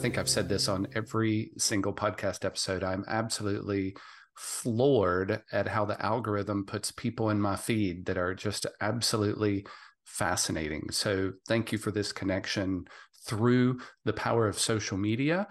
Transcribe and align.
think 0.00 0.16
I've 0.16 0.30
said 0.30 0.48
this 0.48 0.66
on 0.66 0.88
every 0.94 1.52
single 1.58 1.92
podcast 1.92 2.44
episode. 2.44 2.82
I'm 2.82 3.04
absolutely 3.06 3.96
floored 4.34 5.42
at 5.52 5.68
how 5.68 5.84
the 5.84 6.02
algorithm 6.02 6.64
puts 6.64 6.90
people 6.90 7.28
in 7.28 7.38
my 7.38 7.54
feed 7.54 8.06
that 8.06 8.16
are 8.16 8.34
just 8.34 8.64
absolutely 8.80 9.66
fascinating. 10.06 10.90
So 10.90 11.32
thank 11.46 11.70
you 11.70 11.76
for 11.76 11.90
this 11.90 12.12
connection 12.12 12.86
through 13.26 13.80
the 14.06 14.14
power 14.14 14.48
of 14.48 14.58
social 14.58 14.96
media. 14.96 15.46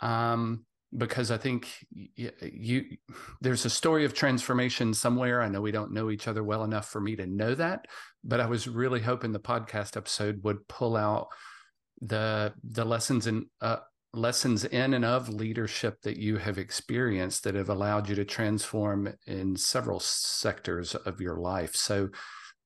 Um, 0.00 0.64
because 0.96 1.30
I 1.30 1.36
think 1.36 1.68
you, 1.90 2.30
you, 2.40 2.84
there's 3.40 3.64
a 3.66 3.70
story 3.70 4.04
of 4.06 4.14
transformation 4.14 4.94
somewhere. 4.94 5.42
I 5.42 5.48
know 5.48 5.60
we 5.60 5.70
don't 5.70 5.92
know 5.92 6.10
each 6.10 6.28
other 6.28 6.42
well 6.42 6.64
enough 6.64 6.88
for 6.88 7.00
me 7.00 7.16
to 7.16 7.26
know 7.26 7.54
that, 7.54 7.86
but 8.24 8.40
I 8.40 8.46
was 8.46 8.68
really 8.68 9.00
hoping 9.00 9.32
the 9.32 9.40
podcast 9.40 9.96
episode 9.96 10.42
would 10.44 10.66
pull 10.68 10.96
out 10.96 11.28
the 12.02 12.52
the 12.64 12.84
lessons 12.84 13.26
in 13.26 13.46
uh, 13.60 13.78
lessons 14.12 14.64
in 14.64 14.92
and 14.92 15.04
of 15.04 15.28
leadership 15.28 16.02
that 16.02 16.18
you 16.18 16.36
have 16.36 16.58
experienced 16.58 17.44
that 17.44 17.54
have 17.54 17.70
allowed 17.70 18.08
you 18.08 18.14
to 18.14 18.24
transform 18.24 19.14
in 19.26 19.56
several 19.56 20.00
sectors 20.00 20.94
of 20.94 21.20
your 21.20 21.36
life. 21.36 21.74
So 21.74 22.10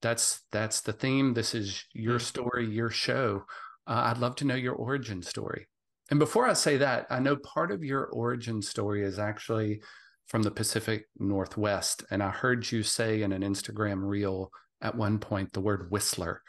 that's 0.03 0.43
that's 0.51 0.81
the 0.81 0.93
theme. 0.93 1.35
This 1.35 1.55
is 1.55 1.85
your 1.93 2.19
mm. 2.19 2.23
story, 2.23 2.67
your 2.67 2.91
show. 2.91 3.45
Uh, 3.87 4.03
I'd 4.07 4.19
love 4.19 4.35
to 4.37 4.45
know 4.45 4.57
your 4.57 4.75
origin 4.75 5.23
story. 5.23 5.69
And 6.11 6.19
before 6.19 6.49
I 6.49 6.55
say 6.55 6.77
that, 6.79 7.07
I 7.11 7.21
know 7.21 7.37
part 7.37 7.71
of 7.71 7.85
your 7.85 8.07
origin 8.07 8.63
story 8.63 9.05
is 9.05 9.19
actually 9.19 9.81
from 10.27 10.43
the 10.43 10.51
Pacific 10.51 11.07
Northwest. 11.19 12.05
And 12.11 12.23
I 12.23 12.31
heard 12.31 12.71
you 12.71 12.83
say 12.83 13.23
in 13.23 13.33
an 13.33 13.43
Instagram 13.43 14.05
reel 14.05 14.51
at 14.83 14.97
one 14.97 15.19
point 15.19 15.53
the 15.53 15.61
word 15.61 15.91
whistler. 15.91 16.43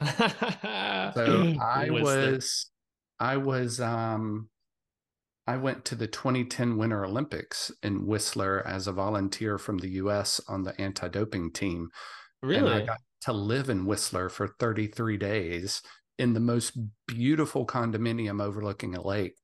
so 0.04 1.54
I 1.60 1.88
whistler. 1.90 2.32
was, 2.32 2.70
I 3.18 3.36
was, 3.36 3.80
um, 3.80 4.48
I 5.46 5.56
went 5.56 5.84
to 5.86 5.94
the 5.94 6.06
2010 6.06 6.76
Winter 6.76 7.04
Olympics 7.04 7.70
in 7.82 8.06
Whistler 8.06 8.66
as 8.66 8.86
a 8.86 8.92
volunteer 8.92 9.58
from 9.58 9.78
the 9.78 9.90
US 9.90 10.40
on 10.48 10.64
the 10.64 10.78
anti 10.80 11.08
doping 11.08 11.52
team. 11.52 11.88
Really? 12.42 12.58
And 12.58 12.82
I 12.82 12.86
got 12.86 12.98
to 13.22 13.32
live 13.32 13.70
in 13.70 13.86
Whistler 13.86 14.28
for 14.28 14.48
33 14.58 15.16
days 15.16 15.82
in 16.18 16.32
the 16.32 16.40
most 16.40 16.76
beautiful 17.06 17.66
condominium 17.66 18.42
overlooking 18.42 18.96
a 18.96 19.06
lake. 19.06 19.34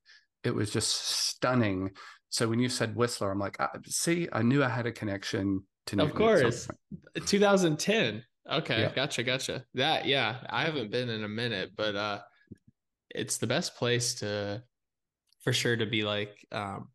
It 0.43 0.55
was 0.55 0.71
just 0.71 0.89
stunning. 0.91 1.91
So 2.31 2.49
when 2.49 2.59
you 2.59 2.69
said 2.69 2.97
Whistler, 2.97 3.31
I'm 3.31 3.39
like, 3.39 3.57
see, 3.87 4.29
I 4.33 4.43
knew 4.43 4.65
I 4.65 4.69
had 4.69 4.87
a 4.87 4.93
connection 4.93 5.63
to 5.87 5.97
Newton. 5.97 6.11
Of 6.11 6.17
course. 6.17 6.69
2010. 7.27 8.25
Okay, 8.53 8.83
yeah. 8.83 8.93
gotcha, 8.95 9.23
gotcha. 9.23 9.65
That 9.75 10.07
yeah, 10.07 10.37
I 10.49 10.65
haven't 10.65 10.91
been 10.91 11.09
in 11.09 11.25
a 11.25 11.29
minute, 11.29 11.71
but 11.77 11.97
uh 11.97 12.21
it's 13.11 13.39
the 13.39 13.47
best 13.47 13.77
place 13.77 14.15
to 14.17 14.63
for 15.43 15.53
sure 15.53 15.77
to 15.77 15.87
be 15.87 16.03
like 16.03 16.47
um 16.53 16.89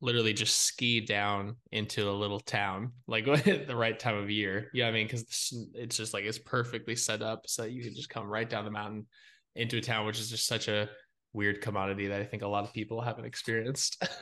literally 0.00 0.32
just 0.32 0.62
ski 0.62 1.00
down 1.00 1.54
into 1.70 2.10
a 2.10 2.12
little 2.12 2.40
town 2.40 2.92
like 3.06 3.26
at 3.46 3.66
the 3.66 3.76
right 3.76 3.98
time 3.98 4.16
of 4.16 4.28
year. 4.28 4.68
You 4.74 4.82
know 4.82 4.88
what 4.88 4.90
I 4.90 4.94
mean? 4.94 5.06
Because 5.06 5.70
it's 5.74 5.96
just 5.96 6.12
like 6.12 6.24
it's 6.24 6.38
perfectly 6.38 6.96
set 6.96 7.22
up 7.22 7.44
so 7.46 7.64
you 7.64 7.82
can 7.82 7.94
just 7.94 8.10
come 8.10 8.26
right 8.26 8.48
down 8.48 8.64
the 8.64 8.70
mountain 8.70 9.06
into 9.54 9.78
a 9.78 9.80
town, 9.80 10.04
which 10.04 10.18
is 10.18 10.28
just 10.28 10.46
such 10.46 10.68
a 10.68 10.88
weird 11.32 11.60
commodity 11.60 12.08
that 12.08 12.20
I 12.20 12.24
think 12.24 12.42
a 12.42 12.48
lot 12.48 12.64
of 12.64 12.72
people 12.72 13.00
haven't 13.00 13.24
experienced. 13.24 14.02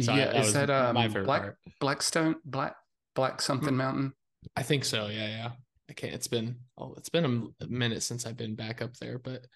so 0.00 0.14
yeah, 0.14 0.30
I, 0.30 0.32
that 0.32 0.36
is 0.36 0.52
that 0.54 0.70
um, 0.70 0.94
my 0.94 1.06
favorite 1.06 1.26
Black 1.26 1.42
part. 1.42 1.56
Blackstone 1.80 2.36
Black 2.44 2.74
Black 3.14 3.40
something 3.42 3.68
mm-hmm. 3.68 3.76
mountain? 3.76 4.12
I 4.56 4.62
think 4.62 4.84
so. 4.84 5.08
Yeah, 5.08 5.28
yeah. 5.28 5.50
I 5.88 5.92
can't. 5.94 6.14
It's 6.14 6.28
been 6.28 6.56
oh, 6.76 6.94
it's 6.96 7.08
been 7.08 7.52
a 7.60 7.66
minute 7.66 8.02
since 8.02 8.26
I've 8.26 8.36
been 8.36 8.54
back 8.54 8.82
up 8.82 8.94
there, 9.00 9.18
but 9.18 9.46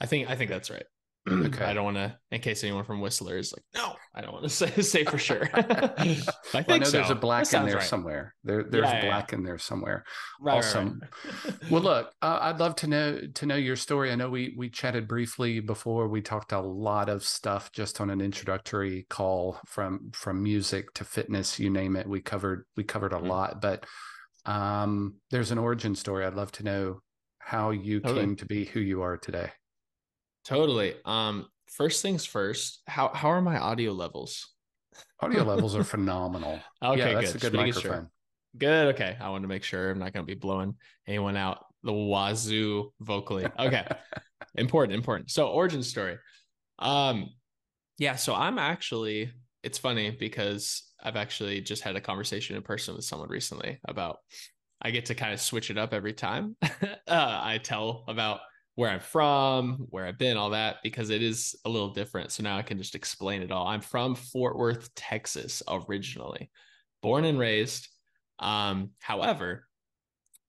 I 0.00 0.06
think 0.06 0.28
I 0.28 0.36
think 0.36 0.50
that's 0.50 0.70
right. 0.70 0.86
Okay. 1.28 1.64
I 1.64 1.74
don't 1.74 1.84
want 1.84 1.98
to, 1.98 2.16
in 2.30 2.40
case 2.40 2.64
anyone 2.64 2.84
from 2.84 3.00
Whistler 3.00 3.36
is 3.36 3.52
like, 3.52 3.62
no, 3.74 3.94
I 4.14 4.22
don't 4.22 4.32
want 4.32 4.44
to 4.44 4.48
say, 4.50 4.70
say 4.82 5.04
for 5.04 5.18
sure. 5.18 5.48
I 5.54 5.64
think 5.64 6.24
well, 6.54 6.64
I 6.68 6.78
know 6.78 6.84
so. 6.84 6.92
there's 6.92 7.10
a 7.10 7.14
black 7.14 7.52
in 7.52 7.66
there 7.66 7.76
right. 7.76 7.82
somewhere. 7.82 8.34
There, 8.42 8.64
there's 8.64 8.86
yeah, 8.86 9.04
black 9.04 9.30
yeah. 9.30 9.38
in 9.38 9.44
there 9.44 9.58
somewhere. 9.58 10.04
Right, 10.40 10.58
awesome. 10.58 11.02
Right, 11.44 11.70
well, 11.70 11.82
look, 11.82 12.12
uh, 12.22 12.38
I'd 12.40 12.58
love 12.58 12.74
to 12.76 12.86
know 12.86 13.20
to 13.34 13.46
know 13.46 13.56
your 13.56 13.76
story. 13.76 14.10
I 14.10 14.14
know 14.14 14.30
we 14.30 14.54
we 14.56 14.70
chatted 14.70 15.06
briefly 15.06 15.60
before. 15.60 16.08
We 16.08 16.22
talked 16.22 16.52
a 16.52 16.60
lot 16.60 17.10
of 17.10 17.22
stuff 17.22 17.70
just 17.70 18.00
on 18.00 18.08
an 18.08 18.22
introductory 18.22 19.06
call 19.10 19.58
from 19.66 20.10
from 20.14 20.42
music 20.42 20.94
to 20.94 21.04
fitness, 21.04 21.58
you 21.58 21.68
name 21.68 21.96
it. 21.96 22.08
We 22.08 22.20
covered 22.20 22.64
we 22.76 22.84
covered 22.84 23.12
a 23.12 23.16
mm-hmm. 23.16 23.28
lot, 23.28 23.60
but 23.60 23.84
um, 24.46 25.16
there's 25.30 25.50
an 25.50 25.58
origin 25.58 25.94
story. 25.94 26.24
I'd 26.24 26.34
love 26.34 26.52
to 26.52 26.62
know 26.62 27.00
how 27.38 27.70
you 27.70 28.00
totally. 28.00 28.20
came 28.20 28.36
to 28.36 28.46
be 28.46 28.64
who 28.64 28.80
you 28.80 29.02
are 29.02 29.16
today. 29.16 29.50
Totally. 30.44 30.94
Um, 31.04 31.46
first 31.68 32.02
things 32.02 32.24
first, 32.24 32.82
how 32.86 33.10
how 33.14 33.30
are 33.30 33.42
my 33.42 33.58
audio 33.58 33.92
levels? 33.92 34.54
Audio 35.20 35.42
levels 35.52 35.74
are 35.74 35.84
phenomenal. 35.84 36.60
Okay, 36.82 37.12
yeah, 37.12 37.14
that's 37.14 37.32
good. 37.32 37.44
a 37.44 37.50
good 37.50 37.54
microphone. 37.54 37.82
Sure. 37.82 38.10
Good. 38.58 38.94
Okay. 38.94 39.16
I 39.20 39.30
want 39.30 39.42
to 39.42 39.48
make 39.48 39.62
sure 39.62 39.90
I'm 39.90 39.98
not 39.98 40.12
going 40.12 40.26
to 40.26 40.30
be 40.34 40.38
blowing 40.38 40.74
anyone 41.06 41.36
out 41.36 41.64
the 41.82 41.92
wazoo 41.92 42.92
vocally. 43.00 43.46
Okay. 43.58 43.86
important, 44.56 44.94
important. 44.96 45.30
So 45.30 45.48
origin 45.48 45.82
story. 45.82 46.18
Um, 46.78 47.30
yeah, 47.98 48.16
so 48.16 48.34
I'm 48.34 48.58
actually 48.58 49.30
it's 49.62 49.78
funny 49.78 50.10
because 50.10 50.82
I've 51.02 51.16
actually 51.16 51.60
just 51.60 51.82
had 51.82 51.96
a 51.96 52.00
conversation 52.00 52.56
in 52.56 52.62
person 52.62 52.94
with 52.94 53.04
someone 53.04 53.28
recently 53.28 53.78
about 53.86 54.18
I 54.82 54.90
get 54.90 55.06
to 55.06 55.14
kind 55.14 55.34
of 55.34 55.40
switch 55.40 55.70
it 55.70 55.78
up 55.78 55.92
every 55.92 56.14
time. 56.14 56.56
uh, 56.62 56.68
I 57.06 57.60
tell 57.62 58.04
about 58.08 58.40
where 58.76 58.90
I'm 58.90 59.00
from, 59.00 59.86
where 59.90 60.06
I've 60.06 60.18
been, 60.18 60.38
all 60.38 60.50
that, 60.50 60.76
because 60.82 61.10
it 61.10 61.22
is 61.22 61.54
a 61.66 61.68
little 61.68 61.90
different. 61.90 62.32
So 62.32 62.42
now 62.42 62.56
I 62.56 62.62
can 62.62 62.78
just 62.78 62.94
explain 62.94 63.42
it 63.42 63.52
all. 63.52 63.66
I'm 63.66 63.82
from 63.82 64.14
Fort 64.14 64.56
Worth, 64.56 64.94
Texas, 64.94 65.62
originally, 65.68 66.50
born 67.02 67.24
and 67.24 67.38
raised. 67.38 67.88
Um, 68.38 68.90
however, 69.00 69.66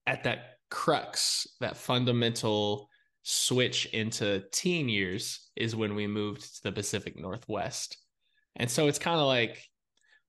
at 0.07 0.23
that 0.23 0.59
crux, 0.69 1.45
that 1.59 1.75
fundamental 1.75 2.88
switch 3.23 3.88
into 3.88 4.44
teen 4.51 4.88
years 4.88 5.50
is 5.56 5.75
when 5.75 5.94
we 5.95 6.07
moved 6.07 6.41
to 6.41 6.63
the 6.63 6.72
Pacific 6.72 7.19
Northwest. 7.19 7.97
And 8.56 8.69
so 8.69 8.88
it's 8.88 9.00
kind 9.00 9.19
of 9.19 9.28
like, 9.28 9.62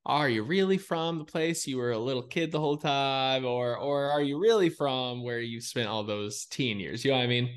are 0.05 0.29
you 0.29 0.43
really 0.43 0.79
from 0.79 1.19
the 1.19 1.25
place 1.25 1.67
you 1.67 1.77
were 1.77 1.93
a 1.93 1.99
little 1.99 2.23
kid 2.23 2.51
the 2.51 2.61
whole 2.61 2.77
time? 2.77 3.45
Or 3.45 3.77
or 3.77 4.11
are 4.11 4.23
you 4.23 4.39
really 4.39 4.69
from 4.69 5.23
where 5.23 5.41
you 5.41 5.61
spent 5.61 5.89
all 5.89 6.03
those 6.03 6.47
teen 6.47 6.81
years? 6.81 7.05
You 7.05 7.13
know 7.13 7.19
what 7.19 7.25
I 7.25 7.29
mean? 7.29 7.51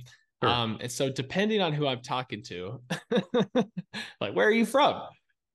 Sure. 0.43 0.51
Um, 0.51 0.77
and 0.81 0.91
so 0.91 1.09
depending 1.11 1.61
on 1.61 1.73
who 1.73 1.87
I'm 1.87 2.01
talking 2.01 2.43
to, 2.43 2.81
like 4.21 4.33
where 4.33 4.47
are 4.47 4.51
you 4.51 4.65
from? 4.65 5.01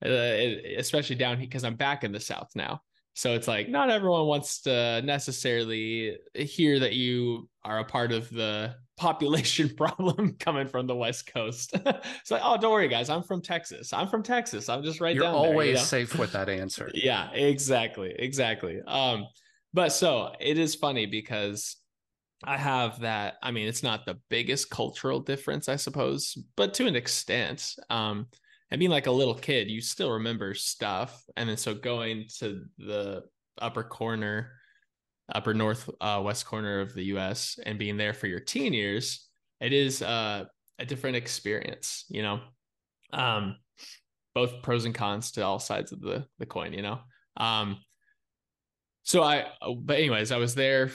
Uh, 0.04 0.56
especially 0.78 1.16
down 1.16 1.36
here 1.36 1.46
because 1.46 1.64
I'm 1.64 1.76
back 1.76 2.04
in 2.04 2.12
the 2.12 2.20
South 2.20 2.50
now. 2.54 2.80
So 3.14 3.34
it's 3.34 3.48
like 3.48 3.68
not 3.68 3.90
everyone 3.90 4.26
wants 4.26 4.62
to 4.62 5.02
necessarily 5.02 6.16
hear 6.34 6.78
that 6.78 6.94
you 6.94 7.48
are 7.64 7.80
a 7.80 7.84
part 7.84 8.12
of 8.12 8.30
the 8.30 8.74
population 8.96 9.68
problem 9.76 10.36
coming 10.38 10.68
from 10.68 10.86
the 10.86 10.94
West 10.94 11.32
Coast. 11.32 11.70
it's 11.74 12.30
like, 12.30 12.42
oh, 12.44 12.56
don't 12.56 12.70
worry, 12.70 12.88
guys. 12.88 13.10
I'm 13.10 13.22
from 13.22 13.42
Texas. 13.42 13.92
I'm 13.92 14.08
from 14.08 14.22
Texas. 14.22 14.68
I'm 14.68 14.82
just 14.82 15.00
right 15.00 15.14
there. 15.14 15.24
You're 15.24 15.32
down 15.32 15.34
always 15.34 15.56
there, 15.56 15.66
you 15.66 15.74
know? 15.74 15.80
safe 15.80 16.18
with 16.18 16.32
that 16.32 16.48
answer. 16.48 16.90
yeah, 16.94 17.30
exactly, 17.32 18.14
exactly. 18.18 18.80
Um, 18.86 19.26
but 19.72 19.90
so 19.90 20.32
it 20.38 20.58
is 20.58 20.74
funny 20.74 21.06
because 21.06 21.76
I 22.44 22.56
have 22.56 23.00
that. 23.00 23.34
I 23.42 23.50
mean, 23.50 23.68
it's 23.68 23.82
not 23.82 24.06
the 24.06 24.18
biggest 24.28 24.70
cultural 24.70 25.20
difference, 25.20 25.68
I 25.68 25.76
suppose, 25.76 26.36
but 26.56 26.74
to 26.74 26.86
an 26.86 26.96
extent. 26.96 27.74
Um, 27.88 28.26
and 28.70 28.78
being 28.78 28.90
like 28.90 29.06
a 29.06 29.12
little 29.12 29.34
kid, 29.34 29.68
you 29.68 29.80
still 29.80 30.12
remember 30.12 30.54
stuff. 30.54 31.22
And 31.36 31.48
then 31.48 31.56
so 31.56 31.74
going 31.74 32.26
to 32.38 32.62
the 32.78 33.24
upper 33.60 33.82
corner, 33.82 34.52
upper 35.32 35.54
north 35.54 35.88
uh, 36.00 36.20
west 36.24 36.46
corner 36.46 36.80
of 36.80 36.94
the 36.94 37.04
US 37.16 37.58
and 37.64 37.78
being 37.78 37.96
there 37.96 38.14
for 38.14 38.26
your 38.26 38.40
teen 38.40 38.72
years, 38.72 39.26
it 39.60 39.72
is 39.72 40.02
uh, 40.02 40.44
a 40.78 40.84
different 40.84 41.16
experience, 41.16 42.04
you 42.08 42.22
know. 42.22 42.40
Um, 43.12 43.56
both 44.34 44.62
pros 44.62 44.84
and 44.84 44.94
cons 44.94 45.32
to 45.32 45.44
all 45.44 45.58
sides 45.58 45.90
of 45.90 46.00
the 46.00 46.24
the 46.38 46.46
coin, 46.46 46.72
you 46.72 46.82
know. 46.82 47.00
Um, 47.36 47.78
so 49.02 49.22
I, 49.22 49.46
but 49.76 49.98
anyways, 49.98 50.30
I 50.30 50.36
was 50.36 50.54
there 50.54 50.90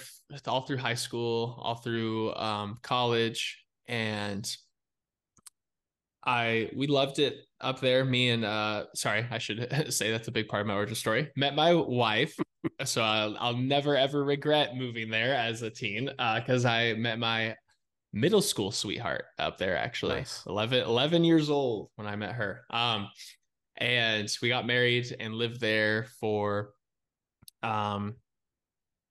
all 0.48 0.62
through 0.62 0.78
high 0.78 0.96
school, 0.96 1.60
all 1.62 1.76
through 1.76 2.34
um, 2.36 2.80
college, 2.82 3.64
and 3.88 4.50
I 6.26 6.70
we 6.76 6.88
loved 6.88 7.20
it 7.20 7.36
up 7.66 7.80
there. 7.80 8.06
Me 8.06 8.30
and 8.30 8.46
uh, 8.46 8.86
sorry, 8.94 9.26
I 9.30 9.38
should 9.38 9.68
say 9.94 10.12
that's 10.12 10.28
a 10.28 10.32
big 10.32 10.48
part 10.48 10.62
of 10.62 10.68
my 10.68 10.76
origin 10.76 10.96
story. 10.96 11.32
Met 11.36 11.56
my 11.56 11.74
wife, 11.74 12.38
so 12.84 13.02
I'll, 13.02 13.36
I'll 13.40 13.58
never 13.58 13.96
ever 13.96 14.24
regret 14.24 14.76
moving 14.76 15.10
there 15.10 15.36
as 15.36 15.62
a 15.62 15.70
teen 15.70 16.06
because 16.06 16.66
uh, 16.66 16.70
I 16.70 16.94
met 16.94 17.20
my 17.20 17.56
middle 18.14 18.42
school 18.42 18.72
sweetheart 18.72 19.26
up 19.40 19.58
there 19.58 19.76
actually 19.76 20.16
nice. 20.16 20.42
11, 20.48 20.86
11 20.86 21.26
years 21.26 21.50
old 21.50 21.90
when 21.98 22.08
i 22.08 22.16
met 22.16 22.32
her 22.32 22.62
um 22.70 23.10
and 23.76 24.34
we 24.42 24.48
got 24.48 24.66
married 24.66 25.14
and 25.20 25.34
lived 25.34 25.60
there 25.60 26.06
for 26.22 26.70
um 27.62 28.16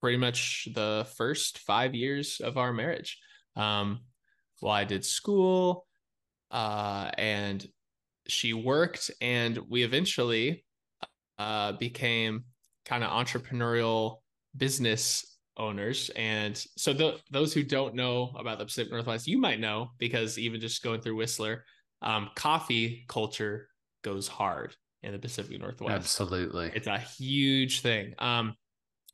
pretty 0.04 0.18
much 0.18 0.68
the 0.74 1.06
first 1.16 1.60
five 1.60 1.94
years 1.94 2.38
of 2.44 2.58
our 2.58 2.74
marriage. 2.74 3.18
Um, 3.56 4.00
well, 4.60 4.72
I 4.72 4.84
did 4.84 5.02
school, 5.02 5.86
uh, 6.50 7.10
and 7.16 7.66
she 8.28 8.52
worked, 8.52 9.10
and 9.20 9.58
we 9.68 9.82
eventually 9.82 10.64
uh, 11.38 11.72
became 11.72 12.44
kind 12.84 13.04
of 13.04 13.10
entrepreneurial 13.10 14.18
business 14.56 15.38
owners. 15.56 16.10
And 16.16 16.56
so 16.76 16.92
the, 16.92 17.18
those 17.30 17.52
who 17.52 17.62
don't 17.62 17.94
know 17.94 18.34
about 18.38 18.58
the 18.58 18.64
Pacific 18.64 18.92
Northwest, 18.92 19.26
you 19.26 19.38
might 19.38 19.60
know 19.60 19.90
because 19.98 20.38
even 20.38 20.60
just 20.60 20.82
going 20.82 21.00
through 21.00 21.16
Whistler, 21.16 21.64
um, 22.02 22.30
coffee 22.34 23.04
culture 23.08 23.68
goes 24.02 24.28
hard 24.28 24.74
in 25.02 25.12
the 25.12 25.18
Pacific 25.18 25.58
Northwest. 25.60 25.94
Absolutely. 25.94 26.70
It's 26.74 26.86
a 26.86 26.98
huge 26.98 27.80
thing. 27.80 28.14
Um, 28.18 28.54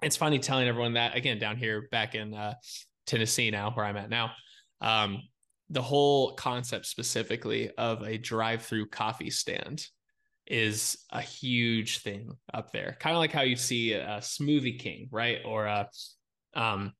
it's 0.02 0.16
funny 0.16 0.38
telling 0.38 0.66
everyone 0.66 0.94
that 0.94 1.14
again 1.14 1.38
down 1.38 1.56
here 1.56 1.88
back 1.90 2.14
in 2.14 2.32
uh, 2.32 2.54
Tennessee 3.06 3.50
now, 3.50 3.70
where 3.72 3.84
I'm 3.84 3.96
at 3.96 4.08
now. 4.08 4.32
Um, 4.80 5.22
the 5.70 5.82
whole 5.82 6.34
concept 6.34 6.86
specifically 6.86 7.70
of 7.78 8.02
a 8.02 8.18
drive-through 8.18 8.86
coffee 8.86 9.30
stand 9.30 9.86
is 10.46 10.98
a 11.10 11.20
huge 11.20 11.98
thing 12.00 12.32
up 12.52 12.72
there. 12.72 12.96
Kind 12.98 13.14
of 13.14 13.20
like 13.20 13.30
how 13.30 13.42
you 13.42 13.54
see 13.54 13.92
a 13.92 14.18
Smoothie 14.18 14.78
King, 14.78 15.08
right? 15.12 15.38
Or 15.44 15.66
a 15.66 15.88
um 16.54 16.92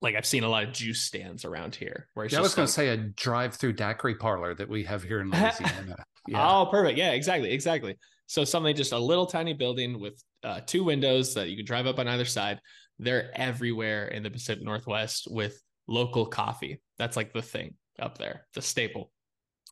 like 0.00 0.14
I've 0.14 0.26
seen 0.26 0.44
a 0.44 0.48
lot 0.48 0.64
of 0.64 0.72
juice 0.72 1.00
stands 1.00 1.44
around 1.44 1.74
here. 1.74 2.08
Where 2.14 2.26
yeah, 2.26 2.38
I 2.38 2.42
was 2.42 2.54
going 2.54 2.66
to 2.66 2.72
say 2.72 2.88
a 2.88 2.96
drive-through 2.96 3.72
daiquiri 3.72 4.14
parlor 4.14 4.54
that 4.54 4.68
we 4.68 4.84
have 4.84 5.02
here 5.02 5.20
in 5.20 5.30
Louisiana. 5.30 5.96
Yeah. 6.28 6.48
Oh, 6.48 6.66
perfect. 6.66 6.98
Yeah, 6.98 7.12
exactly, 7.12 7.50
exactly. 7.50 7.96
So 8.26 8.44
something 8.44 8.76
just 8.76 8.92
a 8.92 8.98
little 8.98 9.26
tiny 9.26 9.54
building 9.54 9.98
with 9.98 10.22
uh, 10.44 10.60
two 10.66 10.84
windows 10.84 11.34
that 11.34 11.48
you 11.48 11.56
can 11.56 11.64
drive 11.64 11.86
up 11.86 11.98
on 11.98 12.06
either 12.06 12.26
side. 12.26 12.60
They're 12.98 13.30
everywhere 13.34 14.08
in 14.08 14.22
the 14.22 14.30
Pacific 14.30 14.62
Northwest 14.62 15.26
with 15.30 15.60
local 15.88 16.26
coffee. 16.26 16.80
That's 16.98 17.16
like 17.16 17.32
the 17.32 17.42
thing 17.42 17.74
up 17.98 18.18
there, 18.18 18.46
the 18.54 18.62
staple. 18.62 19.12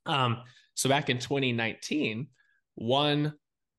Um, 0.04 0.42
so 0.74 0.88
back 0.88 1.10
in 1.10 1.18
2019, 1.18 2.28
one 2.74 3.34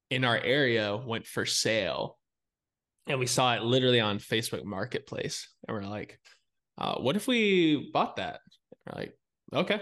in 0.09 0.25
our 0.25 0.37
area 0.37 0.95
went 0.95 1.25
for 1.25 1.45
sale, 1.45 2.17
and 3.07 3.19
we 3.19 3.27
saw 3.27 3.55
it 3.55 3.63
literally 3.63 3.99
on 3.99 4.19
Facebook 4.19 4.63
Marketplace, 4.63 5.47
and 5.67 5.77
we're 5.77 5.83
like, 5.83 6.19
uh, 6.77 6.95
"What 6.95 7.15
if 7.15 7.27
we 7.27 7.89
bought 7.93 8.17
that?" 8.17 8.39
We're 8.85 8.99
like, 8.99 9.17
"Okay." 9.53 9.81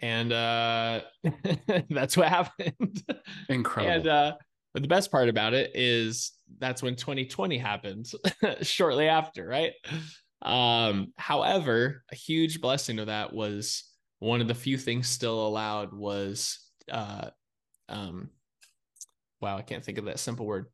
And 0.00 0.32
uh, 0.32 1.00
that's 1.90 2.16
what 2.16 2.28
happened. 2.28 3.02
Incredible. 3.48 3.94
and 3.94 4.06
uh, 4.06 4.36
but 4.74 4.82
the 4.82 4.88
best 4.88 5.10
part 5.10 5.30
about 5.30 5.54
it 5.54 5.70
is 5.74 6.32
that's 6.58 6.82
when 6.82 6.96
2020 6.96 7.56
happened 7.56 8.10
shortly 8.62 9.08
after, 9.08 9.46
right? 9.46 9.72
Um, 10.42 11.12
however, 11.16 12.04
a 12.10 12.14
huge 12.14 12.60
blessing 12.60 12.98
of 12.98 13.06
that 13.06 13.32
was 13.32 13.84
one 14.18 14.40
of 14.40 14.48
the 14.48 14.54
few 14.54 14.78
things 14.78 15.08
still 15.08 15.46
allowed 15.46 15.92
was 15.92 16.58
uh 16.90 17.30
um 17.88 18.30
wow, 19.40 19.58
I 19.58 19.62
can't 19.62 19.84
think 19.84 19.98
of 19.98 20.06
that 20.06 20.18
simple 20.18 20.46
word. 20.46 20.66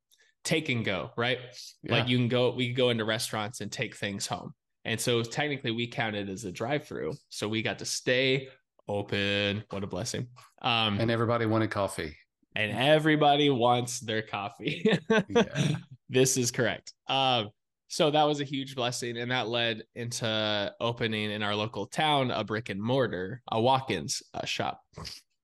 Take 0.45 0.69
and 0.69 0.85
go, 0.85 1.11
right? 1.17 1.39
Yeah. 1.83 1.93
Like 1.93 2.09
you 2.09 2.17
can 2.17 2.29
go, 2.29 2.53
we 2.53 2.67
can 2.67 2.75
go 2.75 2.91
into 2.91 3.05
restaurants 3.05 3.61
and 3.61 3.71
take 3.71 3.97
things 3.97 4.27
home. 4.27 4.53
And 4.85 5.01
so 5.01 5.23
technically 5.23 5.71
we 5.71 5.87
counted 5.87 6.29
as 6.29 6.45
a 6.45 6.53
drive-through. 6.53 7.13
So 7.29 7.49
we 7.49 7.63
got 7.63 7.79
to 7.81 7.85
stay 7.85 8.49
open. 8.89 9.65
What 9.71 9.85
a 9.85 9.87
blessing. 9.87 10.29
Um 10.61 11.01
and 11.01 11.11
everybody 11.11 11.47
wanted 11.47 11.71
coffee 11.71 12.17
and 12.55 12.77
everybody 12.77 13.51
wants 13.51 14.01
their 14.01 14.23
coffee. 14.23 14.99
yeah. 15.29 15.77
This 16.09 16.37
is 16.37 16.51
correct. 16.51 16.93
Um, 17.09 17.51
so 17.93 18.11
that 18.11 18.25
was 18.25 18.41
a 18.41 18.45
huge 18.45 18.75
blessing, 18.75 19.19
and 19.19 19.31
that 19.31 19.49
led 19.49 19.83
into 19.95 20.75
opening 20.81 21.31
in 21.31 21.43
our 21.43 21.55
local 21.55 21.85
town 21.85 22.31
a 22.31 22.43
brick 22.43 22.71
and 22.71 22.81
mortar, 22.81 23.43
a 23.53 23.61
walk-ins 23.61 24.23
uh, 24.33 24.47
shop. 24.47 24.81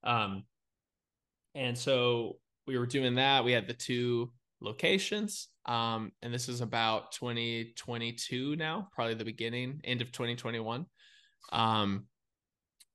Um, 0.03 0.45
and 1.53 1.77
so 1.77 2.37
we 2.65 2.79
were 2.79 2.87
doing 2.87 3.13
that. 3.15 3.43
We 3.43 3.51
had 3.51 3.67
the 3.67 3.75
two 3.75 4.31
locations, 4.61 5.49
um, 5.67 6.11
and 6.23 6.33
this 6.33 6.49
is 6.49 6.61
about 6.61 7.11
2022 7.11 8.55
now, 8.55 8.89
probably 8.95 9.13
the 9.13 9.25
beginning, 9.25 9.79
end 9.83 10.01
of 10.01 10.11
2021, 10.11 10.87
um, 11.51 12.07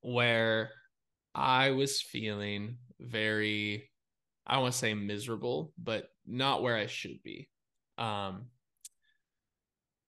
where 0.00 0.70
I 1.32 1.70
was 1.70 2.02
feeling 2.02 2.78
very 2.98 3.88
I 4.48 4.54
don't 4.54 4.62
want 4.62 4.72
to 4.72 4.78
say 4.78 4.94
miserable, 4.94 5.72
but 5.78 6.08
not 6.26 6.60
where 6.60 6.76
I 6.76 6.86
should 6.86 7.22
be. 7.22 7.48
Um, 7.96 8.46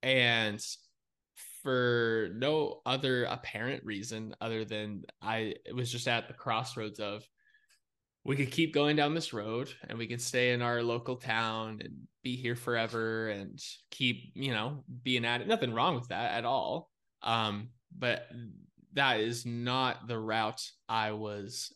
and 0.02 0.60
for 1.62 2.28
no 2.34 2.80
other 2.86 3.24
apparent 3.24 3.84
reason 3.84 4.34
other 4.40 4.64
than 4.64 5.02
I 5.20 5.54
was 5.74 5.90
just 5.90 6.06
at 6.06 6.28
the 6.28 6.34
crossroads 6.34 7.00
of 7.00 7.26
we 8.24 8.36
could 8.36 8.50
keep 8.50 8.74
going 8.74 8.96
down 8.96 9.14
this 9.14 9.32
road 9.32 9.72
and 9.88 9.98
we 9.98 10.08
could 10.08 10.20
stay 10.20 10.52
in 10.52 10.60
our 10.60 10.82
local 10.82 11.16
town 11.16 11.80
and 11.82 11.94
be 12.24 12.34
here 12.34 12.56
forever 12.56 13.28
and 13.28 13.60
keep, 13.90 14.32
you 14.34 14.52
know, 14.52 14.82
being 15.04 15.24
at 15.24 15.40
it. 15.40 15.46
Nothing 15.46 15.72
wrong 15.72 15.94
with 15.94 16.08
that 16.08 16.32
at 16.32 16.44
all. 16.44 16.90
Um, 17.22 17.68
but 17.96 18.28
that 18.94 19.20
is 19.20 19.46
not 19.46 20.08
the 20.08 20.18
route 20.18 20.62
I 20.88 21.12
was 21.12 21.72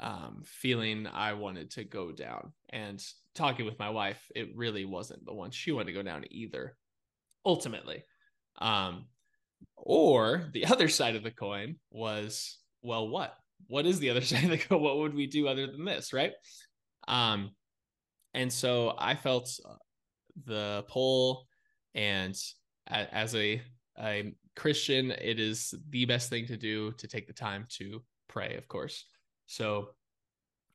um, 0.00 0.42
feeling 0.44 1.06
I 1.06 1.34
wanted 1.34 1.70
to 1.72 1.84
go 1.84 2.10
down. 2.10 2.52
And 2.70 3.00
talking 3.34 3.64
with 3.64 3.78
my 3.78 3.90
wife, 3.90 4.20
it 4.34 4.56
really 4.56 4.84
wasn't 4.84 5.24
the 5.24 5.34
one 5.34 5.52
she 5.52 5.70
wanted 5.70 5.86
to 5.86 5.92
go 5.92 6.02
down 6.02 6.24
either, 6.30 6.76
ultimately. 7.44 8.04
Um, 8.58 9.06
or 9.76 10.48
the 10.52 10.66
other 10.72 10.88
side 10.88 11.16
of 11.16 11.22
the 11.22 11.30
coin 11.30 11.76
was, 11.90 12.58
well, 12.82 13.08
what? 13.08 13.34
What 13.66 13.86
is 13.86 13.98
the 13.98 14.10
other 14.10 14.20
side 14.22 14.44
of 14.44 14.50
the 14.50 14.58
coin? 14.58 14.82
What 14.82 14.98
would 14.98 15.14
we 15.14 15.26
do 15.26 15.48
other 15.48 15.66
than 15.66 15.84
this, 15.84 16.12
right? 16.12 16.32
Um, 17.08 17.50
and 18.32 18.52
so 18.52 18.94
I 18.98 19.14
felt 19.14 19.48
uh, 19.64 19.74
the 20.46 20.84
pull, 20.88 21.46
and 21.94 22.34
as 22.88 23.34
a 23.34 23.62
a 23.98 24.34
Christian, 24.56 25.12
it 25.12 25.38
is 25.38 25.74
the 25.90 26.04
best 26.04 26.30
thing 26.30 26.46
to 26.46 26.56
do 26.56 26.92
to 26.92 27.06
take 27.06 27.26
the 27.26 27.32
time 27.32 27.66
to 27.78 28.02
pray, 28.28 28.56
of 28.56 28.66
course. 28.66 29.04
So 29.46 29.90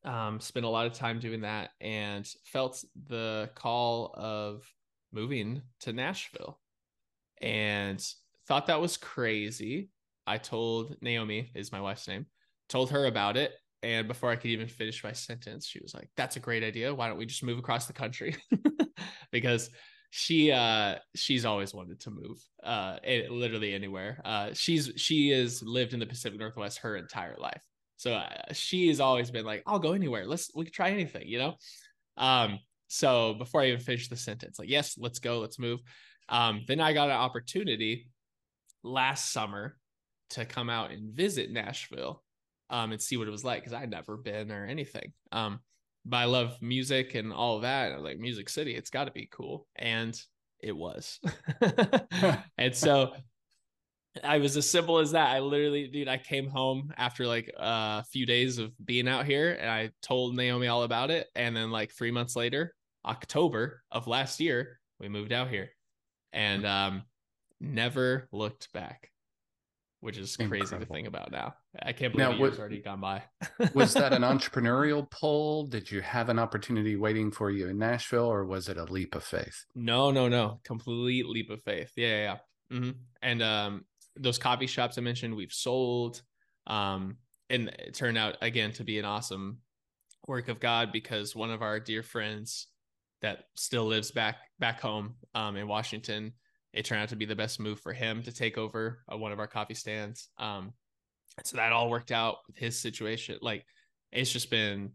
um, 0.05 0.39
spent 0.39 0.65
a 0.65 0.69
lot 0.69 0.85
of 0.85 0.93
time 0.93 1.19
doing 1.19 1.41
that 1.41 1.71
and 1.81 2.25
felt 2.45 2.83
the 3.07 3.49
call 3.55 4.13
of 4.15 4.63
moving 5.11 5.61
to 5.81 5.91
Nashville 5.91 6.59
and 7.41 8.03
thought 8.47 8.67
that 8.67 8.81
was 8.81 8.97
crazy. 8.97 9.89
I 10.27 10.37
told 10.37 10.95
Naomi, 11.01 11.51
is 11.55 11.71
my 11.71 11.81
wife's 11.81 12.07
name, 12.07 12.25
told 12.67 12.91
her 12.91 13.05
about 13.05 13.37
it. 13.37 13.53
And 13.81 14.07
before 14.07 14.29
I 14.29 14.35
could 14.35 14.51
even 14.51 14.67
finish 14.67 15.03
my 15.03 15.13
sentence, 15.13 15.65
she 15.65 15.79
was 15.81 15.93
like, 15.93 16.09
That's 16.17 16.35
a 16.35 16.41
great 16.41 16.63
idea. 16.63 16.93
Why 16.93 17.07
don't 17.07 17.17
we 17.17 17.25
just 17.25 17.43
move 17.43 17.57
across 17.59 17.85
the 17.87 17.93
country? 17.93 18.35
because 19.31 19.69
she 20.11 20.51
uh 20.51 20.95
she's 21.15 21.45
always 21.45 21.71
wanted 21.71 21.99
to 21.99 22.09
move 22.09 22.43
uh 22.63 22.97
it, 23.03 23.29
literally 23.29 23.75
anywhere 23.75 24.19
uh 24.25 24.49
she's 24.53 24.91
she 24.95 25.29
has 25.29 25.61
lived 25.61 25.93
in 25.93 25.99
the 25.99 26.05
pacific 26.07 26.39
northwest 26.39 26.79
her 26.79 26.95
entire 26.95 27.35
life 27.37 27.61
so 27.99 28.13
uh, 28.13 28.53
she 28.53 28.87
has 28.87 29.01
always 29.01 29.29
been 29.29 29.43
like, 29.45 29.61
I'll 29.67 29.77
go 29.77 29.91
anywhere. 29.91 30.25
Let's 30.25 30.49
we 30.55 30.63
can 30.63 30.73
try 30.73 30.91
anything, 30.91 31.27
you 31.27 31.37
know. 31.37 31.55
Um, 32.15 32.59
so 32.87 33.33
before 33.33 33.61
I 33.61 33.67
even 33.67 33.81
finish 33.81 34.07
the 34.07 34.15
sentence, 34.15 34.57
like, 34.57 34.69
yes, 34.69 34.97
let's 34.97 35.19
go, 35.19 35.39
let's 35.39 35.59
move. 35.59 35.81
Um, 36.29 36.63
then 36.67 36.79
I 36.79 36.93
got 36.93 37.09
an 37.09 37.15
opportunity 37.15 38.09
last 38.83 39.33
summer 39.33 39.77
to 40.31 40.45
come 40.45 40.69
out 40.69 40.91
and 40.91 41.13
visit 41.13 41.51
Nashville 41.51 42.23
um, 42.69 42.91
and 42.91 43.01
see 43.01 43.17
what 43.17 43.27
it 43.27 43.31
was 43.31 43.43
like 43.43 43.61
because 43.61 43.73
I'd 43.73 43.89
never 43.89 44.15
been 44.15 44.51
or 44.51 44.65
anything. 44.65 45.11
Um, 45.31 45.59
but 46.05 46.17
I 46.17 46.25
love 46.25 46.61
music 46.61 47.15
and 47.15 47.33
all 47.33 47.57
of 47.57 47.63
that. 47.63 47.91
I 47.91 47.95
was 47.95 48.03
like 48.03 48.19
Music 48.19 48.49
City, 48.49 48.75
it's 48.75 48.89
got 48.89 49.05
to 49.05 49.11
be 49.11 49.27
cool, 49.31 49.67
and 49.75 50.19
it 50.59 50.75
was. 50.75 51.19
and 52.57 52.75
so 52.75 53.13
I 54.23 54.37
was 54.39 54.55
as 54.57 54.69
simple 54.69 54.99
as 54.99 55.11
that. 55.11 55.29
I 55.29 55.39
literally, 55.39 55.87
dude, 55.87 56.07
I 56.07 56.17
came 56.17 56.47
home 56.47 56.93
after 56.97 57.25
like 57.25 57.51
a 57.57 58.03
few 58.03 58.25
days 58.25 58.57
of 58.57 58.71
being 58.85 59.07
out 59.07 59.25
here 59.25 59.57
and 59.59 59.69
I 59.69 59.91
told 60.01 60.35
Naomi 60.35 60.67
all 60.67 60.83
about 60.83 61.11
it. 61.11 61.27
And 61.35 61.55
then, 61.55 61.71
like, 61.71 61.91
three 61.91 62.11
months 62.11 62.35
later, 62.35 62.73
October 63.05 63.83
of 63.91 64.07
last 64.07 64.39
year, 64.39 64.79
we 64.99 65.09
moved 65.09 65.31
out 65.31 65.49
here 65.49 65.69
and 66.33 66.65
um, 66.65 67.03
never 67.59 68.27
looked 68.31 68.71
back, 68.73 69.11
which 69.99 70.17
is 70.17 70.35
crazy 70.35 70.61
Incredible. 70.61 70.85
to 70.85 70.93
think 70.93 71.07
about 71.07 71.31
now. 71.31 71.55
I 71.81 71.93
can't 71.93 72.13
believe 72.13 72.39
now, 72.39 72.45
a 72.45 72.59
already 72.59 72.81
gone 72.81 73.01
by. 73.01 73.23
was 73.73 73.93
that 73.93 74.13
an 74.13 74.21
entrepreneurial 74.21 75.09
pull? 75.09 75.67
Did 75.67 75.91
you 75.91 76.01
have 76.01 76.29
an 76.29 76.39
opportunity 76.39 76.95
waiting 76.95 77.31
for 77.31 77.51
you 77.51 77.67
in 77.67 77.77
Nashville 77.77 78.25
or 78.25 78.45
was 78.45 78.69
it 78.69 78.77
a 78.77 78.83
leap 78.85 79.15
of 79.15 79.23
faith? 79.23 79.65
No, 79.75 80.11
no, 80.11 80.27
no. 80.27 80.59
Complete 80.63 81.25
leap 81.27 81.49
of 81.49 81.61
faith. 81.63 81.91
Yeah, 81.95 82.07
yeah. 82.07 82.23
yeah. 82.71 82.77
Mm-hmm. 82.77 82.91
And 83.21 83.43
um, 83.43 83.85
those 84.15 84.37
coffee 84.37 84.67
shops 84.67 84.97
I 84.97 85.01
mentioned, 85.01 85.35
we've 85.35 85.51
sold. 85.51 86.21
Um, 86.67 87.17
and 87.49 87.69
it 87.69 87.95
turned 87.95 88.17
out 88.17 88.37
again 88.41 88.71
to 88.73 88.83
be 88.83 88.99
an 88.99 89.05
awesome 89.05 89.59
work 90.27 90.47
of 90.49 90.59
God 90.59 90.91
because 90.91 91.35
one 91.35 91.49
of 91.49 91.61
our 91.61 91.79
dear 91.79 92.03
friends 92.03 92.67
that 93.21 93.45
still 93.55 93.85
lives 93.85 94.11
back 94.11 94.37
back 94.59 94.79
home 94.79 95.15
um, 95.35 95.55
in 95.55 95.67
Washington 95.67 96.33
it 96.73 96.85
turned 96.85 97.01
out 97.01 97.09
to 97.09 97.15
be 97.15 97.25
the 97.25 97.35
best 97.35 97.59
move 97.59 97.79
for 97.79 97.93
him 97.93 98.23
to 98.23 98.31
take 98.31 98.57
over 98.57 98.99
uh, 99.11 99.17
one 99.17 99.31
of 99.31 99.39
our 99.39 99.47
coffee 99.47 99.73
stands. 99.73 100.29
Um, 100.37 100.73
so 101.43 101.57
that 101.57 101.71
all 101.71 101.89
worked 101.89 102.11
out 102.11 102.37
with 102.47 102.57
his 102.57 102.79
situation. 102.79 103.39
Like 103.41 103.65
it's 104.11 104.31
just 104.31 104.51
been 104.51 104.91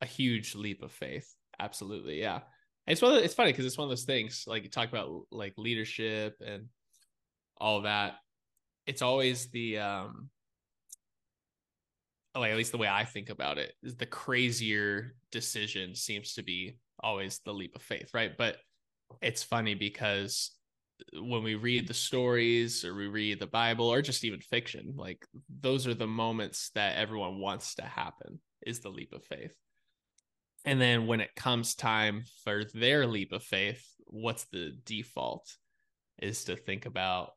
a 0.00 0.06
huge 0.06 0.54
leap 0.54 0.82
of 0.82 0.92
faith. 0.92 1.28
Absolutely, 1.58 2.20
yeah. 2.20 2.40
It's 2.86 3.02
one. 3.02 3.14
The, 3.14 3.24
it's 3.24 3.34
funny 3.34 3.52
because 3.52 3.66
it's 3.66 3.76
one 3.76 3.84
of 3.84 3.90
those 3.90 4.04
things. 4.04 4.44
Like 4.46 4.62
you 4.62 4.70
talk 4.70 4.88
about 4.88 5.26
like 5.30 5.54
leadership 5.56 6.36
and 6.44 6.66
all 7.58 7.82
that. 7.82 8.14
It's 8.86 9.02
always 9.02 9.50
the 9.50 9.78
um, 9.78 10.30
like 12.34 12.50
at 12.50 12.56
least 12.56 12.72
the 12.72 12.78
way 12.78 12.88
I 12.88 13.04
think 13.04 13.28
about 13.28 13.58
it 13.58 13.74
is 13.82 13.96
the 13.96 14.06
crazier 14.06 15.14
decision 15.30 15.94
seems 15.94 16.34
to 16.34 16.42
be 16.42 16.78
always 17.02 17.40
the 17.44 17.54
leap 17.54 17.74
of 17.74 17.82
faith, 17.82 18.10
right? 18.14 18.32
But 18.36 18.56
it's 19.20 19.42
funny 19.42 19.74
because 19.74 20.52
when 21.14 21.42
we 21.42 21.54
read 21.54 21.88
the 21.88 21.94
stories 21.94 22.84
or 22.84 22.94
we 22.94 23.06
read 23.06 23.40
the 23.40 23.46
Bible 23.46 23.88
or 23.88 24.02
just 24.02 24.24
even 24.24 24.40
fiction, 24.40 24.94
like 24.96 25.26
those 25.60 25.86
are 25.86 25.94
the 25.94 26.06
moments 26.06 26.70
that 26.74 26.96
everyone 26.96 27.38
wants 27.38 27.74
to 27.76 27.82
happen 27.82 28.40
is 28.66 28.80
the 28.80 28.90
leap 28.90 29.12
of 29.12 29.24
faith. 29.24 29.54
And 30.64 30.80
then 30.80 31.06
when 31.06 31.20
it 31.20 31.34
comes 31.34 31.74
time 31.74 32.24
for 32.44 32.64
their 32.74 33.06
leap 33.06 33.32
of 33.32 33.42
faith, 33.42 33.86
what's 34.06 34.44
the 34.46 34.76
default 34.84 35.56
is 36.20 36.44
to 36.44 36.56
think 36.56 36.84
about, 36.84 37.30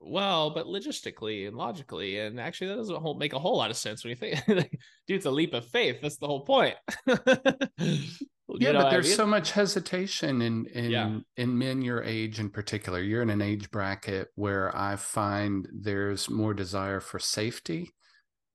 well, 0.00 0.50
but 0.50 0.66
logistically 0.66 1.46
and 1.46 1.56
logically, 1.56 2.18
and 2.18 2.40
actually 2.40 2.68
that 2.68 2.76
doesn't 2.76 2.96
whole, 2.96 3.18
make 3.18 3.34
a 3.34 3.38
whole 3.38 3.58
lot 3.58 3.70
of 3.70 3.76
sense 3.76 4.02
when 4.02 4.10
you 4.10 4.16
think, 4.16 4.44
dude, 4.46 4.68
it's 5.08 5.26
a 5.26 5.30
leap 5.30 5.52
of 5.52 5.66
faith. 5.66 6.00
That's 6.00 6.16
the 6.16 6.26
whole 6.26 6.46
point. 6.46 6.76
yeah, 8.58 8.72
but 8.72 8.90
there's 8.90 9.06
I 9.06 9.08
mean? 9.08 9.16
so 9.16 9.26
much 9.26 9.52
hesitation 9.52 10.42
in 10.42 10.66
in 10.66 10.90
yeah. 10.90 11.18
in 11.36 11.58
men 11.58 11.82
your 11.82 12.02
age 12.02 12.40
in 12.40 12.50
particular. 12.50 13.00
You're 13.00 13.22
in 13.22 13.30
an 13.30 13.42
age 13.42 13.70
bracket 13.70 14.28
where 14.34 14.76
I 14.76 14.96
find 14.96 15.68
there's 15.72 16.28
more 16.30 16.54
desire 16.54 17.00
for 17.00 17.18
safety, 17.18 17.90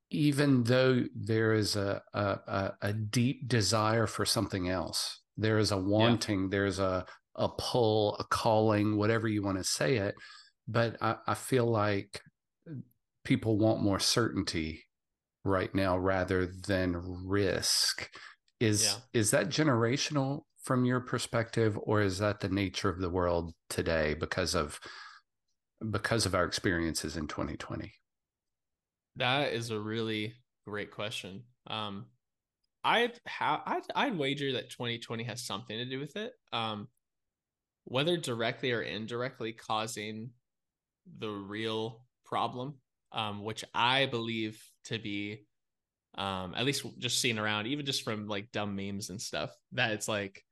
even 0.10 0.64
though 0.64 1.04
there 1.16 1.54
is 1.54 1.76
a 1.76 2.02
a, 2.14 2.74
a 2.82 2.94
deep 2.94 3.48
desire 3.48 4.08
for 4.08 4.26
something 4.26 4.70
else. 4.70 5.22
There 5.38 5.58
is 5.58 5.72
a 5.72 5.78
wanting. 5.78 6.44
Yeah. 6.44 6.48
There's 6.52 6.80
a 6.80 7.06
a 7.36 7.50
pull, 7.50 8.16
a 8.20 8.24
calling, 8.24 8.98
whatever 8.98 9.28
you 9.28 9.44
want 9.44 9.58
to 9.58 9.64
say 9.64 9.98
it. 9.98 10.16
But 10.68 10.98
I, 11.02 11.16
I 11.28 11.34
feel 11.34 11.66
like 11.66 12.22
people 13.24 13.58
want 13.58 13.84
more 13.84 14.00
certainty 14.00 14.86
right 15.44 15.74
now 15.76 15.98
rather 15.98 16.46
than 16.46 17.26
risk 17.26 18.10
is 18.60 18.84
yeah. 18.84 19.20
is 19.20 19.32
that 19.32 19.50
generational 19.50 20.42
from 20.64 20.86
your 20.86 21.00
perspective 21.00 21.78
or 21.84 22.02
is 22.02 22.18
that 22.20 22.40
the 22.40 22.50
nature 22.50 22.90
of 22.90 23.00
the 23.00 23.10
world 23.10 23.54
today 23.70 24.16
because 24.16 24.56
of 24.56 24.80
because 25.92 26.26
of 26.26 26.34
our 26.34 26.46
experiences 26.46 27.18
in 27.18 27.28
2020 27.28 27.92
that 29.18 29.54
is 29.54 29.70
a 29.70 29.80
really 29.80 30.34
great 30.66 30.92
question. 30.92 31.44
Um 31.68 32.06
i'd 32.84 33.20
have 33.26 33.62
I'd, 33.66 33.84
I'd 33.96 34.18
wager 34.18 34.54
that 34.54 34.70
2020 34.70 35.24
has 35.24 35.46
something 35.46 35.78
to 35.78 35.86
do 35.86 36.00
with 36.00 36.16
it. 36.16 36.34
Um 36.54 36.88
whether 37.86 38.18
directly 38.18 38.72
or 38.72 38.82
indirectly 38.82 39.54
causing 39.54 40.32
the 41.20 41.30
real 41.30 42.04
problem 42.26 42.76
um 43.12 43.44
which 43.44 43.64
i 43.76 44.08
believe 44.08 44.60
to 44.86 44.98
be 44.98 45.46
um 46.18 46.54
at 46.56 46.66
least 46.66 46.86
just 47.00 47.20
seeing 47.20 47.38
around 47.38 47.68
even 47.68 47.86
just 47.86 48.04
from 48.04 48.28
like 48.28 48.52
dumb 48.52 48.76
memes 48.76 49.10
and 49.10 49.22
stuff 49.22 49.52
that 49.74 49.92
it's 49.92 50.08
like 50.08 50.44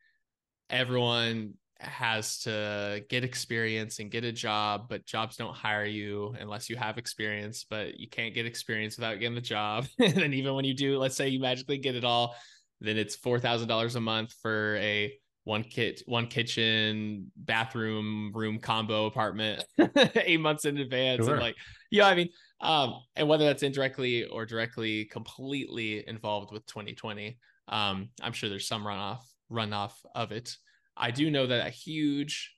everyone 0.70 1.54
has 1.80 2.40
to 2.40 3.04
get 3.10 3.24
experience 3.24 4.00
and 4.00 4.10
get 4.10 4.24
a 4.24 4.32
job 4.32 4.86
but 4.90 5.06
jobs 5.06 5.36
don't 5.36 5.56
hire 5.56 5.86
you 5.86 6.34
unless 6.40 6.70
you 6.70 6.76
have 6.76 6.98
experience 6.98 7.66
but 7.70 8.00
you 8.00 8.08
can't 8.08 8.34
get 8.34 8.46
experience 8.46 8.98
without 8.98 9.20
getting 9.20 9.36
the 9.36 9.42
job 9.42 9.86
and 10.00 10.14
then 10.14 10.34
even 10.34 10.54
when 10.54 10.66
you 10.66 10.74
do 10.74 10.98
let's 10.98 11.16
say 11.16 11.28
you 11.28 11.40
magically 11.40 11.78
get 11.78 11.96
it 11.96 12.04
all 12.04 12.36
then 12.80 12.98
it's 12.98 13.16
$4000 13.16 13.96
a 13.96 14.00
month 14.00 14.34
for 14.42 14.76
a 14.78 15.14
one 15.46 15.64
kit 15.64 16.02
one 16.06 16.28
kitchen 16.28 17.32
bathroom 17.36 18.32
room 18.34 18.60
combo 18.60 19.08
apartment 19.08 19.64
eight 20.16 20.40
months 20.40 20.64
in 20.64 20.78
advance 20.78 21.26
sure. 21.26 21.34
and 21.34 21.42
like 21.42 21.56
yeah 21.92 22.08
i 22.08 22.16
mean 22.16 22.30
um, 22.64 23.02
and 23.16 23.28
whether 23.28 23.46
that's 23.46 23.62
indirectly 23.62 24.26
or 24.26 24.46
directly 24.46 25.06
completely 25.06 26.08
involved 26.08 26.52
with 26.52 26.66
2020, 26.66 27.38
um, 27.68 28.10
I'm 28.22 28.34
sure 28.34 28.50
there's 28.50 28.68
some 28.68 28.84
runoff 28.84 29.20
runoff 29.52 29.92
of 30.16 30.32
it. 30.32 30.56
I 30.96 31.12
do 31.12 31.30
know 31.30 31.46
that 31.46 31.68
a 31.68 31.70
huge 31.70 32.56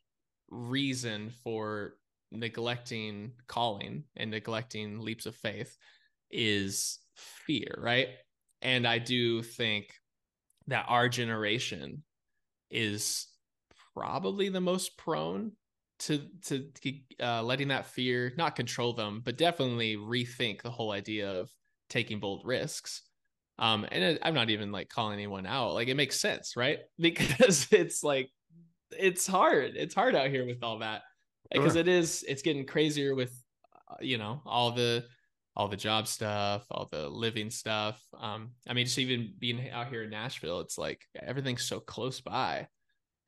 reason 0.50 1.32
for 1.44 1.96
neglecting 2.32 3.32
calling 3.48 4.04
and 4.16 4.30
neglecting 4.30 5.00
leaps 5.00 5.26
of 5.26 5.36
faith 5.36 5.76
is 6.30 7.00
fear, 7.16 7.76
right? 7.78 8.10
And 8.62 8.88
I 8.88 9.00
do 9.00 9.42
think 9.42 9.88
that 10.68 10.86
our 10.88 11.10
generation 11.10 12.04
is 12.70 13.28
probably 13.96 14.50
the 14.50 14.62
most 14.62 14.98
prone 14.98 15.54
to 16.00 16.28
to 16.46 16.66
uh, 17.22 17.42
letting 17.44 17.70
that 17.70 17.88
fear 17.88 18.34
not 18.38 18.56
control 18.56 18.94
them, 18.94 19.22
but 19.24 19.38
definitely 19.38 19.96
rethink 19.96 20.62
the 20.62 20.70
whole 20.70 20.92
idea 20.92 21.32
of 21.32 21.50
taking 21.90 22.20
bold 22.20 22.44
risks. 22.46 23.02
Um, 23.58 23.86
and 23.92 24.04
it, 24.04 24.20
I'm 24.22 24.34
not 24.34 24.50
even 24.50 24.72
like 24.72 24.90
calling 24.90 25.14
anyone 25.14 25.46
out. 25.46 25.74
Like 25.74 25.88
it 25.88 25.96
makes 25.96 26.20
sense, 26.20 26.56
right? 26.56 26.80
Because 27.00 27.68
it's 27.72 28.04
like 28.04 28.30
it's 28.92 29.26
hard. 29.26 29.74
It's 29.76 29.96
hard 29.96 30.16
out 30.16 30.30
here 30.30 30.46
with 30.46 30.64
all 30.64 30.80
that 30.80 31.02
because 31.52 31.74
sure. 31.74 31.82
it 31.82 31.88
is. 31.88 32.24
It's 32.28 32.42
getting 32.42 32.66
crazier 32.66 33.16
with 33.16 33.32
uh, 33.90 33.96
you 34.02 34.18
know 34.18 34.42
all 34.46 34.72
the 34.72 35.06
all 35.56 35.68
the 35.70 35.78
job 35.78 36.08
stuff, 36.08 36.66
all 36.70 36.90
the 36.92 37.08
living 37.08 37.50
stuff. 37.50 38.02
Um, 38.20 38.52
I 38.68 38.74
mean, 38.74 38.86
just 38.86 39.00
even 39.00 39.34
being 39.40 39.70
out 39.72 39.88
here 39.88 40.04
in 40.04 40.10
Nashville, 40.10 40.60
it's 40.60 40.78
like 40.78 41.02
everything's 41.18 41.64
so 41.64 41.80
close 41.80 42.20
by 42.20 42.68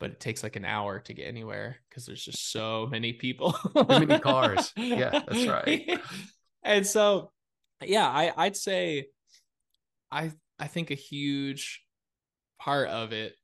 but 0.00 0.10
it 0.10 0.20
takes 0.20 0.42
like 0.42 0.56
an 0.56 0.64
hour 0.64 1.00
to 1.00 1.14
get 1.14 1.26
anywhere 1.26 1.76
because 1.88 2.06
there's 2.06 2.24
just 2.24 2.52
so 2.52 2.86
many 2.90 3.12
people. 3.12 3.52
Too 3.52 3.84
many 4.06 4.18
cars. 4.18 4.72
Yeah, 4.76 5.10
that's 5.10 5.46
right. 5.48 6.00
and 6.62 6.86
so, 6.86 7.32
yeah, 7.82 8.06
I 8.08 8.32
I'd 8.36 8.56
say, 8.56 9.06
I 10.10 10.32
I 10.58 10.66
think 10.66 10.90
a 10.90 10.94
huge 10.94 11.82
part 12.58 12.88
of 12.88 13.12
it, 13.12 13.34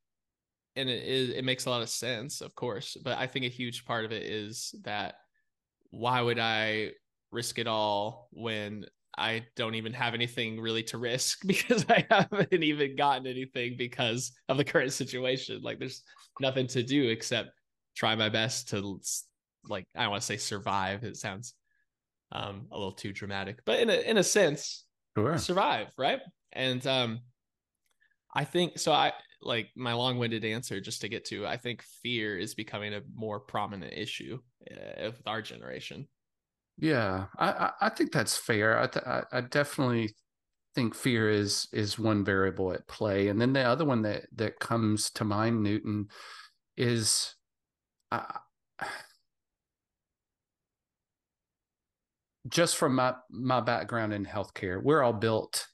and 0.76 0.88
it 0.88 1.04
is 1.04 1.30
it 1.30 1.44
makes 1.44 1.66
a 1.66 1.70
lot 1.70 1.82
of 1.82 1.88
sense, 1.88 2.40
of 2.40 2.54
course, 2.54 2.96
but 3.02 3.18
I 3.18 3.26
think 3.26 3.44
a 3.44 3.49
huge 3.49 3.84
part 3.84 4.04
of 4.04 4.12
it 4.12 4.23
is 4.23 4.75
that 4.84 5.16
why 5.90 6.20
would 6.20 6.38
I 6.38 6.92
risk 7.30 7.58
it 7.58 7.66
all 7.66 8.28
when 8.32 8.87
I 9.16 9.44
don't 9.56 9.75
even 9.75 9.92
have 9.92 10.14
anything 10.14 10.61
really 10.61 10.83
to 10.85 10.99
risk 10.99 11.40
because 11.47 11.87
I 11.88 12.06
haven't 12.11 12.52
even 12.52 12.97
gotten 12.97 13.26
anything 13.26 13.76
because 13.76 14.33
of 14.49 14.56
the 14.56 14.64
current 14.64 14.92
situation. 14.92 15.62
Like 15.62 15.78
there's 15.78 16.02
nothing 16.40 16.66
to 16.68 16.83
do 16.83 17.09
except 17.09 17.50
try 17.97 18.14
my 18.14 18.28
best 18.28 18.68
to 18.71 19.00
like 19.68 19.87
I 19.97 20.02
don't 20.02 20.11
want 20.11 20.23
to 20.23 20.26
say 20.26 20.37
survive. 20.37 21.04
It 21.04 21.16
sounds 21.16 21.54
um 22.33 22.66
a 22.73 22.76
little 22.76 22.92
too 22.92 23.12
dramatic, 23.12 23.61
but 23.64 23.80
in 23.80 23.90
a 23.90 23.94
in 23.94 24.18
a 24.18 24.25
sense, 24.25 24.85
sure. 25.16 25.38
survive, 25.38 25.88
right? 25.97 26.21
And 26.52 26.85
um 26.87 27.21
I 28.35 28.44
think 28.44 28.78
so 28.78 28.92
I 28.92 29.12
like 29.40 29.68
my 29.76 29.92
long-winded 29.92 30.44
answer 30.44 30.80
just 30.80 31.02
to 31.02 31.09
get 31.09 31.25
to 31.26 31.47
I 31.47 31.56
think 31.56 31.83
fear 32.02 32.38
is 32.38 32.54
becoming 32.54 32.94
a 32.94 33.02
more 33.14 33.38
prominent 33.38 33.92
issue 33.92 34.38
uh, 34.71 35.04
with 35.06 35.23
our 35.26 35.42
generation. 35.42 36.09
Yeah, 36.78 37.26
I 37.38 37.71
I 37.81 37.88
think 37.90 38.12
that's 38.12 38.37
fair. 38.37 38.78
I 38.78 38.87
th- 38.88 39.04
I 39.33 39.40
definitely 39.43 40.14
think 40.75 40.95
fear 40.95 41.31
is 41.31 41.69
is 41.73 41.99
one 41.99 42.25
variable 42.25 42.73
at 42.73 42.88
play, 42.88 43.28
and 43.28 43.40
then 43.40 43.52
the 43.52 43.62
other 43.62 43.85
one 43.85 44.02
that 44.02 44.26
that 44.37 44.61
comes 44.61 45.11
to 45.12 45.25
mind, 45.25 45.62
Newton, 45.62 46.09
is. 46.76 47.35
Just 52.49 52.76
from 52.76 52.95
my 52.97 53.14
my 53.31 53.61
background 53.61 54.12
in 54.12 54.26
healthcare, 54.26 54.83
we're 54.83 55.02
all 55.02 55.14
built. 55.14 55.66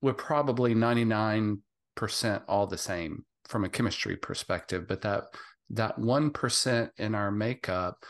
We're 0.00 0.14
probably 0.14 0.74
ninety 0.74 1.04
nine 1.04 1.62
percent 1.96 2.44
all 2.46 2.66
the 2.66 2.78
same 2.78 3.24
from 3.46 3.64
a 3.64 3.68
chemistry 3.68 4.16
perspective, 4.16 4.86
but 4.86 5.02
that 5.02 5.24
that 5.70 5.98
one 5.98 6.30
percent 6.30 6.92
in 6.96 7.14
our 7.16 7.32
makeup 7.32 8.04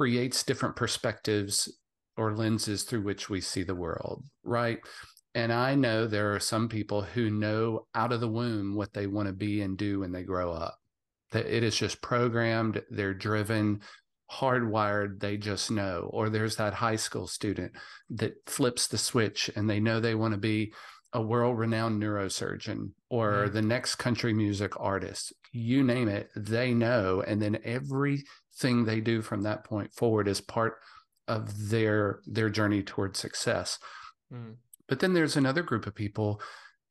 creates 0.00 0.44
different 0.44 0.76
perspectives 0.76 1.70
or 2.16 2.34
lenses 2.34 2.84
through 2.84 3.02
which 3.02 3.28
we 3.28 3.38
see 3.38 3.62
the 3.62 3.74
world, 3.74 4.24
right? 4.42 4.78
And 5.34 5.52
I 5.52 5.74
know 5.74 6.06
there 6.06 6.34
are 6.34 6.40
some 6.40 6.70
people 6.70 7.02
who 7.02 7.28
know 7.28 7.86
out 7.94 8.10
of 8.10 8.20
the 8.20 8.28
womb 8.28 8.74
what 8.74 8.94
they 8.94 9.06
want 9.06 9.28
to 9.28 9.34
be 9.34 9.60
and 9.60 9.76
do 9.76 10.00
when 10.00 10.10
they 10.10 10.22
grow 10.22 10.52
up. 10.52 10.78
That 11.32 11.44
it 11.54 11.62
is 11.62 11.76
just 11.76 12.00
programmed, 12.00 12.80
they're 12.88 13.12
driven, 13.12 13.82
hardwired, 14.32 15.20
they 15.20 15.36
just 15.36 15.70
know. 15.70 16.08
Or 16.10 16.30
there's 16.30 16.56
that 16.56 16.72
high 16.72 16.96
school 16.96 17.26
student 17.26 17.72
that 18.08 18.32
flips 18.46 18.86
the 18.86 18.96
switch 18.96 19.50
and 19.54 19.68
they 19.68 19.80
know 19.80 20.00
they 20.00 20.14
want 20.14 20.32
to 20.32 20.40
be 20.40 20.72
a 21.12 21.20
world 21.20 21.58
renowned 21.58 22.02
neurosurgeon 22.02 22.92
or 23.10 23.32
mm-hmm. 23.32 23.52
the 23.52 23.62
next 23.62 23.96
country 23.96 24.32
music 24.32 24.72
artist. 24.80 25.34
You 25.52 25.82
name 25.82 26.08
it, 26.08 26.30
they 26.36 26.74
know. 26.74 27.22
And 27.26 27.40
then 27.40 27.58
everything 27.64 28.84
they 28.84 29.00
do 29.00 29.22
from 29.22 29.42
that 29.42 29.64
point 29.64 29.92
forward 29.92 30.28
is 30.28 30.40
part 30.40 30.74
of 31.28 31.70
their 31.70 32.20
their 32.26 32.50
journey 32.50 32.82
towards 32.82 33.18
success. 33.18 33.78
Mm. 34.32 34.56
But 34.88 35.00
then 35.00 35.14
there's 35.14 35.36
another 35.36 35.62
group 35.62 35.86
of 35.86 35.94
people 35.94 36.40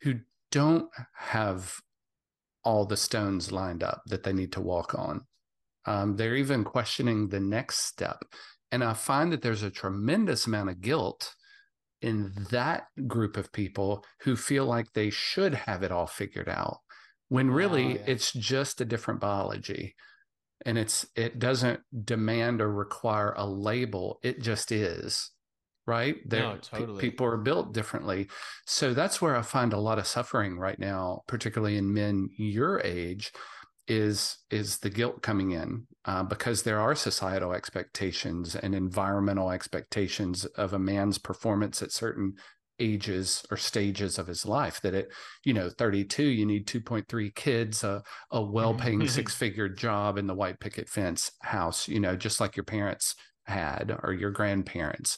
who 0.01 0.15
don't 0.51 0.89
have 1.15 1.75
all 2.63 2.85
the 2.85 2.97
stones 2.97 3.51
lined 3.51 3.83
up 3.83 4.01
that 4.07 4.23
they 4.23 4.33
need 4.33 4.51
to 4.53 4.61
walk 4.61 4.95
on. 4.95 5.21
Um, 5.85 6.15
they're 6.15 6.35
even 6.35 6.63
questioning 6.63 7.27
the 7.27 7.39
next 7.39 7.79
step. 7.79 8.23
And 8.71 8.83
I 8.83 8.93
find 8.93 9.31
that 9.31 9.41
there's 9.41 9.63
a 9.63 9.71
tremendous 9.71 10.45
amount 10.45 10.69
of 10.69 10.81
guilt 10.81 11.33
in 12.01 12.31
that 12.51 12.83
group 13.07 13.35
of 13.35 13.51
people 13.51 14.05
who 14.21 14.35
feel 14.35 14.65
like 14.65 14.93
they 14.93 15.09
should 15.09 15.53
have 15.53 15.83
it 15.83 15.91
all 15.91 16.07
figured 16.07 16.47
out 16.47 16.77
when 17.29 17.49
really 17.49 17.85
oh, 17.85 17.89
yeah. 17.89 18.03
it's 18.05 18.31
just 18.33 18.81
a 18.81 18.85
different 18.85 19.19
biology 19.19 19.95
and 20.65 20.77
it's 20.77 21.05
it 21.15 21.39
doesn't 21.39 21.79
demand 22.05 22.61
or 22.61 22.71
require 22.71 23.33
a 23.37 23.45
label 23.45 24.19
it 24.23 24.41
just 24.41 24.71
is 24.71 25.31
right 25.87 26.17
there 26.27 26.41
no, 26.41 26.57
totally. 26.57 26.99
people 27.01 27.25
are 27.25 27.37
built 27.37 27.73
differently 27.73 28.27
so 28.65 28.93
that's 28.93 29.21
where 29.21 29.35
i 29.35 29.41
find 29.41 29.73
a 29.73 29.79
lot 29.79 29.97
of 29.97 30.05
suffering 30.05 30.57
right 30.57 30.79
now 30.79 31.21
particularly 31.27 31.77
in 31.77 31.93
men 31.93 32.29
your 32.37 32.81
age 32.81 33.31
is 33.87 34.37
is 34.51 34.77
the 34.79 34.89
guilt 34.89 35.21
coming 35.23 35.51
in 35.51 35.87
uh, 36.05 36.21
because 36.21 36.61
there 36.61 36.79
are 36.79 36.93
societal 36.93 37.53
expectations 37.53 38.55
and 38.55 38.75
environmental 38.75 39.49
expectations 39.49 40.45
of 40.45 40.73
a 40.73 40.79
man's 40.79 41.17
performance 41.17 41.81
at 41.81 41.91
certain 41.91 42.35
ages 42.79 43.43
or 43.51 43.57
stages 43.57 44.17
of 44.17 44.27
his 44.27 44.45
life 44.45 44.81
that 44.81 44.93
it 44.93 45.11
you 45.43 45.53
know 45.53 45.69
32 45.69 46.23
you 46.23 46.45
need 46.45 46.67
2.3 46.67 47.35
kids 47.35 47.83
a, 47.83 48.01
a 48.31 48.41
well-paying 48.41 49.07
six-figure 49.07 49.69
job 49.69 50.17
in 50.17 50.27
the 50.27 50.35
white 50.35 50.59
picket 50.59 50.89
fence 50.89 51.31
house 51.41 51.87
you 51.87 51.99
know 51.99 52.15
just 52.15 52.39
like 52.39 52.55
your 52.55 52.63
parents 52.63 53.15
had 53.45 53.97
or 54.03 54.13
your 54.13 54.31
grandparents 54.31 55.17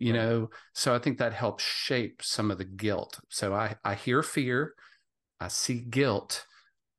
you 0.00 0.12
right. 0.12 0.20
know? 0.20 0.50
So 0.74 0.94
i 0.94 0.98
think 0.98 1.18
that 1.18 1.32
helps 1.32 1.64
shape 1.64 2.22
some 2.22 2.50
of 2.50 2.58
the 2.58 2.64
guilt. 2.64 3.18
So 3.28 3.54
i 3.54 3.76
i 3.84 3.94
hear 3.94 4.22
fear 4.22 4.74
i 5.40 5.48
see 5.48 5.80
guilt. 5.80 6.44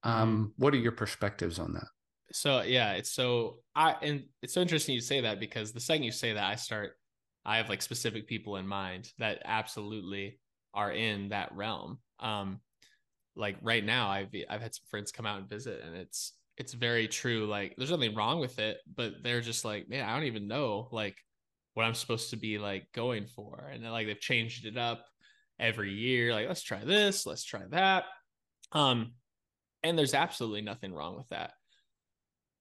Um, 0.03 0.53
mm 0.55 0.63
what 0.63 0.73
are 0.73 0.77
your 0.77 0.93
perspectives 0.93 1.59
on 1.59 1.73
that? 1.73 1.87
So 2.31 2.61
yeah, 2.61 2.93
it's 2.93 3.11
so 3.11 3.59
I 3.75 3.95
and 4.01 4.25
it's 4.41 4.53
so 4.53 4.61
interesting 4.61 4.95
you 4.95 5.01
say 5.01 5.21
that 5.21 5.39
because 5.39 5.71
the 5.71 5.79
second 5.79 6.03
you 6.03 6.11
say 6.11 6.33
that, 6.33 6.43
I 6.43 6.55
start 6.55 6.98
I 7.49 7.57
have 7.57 7.67
like 7.67 7.81
specific 7.81 8.27
people 8.27 8.57
in 8.57 8.67
mind 8.67 9.11
that 9.17 9.41
absolutely 9.43 10.39
are 10.75 10.91
in 10.91 11.29
that 11.29 11.51
realm. 11.55 11.97
Um, 12.19 12.59
like 13.35 13.57
right 13.63 13.83
now, 13.83 14.07
I've 14.07 14.29
I've 14.47 14.61
had 14.61 14.75
some 14.75 14.85
friends 14.87 15.11
come 15.11 15.25
out 15.25 15.39
and 15.39 15.49
visit, 15.49 15.81
and 15.83 15.95
it's 15.95 16.33
it's 16.57 16.73
very 16.73 17.07
true. 17.07 17.47
Like 17.47 17.73
there's 17.75 17.89
nothing 17.89 18.13
wrong 18.13 18.39
with 18.39 18.59
it, 18.59 18.77
but 18.95 19.23
they're 19.23 19.41
just 19.41 19.65
like, 19.65 19.89
man, 19.89 20.07
I 20.07 20.13
don't 20.13 20.27
even 20.27 20.47
know 20.47 20.89
like 20.91 21.17
what 21.73 21.85
I'm 21.85 21.95
supposed 21.95 22.29
to 22.29 22.37
be 22.37 22.59
like 22.59 22.85
going 22.93 23.25
for, 23.25 23.71
and 23.73 23.83
like 23.83 24.05
they've 24.05 24.19
changed 24.19 24.67
it 24.67 24.77
up 24.77 25.03
every 25.59 25.91
year. 25.91 26.31
Like 26.31 26.47
let's 26.47 26.61
try 26.61 26.85
this, 26.85 27.25
let's 27.25 27.43
try 27.43 27.63
that. 27.71 28.03
Um, 28.73 29.13
and 29.81 29.97
there's 29.97 30.13
absolutely 30.13 30.61
nothing 30.61 30.93
wrong 30.93 31.17
with 31.17 31.29
that. 31.29 31.53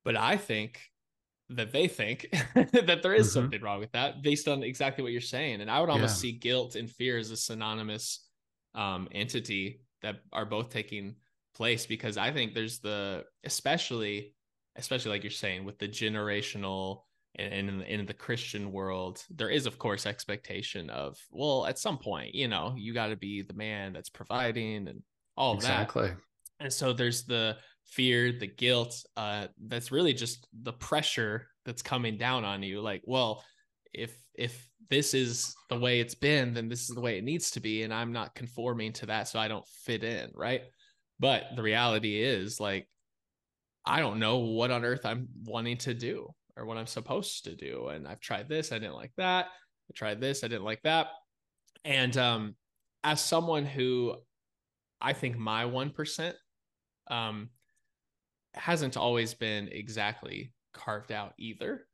But 0.02 0.16
I 0.16 0.38
think 0.38 0.80
that 1.50 1.72
they 1.72 1.88
think 1.88 2.28
that 2.54 3.00
there 3.02 3.14
is 3.14 3.28
mm-hmm. 3.28 3.34
something 3.34 3.62
wrong 3.62 3.80
with 3.80 3.92
that 3.92 4.22
based 4.22 4.48
on 4.48 4.62
exactly 4.62 5.02
what 5.02 5.12
you're 5.12 5.20
saying. 5.20 5.60
And 5.60 5.70
I 5.70 5.80
would 5.80 5.90
almost 5.90 6.16
yeah. 6.16 6.30
see 6.30 6.32
guilt 6.32 6.76
and 6.76 6.90
fear 6.90 7.18
as 7.18 7.30
a 7.30 7.36
synonymous 7.36 8.26
um, 8.74 9.08
entity 9.12 9.80
that 10.02 10.16
are 10.32 10.44
both 10.44 10.70
taking 10.70 11.16
place 11.54 11.86
because 11.86 12.16
I 12.16 12.32
think 12.32 12.54
there's 12.54 12.80
the, 12.80 13.24
especially, 13.44 14.34
especially 14.76 15.10
like 15.12 15.24
you're 15.24 15.30
saying 15.30 15.64
with 15.64 15.78
the 15.78 15.88
generational 15.88 17.02
and 17.34 17.68
in, 17.68 17.82
in 17.82 18.06
the 18.06 18.14
Christian 18.14 18.72
world, 18.72 19.22
there 19.30 19.50
is 19.50 19.66
of 19.66 19.78
course 19.78 20.06
expectation 20.06 20.90
of, 20.90 21.16
well, 21.30 21.66
at 21.66 21.78
some 21.78 21.98
point, 21.98 22.34
you 22.34 22.48
know, 22.48 22.74
you 22.76 22.92
got 22.92 23.08
to 23.08 23.16
be 23.16 23.42
the 23.42 23.54
man 23.54 23.92
that's 23.92 24.10
providing 24.10 24.88
and 24.88 25.02
all 25.36 25.54
exactly. 25.54 26.02
that. 26.02 26.06
Exactly 26.08 26.24
and 26.60 26.72
so 26.72 26.92
there's 26.92 27.24
the 27.24 27.56
fear 27.90 28.32
the 28.32 28.46
guilt 28.46 28.94
uh 29.16 29.46
that's 29.66 29.90
really 29.90 30.12
just 30.12 30.46
the 30.62 30.72
pressure 30.72 31.48
that's 31.64 31.82
coming 31.82 32.16
down 32.16 32.44
on 32.44 32.62
you. 32.62 32.80
Like 32.80 33.02
well 33.06 33.44
if 33.92 34.16
if 34.34 34.68
this 34.90 35.14
is 35.14 35.54
the 35.68 35.78
way 35.78 36.00
it's 36.00 36.14
been 36.14 36.54
then 36.54 36.68
this 36.68 36.88
is 36.88 36.94
the 36.94 37.00
way 37.00 37.18
it 37.18 37.24
needs 37.24 37.50
to 37.50 37.60
be 37.60 37.82
and 37.82 37.92
i'm 37.92 38.12
not 38.12 38.34
conforming 38.34 38.92
to 38.92 39.06
that 39.06 39.28
so 39.28 39.38
i 39.38 39.48
don't 39.48 39.66
fit 39.84 40.04
in 40.04 40.30
right? 40.34 40.62
But 41.20 41.56
the 41.56 41.62
reality 41.62 42.22
is 42.22 42.60
like 42.60 42.88
i 43.84 44.00
don't 44.00 44.20
know 44.20 44.38
what 44.38 44.70
on 44.70 44.84
earth 44.84 45.04
i'm 45.04 45.28
wanting 45.44 45.78
to 45.78 45.94
do 45.94 46.28
or 46.56 46.64
what 46.64 46.76
i'm 46.76 46.86
supposed 46.86 47.44
to 47.44 47.56
do 47.56 47.88
and 47.88 48.06
i've 48.06 48.20
tried 48.20 48.48
this 48.48 48.70
i 48.70 48.78
didn't 48.78 48.94
like 48.94 49.12
that 49.16 49.46
i 49.46 49.92
tried 49.94 50.20
this 50.20 50.44
i 50.44 50.48
didn't 50.48 50.64
like 50.64 50.82
that. 50.82 51.08
And 51.84 52.16
um 52.16 52.54
as 53.02 53.20
someone 53.20 53.64
who 53.64 54.14
i 55.00 55.12
think 55.12 55.36
my 55.36 55.64
1% 55.64 56.34
um, 57.10 57.48
hasn't 58.54 58.96
always 58.96 59.34
been 59.34 59.68
exactly 59.68 60.52
carved 60.72 61.12
out 61.12 61.34
either. 61.38 61.86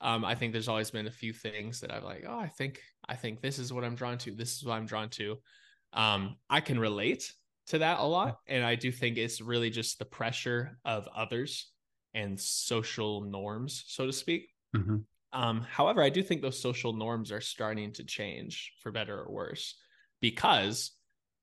Um, 0.00 0.24
I 0.24 0.34
think 0.34 0.52
there's 0.52 0.68
always 0.68 0.90
been 0.90 1.06
a 1.06 1.10
few 1.10 1.32
things 1.32 1.80
that 1.80 1.92
I'm 1.92 2.04
like, 2.04 2.24
oh, 2.26 2.38
I 2.38 2.48
think 2.48 2.80
I 3.08 3.16
think 3.16 3.40
this 3.40 3.58
is 3.58 3.72
what 3.72 3.84
I'm 3.84 3.94
drawn 3.94 4.18
to. 4.18 4.34
This 4.34 4.56
is 4.56 4.64
what 4.64 4.74
I'm 4.74 4.86
drawn 4.86 5.10
to. 5.10 5.36
Um, 5.92 6.36
I 6.48 6.60
can 6.60 6.78
relate 6.78 7.32
to 7.68 7.78
that 7.78 7.98
a 7.98 8.04
lot, 8.04 8.38
and 8.46 8.64
I 8.64 8.76
do 8.76 8.90
think 8.90 9.16
it's 9.16 9.40
really 9.40 9.70
just 9.70 9.98
the 9.98 10.04
pressure 10.04 10.78
of 10.84 11.08
others 11.14 11.70
and 12.14 12.40
social 12.40 13.20
norms, 13.20 13.84
so 13.88 14.06
to 14.06 14.12
speak. 14.12 14.48
Mm-hmm. 14.76 14.96
Um, 15.32 15.66
however, 15.68 16.02
I 16.02 16.08
do 16.08 16.22
think 16.22 16.42
those 16.42 16.60
social 16.60 16.92
norms 16.92 17.30
are 17.30 17.40
starting 17.40 17.92
to 17.92 18.04
change 18.04 18.72
for 18.82 18.90
better 18.90 19.20
or 19.20 19.32
worse 19.32 19.76
because 20.20 20.92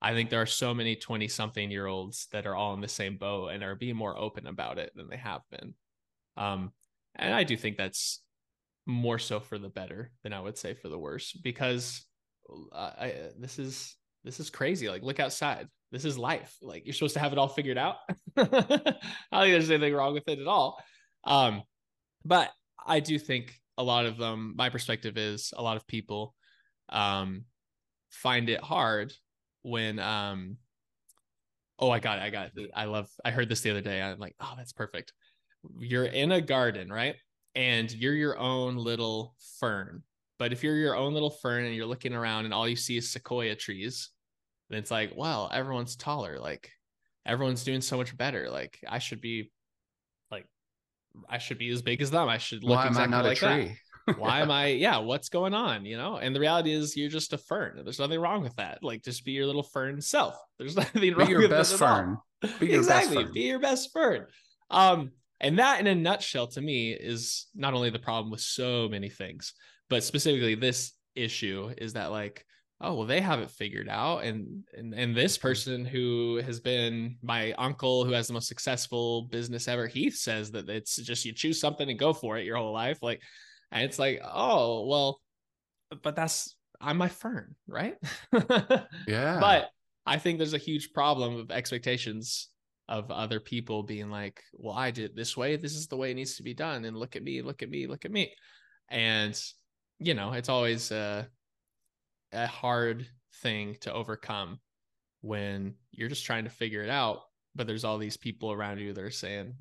I 0.02 0.14
think 0.14 0.30
there 0.30 0.42
are 0.42 0.48
so 0.48 0.74
many 0.74 0.96
20 0.96 1.28
something 1.28 1.72
year 1.72 1.88
olds 1.88 2.28
that 2.32 2.46
are 2.46 2.56
all 2.56 2.74
in 2.74 2.82
the 2.82 2.88
same 2.88 3.18
boat 3.18 3.50
and 3.50 3.64
are 3.64 3.76
being 3.76 3.96
more 3.96 4.18
open 4.18 4.46
about 4.48 4.78
it 4.78 4.92
than 4.96 5.10
they 5.10 5.18
have 5.18 5.42
been. 5.50 5.74
Um, 6.36 6.72
and 7.16 7.34
I 7.34 7.44
do 7.44 7.58
think 7.58 7.78
that's 7.78 8.22
more 8.86 9.20
so 9.20 9.40
for 9.40 9.58
the 9.58 9.70
better 9.70 10.12
than 10.24 10.34
I 10.34 10.40
would 10.40 10.58
say 10.58 10.74
for 10.74 10.88
the 10.88 11.00
worse 11.00 11.34
because 11.34 12.06
uh, 12.72 12.92
I, 13.00 13.14
this 13.40 13.60
is 13.60 13.96
this 14.24 14.40
is 14.40 14.50
crazy. 14.50 14.88
Like 14.88 15.04
look 15.04 15.20
outside. 15.20 15.68
This 15.92 16.06
is 16.06 16.18
life. 16.18 16.56
Like 16.62 16.86
you're 16.86 16.94
supposed 16.94 17.16
to 17.16 17.20
have 17.20 17.32
it 17.32 17.40
all 17.40 17.48
figured 17.48 17.78
out. 17.78 17.96
I 18.38 18.44
don't 18.44 18.52
think 18.52 19.22
there's 19.32 19.72
anything 19.72 19.94
wrong 19.94 20.14
with 20.14 20.28
it 20.28 20.40
at 20.40 20.48
all. 20.48 20.82
Um, 21.24 21.64
but 22.24 22.52
I 22.86 23.00
do 23.00 23.18
think 23.18 23.54
a 23.78 23.84
lot 23.84 24.06
of 24.06 24.18
them. 24.18 24.54
My 24.56 24.70
perspective 24.70 25.18
is 25.18 25.54
a 25.56 25.64
lot 25.64 25.78
of 25.78 25.88
people 25.88 26.36
um, 26.90 27.46
find 28.12 28.50
it 28.50 28.62
hard 28.62 29.14
when 29.68 30.00
um 30.00 30.58
oh 31.80 31.90
I 31.90 32.00
got 32.00 32.20
it, 32.20 32.22
I 32.24 32.30
got 32.30 32.52
it. 32.56 32.72
I 32.76 32.86
love 32.86 33.10
I 33.24 33.32
heard 33.32 33.50
this 33.50 33.62
the 33.62 33.72
other 33.72 33.82
day. 33.82 34.02
I'm 34.02 34.20
like, 34.20 34.36
oh, 34.40 34.54
that's 34.58 34.74
perfect. 34.74 35.14
You're 35.78 36.06
in 36.06 36.32
a 36.32 36.42
garden, 36.42 36.92
right? 36.92 37.16
And 37.56 37.92
you're 37.92 38.14
your 38.14 38.38
own 38.38 38.78
little 38.78 39.36
fern. 39.60 40.04
But 40.40 40.54
if 40.54 40.64
you're 40.64 40.76
your 40.76 40.96
own 40.96 41.14
little 41.14 41.32
fern 41.32 41.66
and 41.66 41.76
you're 41.76 41.88
looking 41.88 42.14
around 42.14 42.46
and 42.46 42.54
all 42.54 42.68
you 42.68 42.76
see 42.76 42.98
is 42.98 43.12
sequoia 43.12 43.56
trees, 43.56 44.10
then 44.70 44.80
it's 44.80 44.92
like, 44.92 45.14
well, 45.16 45.50
everyone's 45.52 45.96
taller. 45.96 46.40
Like 46.40 46.72
everyone's 47.26 47.64
doing 47.64 47.82
so 47.82 47.98
much 47.98 48.16
better. 48.16 48.50
Like 48.50 48.80
I 48.88 49.00
should 49.00 49.22
be 49.22 49.52
like 50.32 50.46
I 51.30 51.40
should 51.40 51.58
be 51.58 51.70
as 51.70 51.82
big 51.82 52.02
as 52.02 52.12
them. 52.12 52.30
I 52.30 52.38
should 52.38 52.64
look 52.64 52.78
Why 52.78 52.88
exactly 52.88 53.18
like 53.18 53.38
a 53.38 53.40
tree? 53.40 53.66
that 53.66 53.76
why 54.15 54.41
am 54.41 54.52
I? 54.52 54.67
Yeah, 54.78 54.98
what's 55.00 55.30
going 55.30 55.54
on? 55.54 55.86
You 55.86 55.98
know, 55.98 56.17
and 56.17 56.36
the 56.36 56.39
reality 56.39 56.72
is 56.72 56.96
you're 56.96 57.10
just 57.10 57.34
a 57.34 57.38
fern. 57.38 57.82
There's 57.84 58.00
nothing 58.00 58.20
wrong 58.20 58.43
with 58.43 58.56
that. 58.56 58.84
Like, 58.84 59.04
just 59.04 59.26
be 59.26 59.32
your 59.32 59.46
little 59.46 59.63
fern 59.63 60.00
self. 60.02 60.36
There's 60.58 60.76
nothing 60.78 61.02
be 61.02 61.13
wrong 61.13 61.30
your 61.30 61.41
with 61.41 61.52
best 61.52 61.78
fern. 61.78 62.17
Be 62.60 62.67
your 62.67 62.78
exactly. 62.78 63.15
Best 63.15 63.26
fern. 63.26 63.34
Be 63.34 63.41
your 63.41 63.60
best 63.60 63.91
fern. 63.91 64.26
Um, 64.70 65.12
and 65.39 65.60
that, 65.60 65.80
in 65.80 65.88
a 65.88 65.96
nutshell, 65.96 66.48
to 66.48 66.62
me, 66.62 66.91
is 66.91 67.48
not 67.56 67.74
only 67.74 67.89
the 67.89 68.00
problem 68.00 68.32
with 68.32 68.41
so 68.41 68.88
many 68.89 69.10
things, 69.10 69.54
but 69.89 70.04
specifically 70.04 70.56
this 70.56 70.93
issue 71.15 71.74
is 71.78 71.93
that 71.93 72.12
like 72.12 72.46
oh 72.82 72.93
well 72.93 73.08
they 73.08 73.20
have 73.20 73.39
it 73.39 73.50
figured 73.50 73.89
out 73.89 74.20
and 74.20 74.63
and 74.78 74.93
and 74.93 75.15
this 75.15 75.38
person 75.38 75.84
who 75.84 76.39
has 76.46 76.60
been 76.60 77.17
my 77.24 77.52
uncle 77.54 78.06
who 78.06 78.12
has 78.12 78.28
the 78.28 78.34
most 78.34 78.48
successful 78.48 79.24
business 79.24 79.67
ever 79.67 79.88
he 79.88 80.10
says 80.12 80.52
that 80.52 80.70
it's 80.70 80.98
just 80.98 81.26
you 81.26 81.34
choose 81.34 81.60
something 81.60 81.89
and 81.89 81.98
go 81.98 82.13
for 82.13 82.38
it 82.38 82.46
your 82.46 82.58
whole 82.58 82.74
life 82.74 83.00
like 83.02 83.22
and 83.72 83.84
it's 83.84 84.00
like, 84.00 84.22
oh, 84.24 84.86
well, 84.88 85.22
but 86.04 86.16
that's 86.16 86.56
I'm 86.80 86.98
my 86.98 87.10
fern, 87.10 87.56
right? 87.68 87.96
yeah. 89.08 89.40
But 89.40 89.70
I 90.06 90.18
think 90.18 90.38
there's 90.38 90.54
a 90.54 90.60
huge 90.60 90.94
problem 90.94 91.38
of 91.38 91.52
expectations 91.52 92.50
of 92.88 93.12
other 93.12 93.40
people 93.40 93.84
being 93.84 94.10
like, 94.10 94.42
well, 94.54 94.76
I 94.76 94.92
did 94.92 95.06
it 95.06 95.16
this 95.16 95.36
way. 95.36 95.56
This 95.58 95.74
is 95.74 95.88
the 95.88 95.98
way 95.98 96.12
it 96.12 96.16
needs 96.16 96.38
to 96.38 96.44
be 96.44 96.54
done. 96.54 96.86
And 96.86 96.96
look 96.96 97.16
at 97.16 97.24
me, 97.24 97.42
look 97.42 97.62
at 97.62 97.70
me, 97.70 97.88
look 97.88 98.06
at 98.06 98.12
me. 98.12 98.32
And, 98.90 99.40
you 100.00 100.14
know, 100.14 100.32
it's 100.34 100.50
always 100.50 100.92
a, 100.92 101.28
a 102.32 102.48
hard 102.48 103.06
thing 103.42 103.76
to 103.82 103.92
overcome 103.92 104.60
when 105.22 105.74
you're 105.92 106.08
just 106.08 106.26
trying 106.26 106.46
to 106.46 106.50
figure 106.50 106.84
it 106.84 106.90
out 106.90 107.24
but 107.58 107.66
there's 107.66 107.84
all 107.84 107.98
these 107.98 108.16
people 108.16 108.52
around 108.52 108.80
you 108.80 108.94
that 108.94 109.04
are 109.04 109.10
saying, 109.10 109.56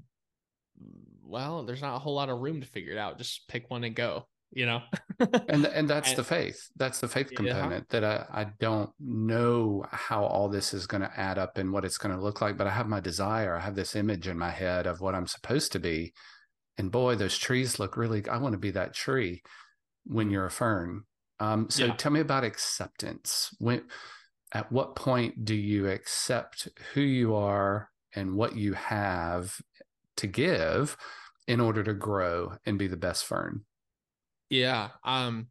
well, 1.27 1.65
there's 1.65 1.83
not 1.83 1.97
a 1.97 1.99
whole 1.99 2.15
lot 2.15 2.29
of 2.31 2.39
room 2.41 2.61
to 2.61 2.67
figure 2.67 2.93
it 2.93 2.99
out. 2.99 3.19
Just 3.19 3.49
pick 3.49 3.71
one 3.71 3.85
and 3.85 3.95
go, 3.95 4.27
you 4.53 4.67
know? 4.67 4.83
and 5.49 5.65
and 5.67 5.89
that's 5.89 6.11
And- 6.11 6.19
the 6.19 6.25
faith. 6.25 6.69
That's 6.77 7.01
the 7.01 7.09
faith 7.09 7.29
Yeah. 7.33 7.37
component 7.37 7.89
that 7.91 8.05
I, 8.05 8.25
I 8.33 8.47
don't 8.61 8.91
know 9.01 9.85
how 9.91 10.25
all 10.25 10.49
this 10.49 10.73
is 10.75 10.87
going 10.87 11.03
to 11.03 11.21
add 11.21 11.39
up 11.39 11.59
and 11.59 11.73
what 11.73 11.85
it's 11.85 11.99
going 11.99 12.15
to 12.15 12.23
look 12.23 12.41
like, 12.41 12.57
but 12.57 12.67
I 12.67 12.71
have 12.71 12.89
my 12.89 13.01
desire. 13.01 13.57
I 13.57 13.61
have 13.61 13.75
this 13.75 13.97
image 13.97 14.29
in 14.29 14.39
my 14.39 14.51
head 14.51 14.87
of 14.87 15.01
what 15.01 15.15
I'm 15.15 15.27
supposed 15.27 15.73
to 15.73 15.79
be. 15.79 16.13
And 16.79 16.91
boy, 16.93 17.15
those 17.17 17.39
trees 17.39 17.79
look 17.79 17.97
really 17.97 18.27
I 18.29 18.37
want 18.39 18.53
to 18.53 18.59
be 18.59 18.71
that 18.73 18.95
tree 18.95 19.43
when 20.05 20.31
you're 20.31 20.47
a 20.47 20.51
fern. 20.51 21.03
Um, 21.41 21.69
so 21.71 21.87
Yeah. 21.87 21.95
tell 21.97 22.13
me 22.13 22.21
about 22.21 22.45
acceptance. 22.45 23.55
When 23.59 23.83
at 24.53 24.71
what 24.71 24.95
point 24.95 25.45
do 25.45 25.55
you 25.55 25.89
accept 25.89 26.69
who 26.95 27.01
you 27.01 27.35
are 27.35 27.91
and 28.15 28.37
what 28.37 28.57
you 28.57 28.75
have 28.75 29.59
to 30.17 30.27
give 30.27 30.97
in 31.47 31.61
order 31.61 31.83
to 31.83 31.95
grow 31.95 32.57
and 32.65 32.79
be 32.79 32.87
the 32.87 32.97
best 32.97 33.25
fern? 33.25 33.65
Yeah. 34.51 34.91
Um 35.05 35.49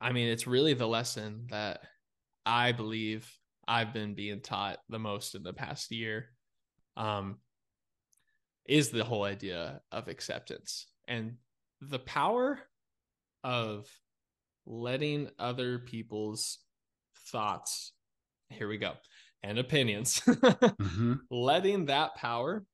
I 0.00 0.12
mean, 0.12 0.28
it's 0.28 0.46
really 0.46 0.74
the 0.74 0.86
lesson 0.86 1.46
that 1.50 1.80
I 2.46 2.72
believe 2.72 3.30
I've 3.66 3.92
been 3.92 4.14
being 4.14 4.40
taught 4.40 4.78
the 4.88 4.98
most 4.98 5.34
in 5.34 5.42
the 5.42 5.52
past 5.52 5.90
year. 5.90 6.30
Um 6.96 7.38
is 8.66 8.90
the 8.90 9.04
whole 9.04 9.24
idea 9.24 9.80
of 9.90 10.08
acceptance 10.08 10.86
and 11.06 11.36
the 11.80 11.98
power 11.98 12.60
of 13.42 13.88
letting 14.66 15.30
other 15.38 15.78
people's 15.78 16.58
thoughts 17.28 17.92
here 18.50 18.68
we 18.68 18.76
go 18.76 18.92
and 19.42 19.58
opinions 19.58 20.20
hmm 20.80 21.14
letting 21.30 21.86
that 21.86 22.14
power 22.14 22.64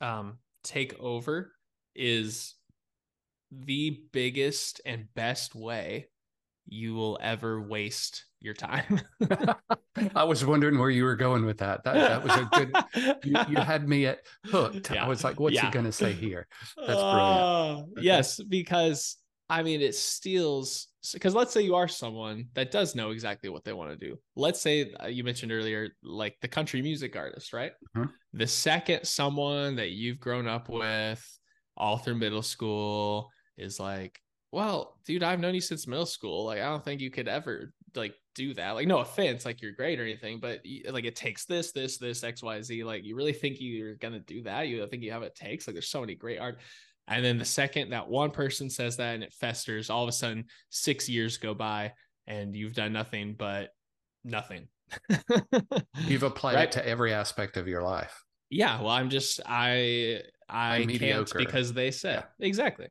um 0.00 0.38
take 0.62 0.98
over 1.00 1.52
is 1.94 2.54
the 3.50 4.00
biggest 4.12 4.80
and 4.84 5.06
best 5.14 5.54
way 5.54 6.08
you 6.68 6.94
will 6.94 7.16
ever 7.20 7.62
waste 7.62 8.24
your 8.40 8.54
time. 8.54 9.00
I 10.14 10.24
was 10.24 10.44
wondering 10.44 10.78
where 10.78 10.90
you 10.90 11.04
were 11.04 11.14
going 11.16 11.46
with 11.46 11.58
that. 11.58 11.84
That 11.84 11.94
that 11.94 12.24
was 12.24 12.36
a 12.36 12.44
good. 12.44 12.72
You, 13.24 13.40
you 13.48 13.56
had 13.56 13.88
me 13.88 14.06
at 14.06 14.18
hooked. 14.46 14.90
Yeah. 14.90 15.04
I 15.04 15.08
was 15.08 15.22
like, 15.24 15.38
"What's 15.40 15.54
Yeah. 15.54 15.66
he 15.66 15.70
going 15.70 15.86
to 15.86 15.92
say 15.92 16.12
here?" 16.12 16.46
That's 16.86 17.02
brilliant. 17.04 17.40
Uh. 17.40 17.82
Yes, 18.00 18.40
because 18.42 19.16
I 19.48 19.62
mean, 19.62 19.80
it 19.80 19.94
steals. 19.94 20.88
Because 21.12 21.34
let's 21.36 21.52
say 21.52 21.62
you 21.62 21.76
are 21.76 21.86
someone 21.86 22.48
that 22.54 22.72
does 22.72 22.96
know 22.96 23.10
exactly 23.10 23.48
what 23.48 23.62
they 23.64 23.72
want 23.72 23.92
to 23.92 23.96
do. 23.96 24.18
Let's 24.34 24.60
say 24.60 24.92
uh, 25.00 25.06
you 25.06 25.22
mentioned 25.22 25.52
earlier, 25.52 25.90
like 26.02 26.36
the 26.42 26.48
country 26.48 26.82
music 26.82 27.14
artist, 27.14 27.52
right? 27.52 27.72
Mhm. 27.96 28.10
The 28.36 28.46
second 28.46 29.04
someone 29.06 29.76
that 29.76 29.90
you've 29.90 30.20
grown 30.20 30.46
up 30.46 30.68
with 30.68 31.38
all 31.76 31.96
through 31.96 32.16
middle 32.16 32.42
school 32.42 33.30
is 33.56 33.80
like, 33.80 34.20
well, 34.52 34.98
dude, 35.06 35.22
I've 35.22 35.40
known 35.40 35.54
you 35.54 35.60
since 35.60 35.86
middle 35.86 36.06
school. 36.06 36.44
Like, 36.44 36.58
I 36.60 36.64
don't 36.66 36.84
think 36.84 37.00
you 37.00 37.10
could 37.10 37.28
ever 37.28 37.72
like 37.94 38.14
do 38.34 38.52
that. 38.54 38.72
Like, 38.72 38.86
no 38.86 38.98
offense, 38.98 39.46
like 39.46 39.62
you're 39.62 39.72
great 39.72 39.98
or 39.98 40.02
anything, 40.02 40.38
but 40.38 40.60
like 40.90 41.04
it 41.04 41.16
takes 41.16 41.46
this, 41.46 41.72
this, 41.72 41.96
this, 41.96 42.22
X, 42.22 42.42
Y, 42.42 42.60
Z. 42.60 42.84
Like, 42.84 43.04
you 43.04 43.16
really 43.16 43.32
think 43.32 43.56
you're 43.58 43.94
gonna 43.96 44.20
do 44.20 44.42
that? 44.42 44.68
You 44.68 44.86
think 44.86 45.02
you 45.02 45.12
have 45.12 45.22
what 45.22 45.28
it 45.32 45.34
takes? 45.34 45.66
Like, 45.66 45.74
there's 45.74 45.88
so 45.88 46.00
many 46.00 46.14
great 46.14 46.38
art. 46.38 46.58
And 47.08 47.24
then 47.24 47.38
the 47.38 47.44
second 47.44 47.90
that 47.90 48.06
one 48.08 48.30
person 48.32 48.68
says 48.68 48.98
that 48.98 49.14
and 49.14 49.22
it 49.24 49.32
festers, 49.32 49.88
all 49.88 50.02
of 50.02 50.08
a 50.10 50.12
sudden 50.12 50.44
six 50.68 51.08
years 51.08 51.38
go 51.38 51.54
by 51.54 51.92
and 52.26 52.54
you've 52.54 52.74
done 52.74 52.92
nothing 52.92 53.34
but 53.38 53.70
nothing. 54.24 54.68
You've 56.06 56.22
applied 56.22 56.54
Right. 56.54 56.64
it 56.64 56.72
to 56.72 56.86
every 56.86 57.12
aspect 57.12 57.56
of 57.56 57.66
your 57.66 57.82
life. 57.82 58.22
Yeah 58.50 58.80
well 58.80 58.90
i'm 58.90 59.10
just 59.10 59.40
i 59.46 60.20
i 60.48 60.76
I'm 60.76 60.88
can't 60.88 61.00
mediocre. 61.00 61.38
because 61.38 61.72
they 61.72 61.90
said 61.90 62.24
exactly 62.40 62.88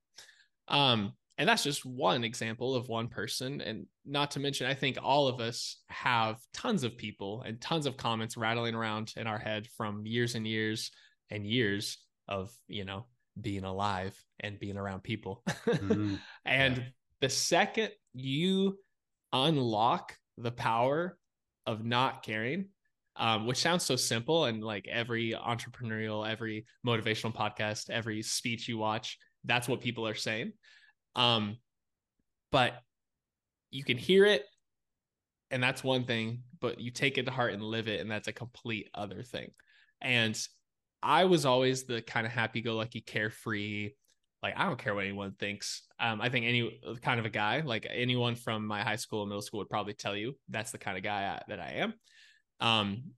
um 0.67 1.13
and 1.37 1.47
that's 1.49 1.63
just 1.63 1.85
one 1.85 2.23
example 2.23 2.75
of 2.75 2.87
one 2.87 3.07
person 3.09 3.61
and 3.61 3.85
not 4.05 4.31
to 4.31 4.39
mention 4.39 4.67
i 4.67 4.73
think 4.73 4.97
all 5.01 5.27
of 5.27 5.39
us 5.39 5.77
have 5.87 6.37
tons 6.53 6.83
of 6.83 6.97
people 6.97 7.41
and 7.43 7.59
tons 7.61 7.85
of 7.85 7.97
comments 7.97 8.35
rattling 8.37 8.75
around 8.75 9.13
in 9.17 9.27
our 9.27 9.37
head 9.39 9.67
from 9.77 10.05
years 10.05 10.35
and 10.35 10.47
years 10.47 10.91
and 11.29 11.45
years 11.45 11.97
of 12.27 12.51
you 12.67 12.85
know 12.85 13.05
being 13.39 13.63
alive 13.65 14.17
and 14.39 14.59
being 14.59 14.77
around 14.77 15.03
people 15.03 15.43
Mhm. 15.67 16.19
and 16.45 16.77
Yeah. 16.77 16.83
the 17.21 17.29
second 17.29 17.91
you 18.13 18.77
unlock 19.33 20.15
the 20.37 20.51
power 20.51 21.17
of 21.65 21.83
not 21.83 22.23
caring, 22.23 22.69
um, 23.17 23.45
which 23.45 23.57
sounds 23.57 23.83
so 23.83 23.95
simple, 23.95 24.45
and 24.45 24.63
like 24.63 24.87
every 24.87 25.31
entrepreneurial, 25.31 26.29
every 26.29 26.65
motivational 26.85 27.33
podcast, 27.33 27.89
every 27.89 28.21
speech 28.21 28.67
you 28.67 28.77
watch, 28.77 29.17
that's 29.43 29.67
what 29.67 29.81
people 29.81 30.07
are 30.07 30.15
saying. 30.15 30.53
Um, 31.15 31.57
but 32.51 32.73
you 33.71 33.83
can 33.83 33.97
hear 33.97 34.25
it, 34.25 34.43
and 35.51 35.61
that's 35.61 35.83
one 35.83 36.05
thing, 36.05 36.43
but 36.59 36.79
you 36.79 36.91
take 36.91 37.17
it 37.17 37.25
to 37.25 37.31
heart 37.31 37.53
and 37.53 37.63
live 37.63 37.87
it, 37.87 38.01
and 38.01 38.09
that's 38.09 38.27
a 38.27 38.33
complete 38.33 38.89
other 38.93 39.23
thing. 39.23 39.49
And 40.01 40.39
I 41.01 41.25
was 41.25 41.45
always 41.45 41.83
the 41.83 42.01
kind 42.01 42.25
of 42.25 42.33
happy 42.33 42.61
go 42.61 42.75
lucky, 42.75 43.01
carefree, 43.01 43.91
like 44.45 44.53
I 44.57 44.65
don't 44.65 44.77
care 44.77 44.93
what 44.93 45.05
anyone 45.05 45.31
thinks. 45.31 45.83
Um, 45.99 46.21
I 46.21 46.29
think 46.29 46.45
any 46.45 46.79
kind 47.01 47.19
of 47.19 47.25
a 47.25 47.29
guy, 47.29 47.61
like 47.61 47.87
anyone 47.89 48.35
from 48.35 48.67
my 48.67 48.83
high 48.83 48.95
school 48.95 49.23
and 49.23 49.29
middle 49.29 49.41
school 49.41 49.59
would 49.59 49.69
probably 49.69 49.93
tell 49.93 50.15
you 50.15 50.33
that's 50.49 50.71
the 50.71 50.77
kind 50.77 50.97
of 50.97 51.03
guy 51.03 51.23
I, 51.23 51.41
that 51.47 51.59
I 51.59 51.73
am. 51.77 51.95
Um, 52.59 53.11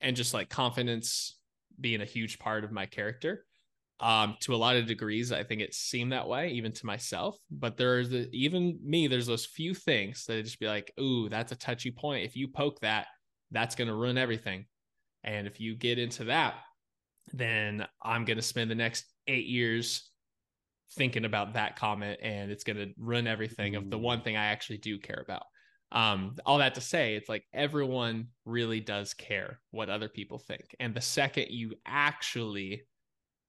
and 0.00 0.16
just 0.16 0.34
like 0.34 0.48
confidence 0.50 1.38
being 1.80 2.00
a 2.00 2.06
huge 2.06 2.38
part 2.38 2.64
of 2.64 2.72
my 2.72 2.86
character. 2.86 3.44
Um, 4.00 4.36
to 4.40 4.54
a 4.54 4.56
lot 4.56 4.76
of 4.76 4.86
degrees, 4.86 5.32
I 5.32 5.44
think 5.44 5.60
it 5.60 5.72
seemed 5.72 6.12
that 6.12 6.28
way, 6.28 6.50
even 6.50 6.72
to 6.72 6.86
myself. 6.86 7.38
But 7.50 7.76
there's 7.76 8.10
the, 8.10 8.28
even 8.32 8.78
me, 8.84 9.06
there's 9.06 9.26
those 9.26 9.46
few 9.46 9.72
things 9.72 10.24
that 10.26 10.42
just 10.44 10.60
be 10.60 10.66
like, 10.66 10.92
ooh, 11.00 11.28
that's 11.28 11.52
a 11.52 11.56
touchy 11.56 11.90
point. 11.90 12.26
If 12.26 12.36
you 12.36 12.48
poke 12.48 12.80
that, 12.80 13.06
that's 13.50 13.74
going 13.74 13.88
to 13.88 13.94
ruin 13.94 14.18
everything. 14.18 14.66
And 15.22 15.46
if 15.46 15.60
you 15.60 15.76
get 15.76 15.98
into 15.98 16.24
that, 16.24 16.54
then 17.32 17.86
I'm 18.02 18.24
going 18.24 18.36
to 18.36 18.42
spend 18.42 18.70
the 18.70 18.74
next 18.74 19.04
eight 19.26 19.46
years 19.46 20.10
thinking 20.92 21.24
about 21.24 21.54
that 21.54 21.76
comment 21.76 22.18
and 22.22 22.50
it's 22.50 22.64
going 22.64 22.76
to 22.76 22.92
ruin 22.98 23.26
everything 23.26 23.74
of 23.74 23.90
the 23.90 23.98
one 23.98 24.20
thing 24.20 24.36
I 24.36 24.46
actually 24.46 24.78
do 24.78 24.98
care 24.98 25.22
about. 25.22 25.44
Um, 25.92 26.36
all 26.44 26.58
that 26.58 26.74
to 26.74 26.80
say, 26.80 27.14
it's 27.14 27.28
like 27.28 27.44
everyone 27.52 28.28
really 28.44 28.80
does 28.80 29.14
care 29.14 29.60
what 29.70 29.90
other 29.90 30.08
people 30.08 30.38
think. 30.38 30.74
And 30.80 30.94
the 30.94 31.00
second 31.00 31.48
you 31.50 31.74
actually, 31.86 32.82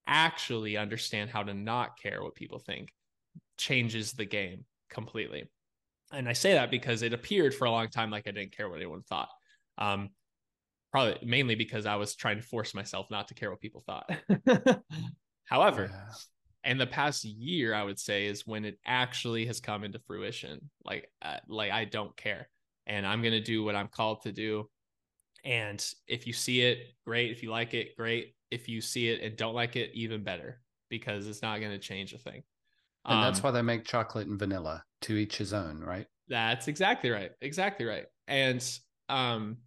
actually 0.06 0.76
understand 0.76 1.30
how 1.30 1.42
to 1.42 1.54
not 1.54 1.98
care 1.98 2.22
what 2.22 2.34
people 2.34 2.58
think, 2.58 2.92
changes 3.58 4.12
the 4.12 4.24
game 4.24 4.64
completely. 4.90 5.50
And 6.12 6.28
I 6.28 6.34
say 6.34 6.52
that 6.52 6.70
because 6.70 7.02
it 7.02 7.12
appeared 7.12 7.54
for 7.54 7.64
a 7.64 7.70
long 7.70 7.88
time 7.88 8.10
like 8.10 8.28
I 8.28 8.30
didn't 8.30 8.56
care 8.56 8.68
what 8.68 8.76
anyone 8.76 9.02
thought. 9.02 9.28
Um, 9.78 10.10
probably 10.92 11.18
mainly 11.26 11.56
because 11.56 11.84
I 11.84 11.96
was 11.96 12.14
trying 12.14 12.36
to 12.36 12.46
force 12.46 12.74
myself 12.74 13.08
not 13.10 13.28
to 13.28 13.34
care 13.34 13.50
what 13.50 13.60
people 13.60 13.82
thought. 13.84 14.10
However, 15.44 15.90
Yeah. 15.92 16.14
And 16.66 16.80
the 16.80 16.88
past 16.88 17.24
year 17.24 17.74
i 17.74 17.84
would 17.84 18.00
say 18.00 18.26
is 18.26 18.46
when 18.46 18.66
it 18.66 18.78
actually 18.86 19.46
has 19.46 19.60
come 19.60 19.84
into 19.84 20.00
fruition 20.00 20.70
like 20.84 21.10
uh, 21.22 21.38
like 21.48 21.72
i 21.72 21.86
don't 21.86 22.16
care 22.18 22.50
and 22.86 23.06
i'm 23.06 23.22
going 23.22 23.32
to 23.34 23.40
do 23.42 23.64
what 23.64 23.76
i'm 23.76 23.88
called 23.88 24.22
to 24.22 24.32
do 24.32 24.70
and 25.44 25.92
if 26.06 26.26
you 26.26 26.32
see 26.32 26.62
it 26.62 26.94
great 27.06 27.30
if 27.30 27.42
you 27.42 27.50
like 27.50 27.74
it 27.74 27.96
great 27.96 28.34
if 28.50 28.68
you 28.68 28.80
see 28.80 29.08
it 29.08 29.22
and 29.22 29.36
don't 29.36 29.54
like 29.54 29.76
it 29.76 29.90
even 29.94 30.24
better 30.24 30.62
because 30.90 31.28
it's 31.28 31.42
not 31.42 31.60
going 31.60 31.72
to 31.72 31.78
change 31.78 32.12
a 32.14 32.18
thing 32.18 32.42
And 33.08 33.20
that's 33.20 33.42
Um, 33.42 33.42
why 33.42 33.50
they 33.50 33.62
make 33.62 33.84
chocolate 33.84 34.28
and 34.28 34.38
vanilla 34.38 34.84
to 35.02 35.16
each 35.16 35.38
his 35.38 35.52
own, 35.52 35.80
right? 35.80 36.06
that's 36.28 36.68
exactly 36.68 37.10
right. 37.10 37.32
Exactly 37.40 37.86
right. 37.86 38.06
And 38.26 38.62
um 39.08 39.58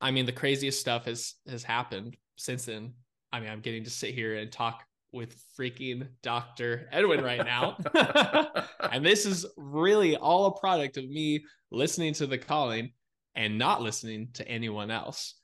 I 0.00 0.10
mean 0.10 0.26
the 0.26 0.32
craziest 0.32 0.80
stuff 0.80 1.04
has 1.06 1.34
has 1.46 1.64
happened 1.64 2.16
since 2.36 2.64
then. 2.66 2.94
I 3.32 3.40
mean, 3.40 3.50
I'm 3.50 3.60
getting 3.60 3.84
to 3.84 3.90
sit 3.90 4.14
here 4.14 4.36
and 4.36 4.50
talk 4.50 4.86
with 5.12 5.42
freaking 5.58 6.08
Dr. 6.22 6.88
Edwin 6.92 7.22
right 7.22 7.44
now. 7.44 7.76
and 8.92 9.04
this 9.04 9.24
is 9.26 9.46
really 9.56 10.16
all 10.16 10.46
a 10.46 10.58
product 10.58 10.96
of 10.96 11.08
me 11.08 11.44
listening 11.70 12.14
to 12.14 12.26
the 12.26 12.38
calling 12.38 12.92
and 13.34 13.58
not 13.58 13.82
listening 13.82 14.28
to 14.34 14.46
anyone 14.46 14.90
else. 14.90 15.34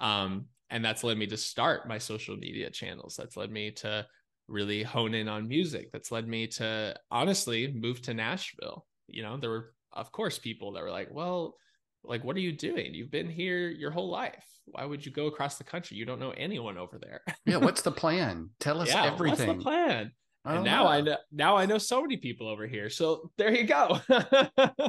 Um, 0.00 0.46
and 0.70 0.84
that's 0.84 1.04
led 1.04 1.18
me 1.18 1.26
to 1.26 1.36
start 1.36 1.88
my 1.88 1.98
social 1.98 2.36
media 2.36 2.70
channels. 2.70 3.14
That's 3.16 3.36
led 3.36 3.50
me 3.50 3.70
to 3.72 4.06
really 4.48 4.82
hone 4.82 5.14
in 5.14 5.28
on 5.28 5.46
music. 5.48 5.92
That's 5.92 6.10
led 6.10 6.26
me 6.26 6.46
to 6.48 6.96
honestly 7.10 7.72
move 7.72 8.02
to 8.02 8.14
Nashville. 8.14 8.86
You 9.06 9.22
know, 9.22 9.36
there 9.36 9.50
were, 9.50 9.74
of 9.92 10.10
course, 10.10 10.38
people 10.38 10.72
that 10.72 10.82
were 10.82 10.90
like, 10.90 11.08
well, 11.12 11.56
like, 12.04 12.24
what 12.24 12.36
are 12.36 12.40
you 12.40 12.52
doing? 12.52 12.94
You've 12.94 13.10
been 13.10 13.30
here 13.30 13.68
your 13.68 13.90
whole 13.90 14.10
life. 14.10 14.44
Why 14.66 14.84
would 14.84 15.04
you 15.04 15.12
go 15.12 15.26
across 15.26 15.56
the 15.58 15.64
country? 15.64 15.96
You 15.96 16.04
don't 16.04 16.20
know 16.20 16.30
anyone 16.36 16.78
over 16.78 16.98
there. 17.00 17.20
yeah. 17.46 17.56
What's 17.58 17.82
the 17.82 17.92
plan? 18.02 18.50
Tell 18.60 18.80
us 18.80 18.88
yeah, 18.88 19.04
everything. 19.04 19.48
what's 19.48 19.58
the 19.58 19.62
plan? 19.62 20.12
I 20.44 20.56
and 20.56 20.64
now 20.64 20.88
I 20.88 21.00
know 21.00 21.16
now 21.30 21.56
I 21.56 21.66
know 21.66 21.78
so 21.78 22.00
many 22.02 22.16
people 22.16 22.48
over 22.48 22.66
here. 22.66 22.90
So 22.90 23.30
there 23.38 23.54
you 23.54 23.64
go. 23.64 24.00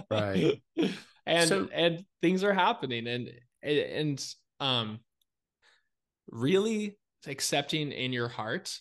Right. 0.10 0.62
And 1.26 1.48
So- 1.48 1.70
and 1.72 2.04
things 2.22 2.44
are 2.44 2.54
happening 2.54 3.08
and 3.08 3.30
and 3.64 4.36
Um, 4.60 5.00
really 6.30 6.98
accepting 7.28 7.92
in 7.92 8.12
your 8.14 8.28
heart 8.28 8.78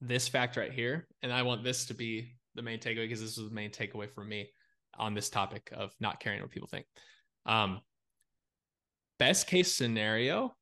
this 0.00 0.28
fact 0.28 0.56
right 0.56 0.72
here, 0.72 1.06
and 1.22 1.32
I 1.32 1.42
want 1.42 1.62
this 1.62 1.86
to 1.86 1.94
be 1.94 2.36
the 2.54 2.62
main 2.62 2.78
takeaway 2.78 3.04
because 3.08 3.20
this 3.20 3.36
was 3.36 3.48
the 3.48 3.54
main 3.54 3.70
takeaway 3.70 4.10
for 4.10 4.24
me 4.24 4.50
on 4.98 5.14
this 5.14 5.30
topic 5.30 5.70
of 5.72 5.92
not 6.00 6.20
caring 6.20 6.40
what 6.40 6.50
people 6.50 6.68
think. 6.68 6.86
Um, 7.46 7.80
best 9.18 9.46
case 9.46 9.72
scenario, 9.72 10.54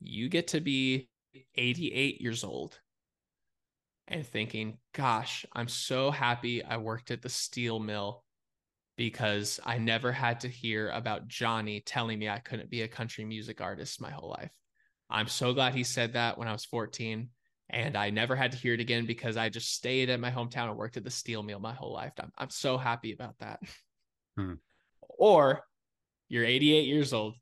you 0.00 0.28
get 0.28 0.48
to 0.48 0.60
be 0.60 1.08
88 1.54 2.20
years 2.20 2.44
old 2.44 2.78
and 4.08 4.26
thinking, 4.26 4.78
gosh, 4.94 5.44
I'm 5.52 5.68
so 5.68 6.10
happy 6.10 6.64
I 6.64 6.76
worked 6.76 7.10
at 7.10 7.22
the 7.22 7.28
steel 7.28 7.78
mill 7.78 8.24
because 8.96 9.60
I 9.64 9.78
never 9.78 10.12
had 10.12 10.40
to 10.40 10.48
hear 10.48 10.90
about 10.90 11.28
Johnny 11.28 11.80
telling 11.80 12.18
me 12.18 12.28
I 12.28 12.38
couldn't 12.38 12.70
be 12.70 12.82
a 12.82 12.88
country 12.88 13.24
music 13.24 13.60
artist 13.60 14.00
my 14.00 14.10
whole 14.10 14.30
life. 14.30 14.52
I'm 15.10 15.28
so 15.28 15.52
glad 15.52 15.74
he 15.74 15.84
said 15.84 16.14
that 16.14 16.38
when 16.38 16.48
I 16.48 16.52
was 16.52 16.64
14 16.64 17.28
and 17.70 17.96
I 17.96 18.10
never 18.10 18.36
had 18.36 18.52
to 18.52 18.58
hear 18.58 18.74
it 18.74 18.80
again 18.80 19.06
because 19.06 19.36
I 19.36 19.48
just 19.48 19.74
stayed 19.74 20.08
at 20.08 20.20
my 20.20 20.30
hometown 20.30 20.68
and 20.68 20.76
worked 20.76 20.96
at 20.96 21.04
the 21.04 21.10
steel 21.10 21.42
mill 21.42 21.58
my 21.58 21.74
whole 21.74 21.92
life. 21.92 22.12
I'm, 22.18 22.32
I'm 22.38 22.50
so 22.50 22.78
happy 22.78 23.12
about 23.12 23.38
that. 23.38 23.60
Hmm. 24.36 24.54
Or 25.18 25.62
you're 26.28 26.44
88 26.44 26.86
years 26.86 27.12
old 27.12 27.34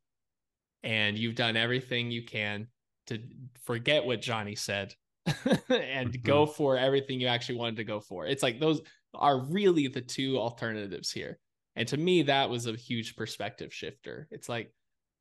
and 0.82 1.18
you've 1.18 1.34
done 1.34 1.56
everything 1.56 2.10
you 2.10 2.24
can 2.24 2.68
to 3.06 3.18
forget 3.64 4.04
what 4.04 4.20
Johnny 4.20 4.54
said 4.54 4.94
and 5.26 6.12
mm-hmm. 6.12 6.22
go 6.22 6.46
for 6.46 6.76
everything 6.76 7.20
you 7.20 7.26
actually 7.26 7.56
wanted 7.56 7.76
to 7.76 7.84
go 7.84 8.00
for. 8.00 8.26
It's 8.26 8.42
like 8.42 8.60
those 8.60 8.82
are 9.14 9.38
really 9.38 9.88
the 9.88 10.00
two 10.00 10.38
alternatives 10.38 11.10
here. 11.10 11.38
And 11.76 11.88
to 11.88 11.96
me, 11.96 12.22
that 12.22 12.50
was 12.50 12.66
a 12.66 12.72
huge 12.72 13.16
perspective 13.16 13.72
shifter. 13.72 14.28
It's 14.30 14.48
like, 14.48 14.72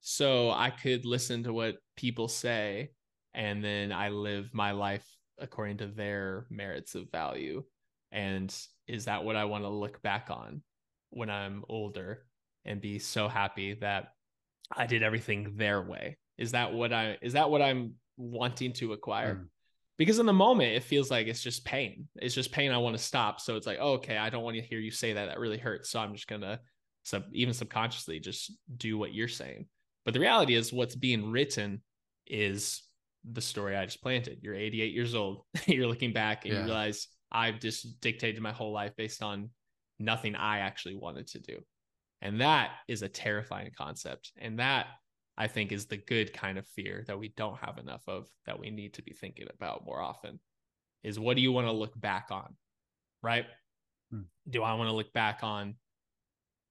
so 0.02 0.52
I 0.52 0.69
could 0.69 1.06
listen 1.06 1.43
to 1.43 1.54
what 1.54 1.78
people 1.95 2.28
say 2.28 2.91
and 3.34 3.63
then 3.63 3.91
I 3.91 4.10
live 4.10 4.49
my 4.54 4.71
life 4.71 5.06
according 5.39 5.78
to 5.78 5.88
their 5.88 6.45
merits 6.49 6.93
of 6.95 7.10
value. 7.12 7.63
And 8.12 8.56
is 8.88 9.06
that 9.06 9.23
what 9.23 9.36
I 9.36 9.45
want 9.45 9.63
to 9.63 9.69
look 9.69 10.02
back 10.02 10.28
on 10.30 10.62
when 11.10 11.30
I'm 11.30 11.63
older 11.69 12.26
and 12.65 12.82
be 12.82 12.99
so 12.99 13.28
happy 13.28 13.76
that 13.76 14.13
I 14.76 14.86
did 14.86 15.04
everything 15.04 15.56
their 15.56 15.82
way? 15.82 16.17
Is 16.38 16.52
that 16.52 16.73
what 16.73 16.93
I 16.93 17.17
is 17.21 17.34
that 17.34 17.49
what 17.49 17.62
I'm 17.62 17.95
wanting 18.17 18.73
to 18.73 18.93
acquire? 18.93 19.36
Mm. 19.36 19.47
Because 19.97 20.19
in 20.19 20.26
the 20.26 20.34
moment 20.34 20.73
it 20.73 20.84
feels 20.84 21.12
like 21.12 21.28
it's 21.28 21.41
just 21.41 21.65
pain. 21.65 22.08
It's 22.15 22.36
just 22.36 22.52
pain 22.52 22.71
I 22.71 22.78
want 22.78 22.97
to 22.97 23.04
stop. 23.04 23.39
So 23.39 23.56
it's 23.56 23.67
like, 23.67 23.78
oh, 23.80 23.93
okay, 23.93 24.17
I 24.17 24.30
don't 24.30 24.43
want 24.43 24.58
to 24.58 24.63
hear 24.63 24.80
you 24.80 24.91
say 24.91 25.13
that. 25.13 25.28
That 25.28 25.39
really 25.39 25.58
hurts. 25.58 25.89
So 25.89 25.99
I'm 25.99 26.13
just 26.13 26.28
gonna 26.28 26.60
sub 27.04 27.23
even 27.34 27.54
subconsciously 27.54 28.19
just 28.19 28.52
do 28.78 28.97
what 28.97 29.13
you're 29.13 29.28
saying. 29.28 29.67
But 30.06 30.13
the 30.13 30.19
reality 30.19 30.56
is 30.56 30.73
what's 30.73 30.95
being 30.95 31.32
written 31.32 31.82
is 32.28 32.82
the 33.32 33.41
story 33.41 33.76
I 33.76 33.86
just 33.86 34.02
planted. 34.02 34.39
You're 34.41 34.56
88 34.56 34.93
years 34.93 35.15
old. 35.15 35.43
You're 35.65 35.88
looking 35.88 36.12
back 36.12 36.43
and 36.43 36.54
yeah. 36.54 36.60
you 36.60 36.65
realize 36.65 37.08
I've 37.32 37.60
just 37.60 38.02
dictated 38.02 38.41
my 38.41 38.52
whole 38.52 38.73
life 38.73 38.93
based 38.97 39.23
on 39.23 39.49
nothing 39.99 40.36
I 40.36 40.60
actually 40.60 40.95
wanted 40.95 41.28
to 41.28 41.39
do. 41.39 41.60
And 42.24 42.40
that 42.40 42.72
is 42.88 43.02
a 43.02 43.10
terrifying 43.10 43.70
concept. 43.78 44.32
And 44.40 44.58
that 44.60 44.88
I 45.38 45.48
think 45.48 45.72
is 45.72 45.86
the 45.86 45.98
good 45.98 46.34
kind 46.34 46.58
of 46.58 46.66
fear 46.68 47.04
that 47.08 47.20
we 47.20 47.34
don't 47.36 47.60
have 47.60 47.78
enough 47.78 48.04
of 48.08 48.28
that 48.46 48.60
we 48.60 48.72
need 48.72 48.94
to 48.94 49.04
be 49.04 49.12
thinking 49.12 49.48
about 49.54 49.86
more 49.86 50.02
often 50.02 50.40
is 51.04 51.20
what 51.20 51.36
do 51.36 51.42
you 51.42 51.52
want 51.52 51.68
to 51.68 51.74
look 51.74 52.00
back 52.00 52.28
on? 52.32 52.56
Right? 53.22 53.46
Hmm. 54.10 54.22
Do 54.50 54.64
I 54.64 54.74
want 54.76 54.88
to 54.88 54.96
look 54.96 55.12
back 55.12 55.40
on 55.44 55.76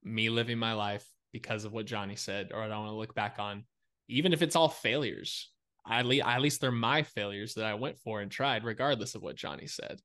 me 0.03 0.31
living 0.31 0.59
my 0.59 0.73
life 0.73 1.07
because 1.35 1.65
of 1.67 1.73
what 1.73 1.87
Johnny 1.87 2.17
said, 2.17 2.51
or 2.53 2.67
do 2.67 2.73
I 2.73 2.79
want 2.79 2.91
to 2.91 2.97
look 2.97 3.15
back 3.15 3.37
on 3.39 3.65
even 4.09 4.33
if 4.33 4.41
it's 4.41 4.57
all 4.57 4.69
failures? 4.69 5.51
At 5.89 6.07
least, 6.07 6.25
at 6.25 6.41
least 6.41 6.61
they're 6.61 6.71
my 6.71 7.03
failures 7.03 7.55
that 7.55 7.67
I 7.67 7.75
went 7.75 7.99
for 7.99 8.21
and 8.21 8.31
tried, 8.31 8.65
regardless 8.65 9.15
of 9.17 9.23
what 9.23 9.37
Johnny 9.37 9.67
said. 9.67 10.01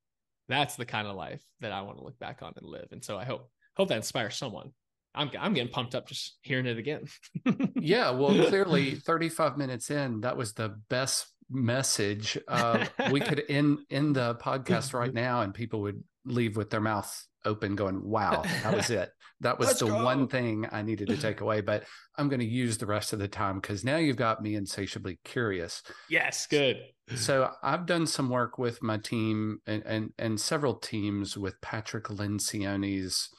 That's 0.50 0.76
the 0.76 0.86
kind 0.86 1.08
of 1.08 1.16
life 1.16 1.42
that 1.62 1.72
I 1.72 1.82
want 1.82 2.00
to 2.00 2.04
look 2.04 2.18
back 2.20 2.42
on 2.42 2.54
and 2.58 2.68
live. 2.68 2.88
And 2.92 3.04
so 3.04 3.18
I 3.18 3.24
hope 3.24 3.50
hope 3.78 3.90
that 3.90 3.98
inspires 3.98 4.36
someone. 4.36 4.72
I'm 5.18 5.32
I'm 5.40 5.54
getting 5.54 5.72
pumped 5.72 5.96
up 5.96 6.08
just 6.08 6.38
hearing 6.42 6.68
it 6.68 6.78
again. 6.78 7.06
yeah, 7.76 8.12
well, 8.12 8.30
clearly, 8.48 8.96
35 8.96 9.58
minutes 9.58 9.90
in, 9.90 10.22
that 10.22 10.38
was 10.38 10.54
the 10.54 10.80
best 10.90 11.28
message. 11.50 12.38
Uh, 12.48 12.86
we 13.12 13.20
could 13.20 13.44
end 13.50 13.80
end 13.90 14.16
the 14.16 14.36
podcast 14.36 14.94
right 14.94 15.14
now, 15.26 15.42
and 15.42 15.54
people 15.54 15.82
would 15.82 16.04
leave 16.26 16.56
with 16.56 16.70
their 16.70 16.82
mouth 16.82 17.12
open, 17.46 17.76
going, 17.76 18.04
"Wow, 18.04 18.44
that 18.64 18.76
was 18.76 18.90
it. 18.90 19.10
That 19.42 19.60
was 19.60 19.70
Let's 19.70 19.80
the 19.80 19.88
go. 19.88 20.04
one 20.04 20.28
thing 20.28 20.68
I 20.72 20.84
needed 20.84 21.08
to 21.10 21.18
take 21.18 21.42
away." 21.42 21.62
But 21.62 21.84
I'm 22.16 22.30
going 22.30 22.40
to 22.40 22.46
use 22.46 22.78
the 22.78 22.86
rest 22.86 23.12
of 23.14 23.20
the 23.20 23.28
time 23.28 23.60
because 23.60 23.84
now 23.84 23.98
you've 23.98 24.18
got 24.18 24.42
me 24.42 24.56
insatiably 24.56 25.20
curious. 25.24 25.82
Yes, 26.10 26.46
good. 26.48 26.78
So 27.16 27.52
I've 27.64 27.86
done 27.86 28.06
some 28.06 28.30
work 28.30 28.58
with 28.58 28.84
my 28.84 28.98
team 28.98 29.60
and 29.66 29.84
and, 29.86 30.14
and 30.20 30.40
several 30.40 30.76
teams 30.76 31.38
with 31.38 31.60
Patrick 31.62 32.06
Lencioni's 32.06 33.30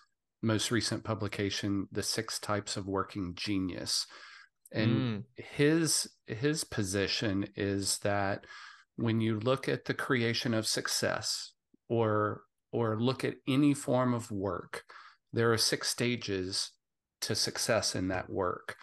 most 0.43 0.71
recent 0.71 1.05
publication, 1.05 1.89
"The 1.93 2.03
Six 2.03 2.39
Types 2.39 2.77
of 2.77 2.87
Working 2.87 3.35
Genius." 3.35 4.07
And 4.73 4.91
mm. 4.91 5.25
his 5.37 6.09
his 6.27 6.65
position 6.65 7.49
is 7.57 7.99
that 7.99 8.45
when 8.97 9.21
you 9.21 9.39
look 9.41 9.69
at 9.69 9.87
the 9.87 9.95
creation 9.95 10.55
of 10.55 10.67
success 10.67 11.53
or 11.89 12.43
or 12.71 13.01
look 13.01 13.25
at 13.25 13.37
any 13.47 13.73
form 13.73 14.13
of 14.13 14.31
work, 14.31 14.85
there 15.33 15.53
are 15.53 15.59
six 15.59 15.89
stages 15.89 16.73
to 17.23 17.35
success 17.35 17.95
in 17.95 18.09
that 18.09 18.29
work. 18.29 18.77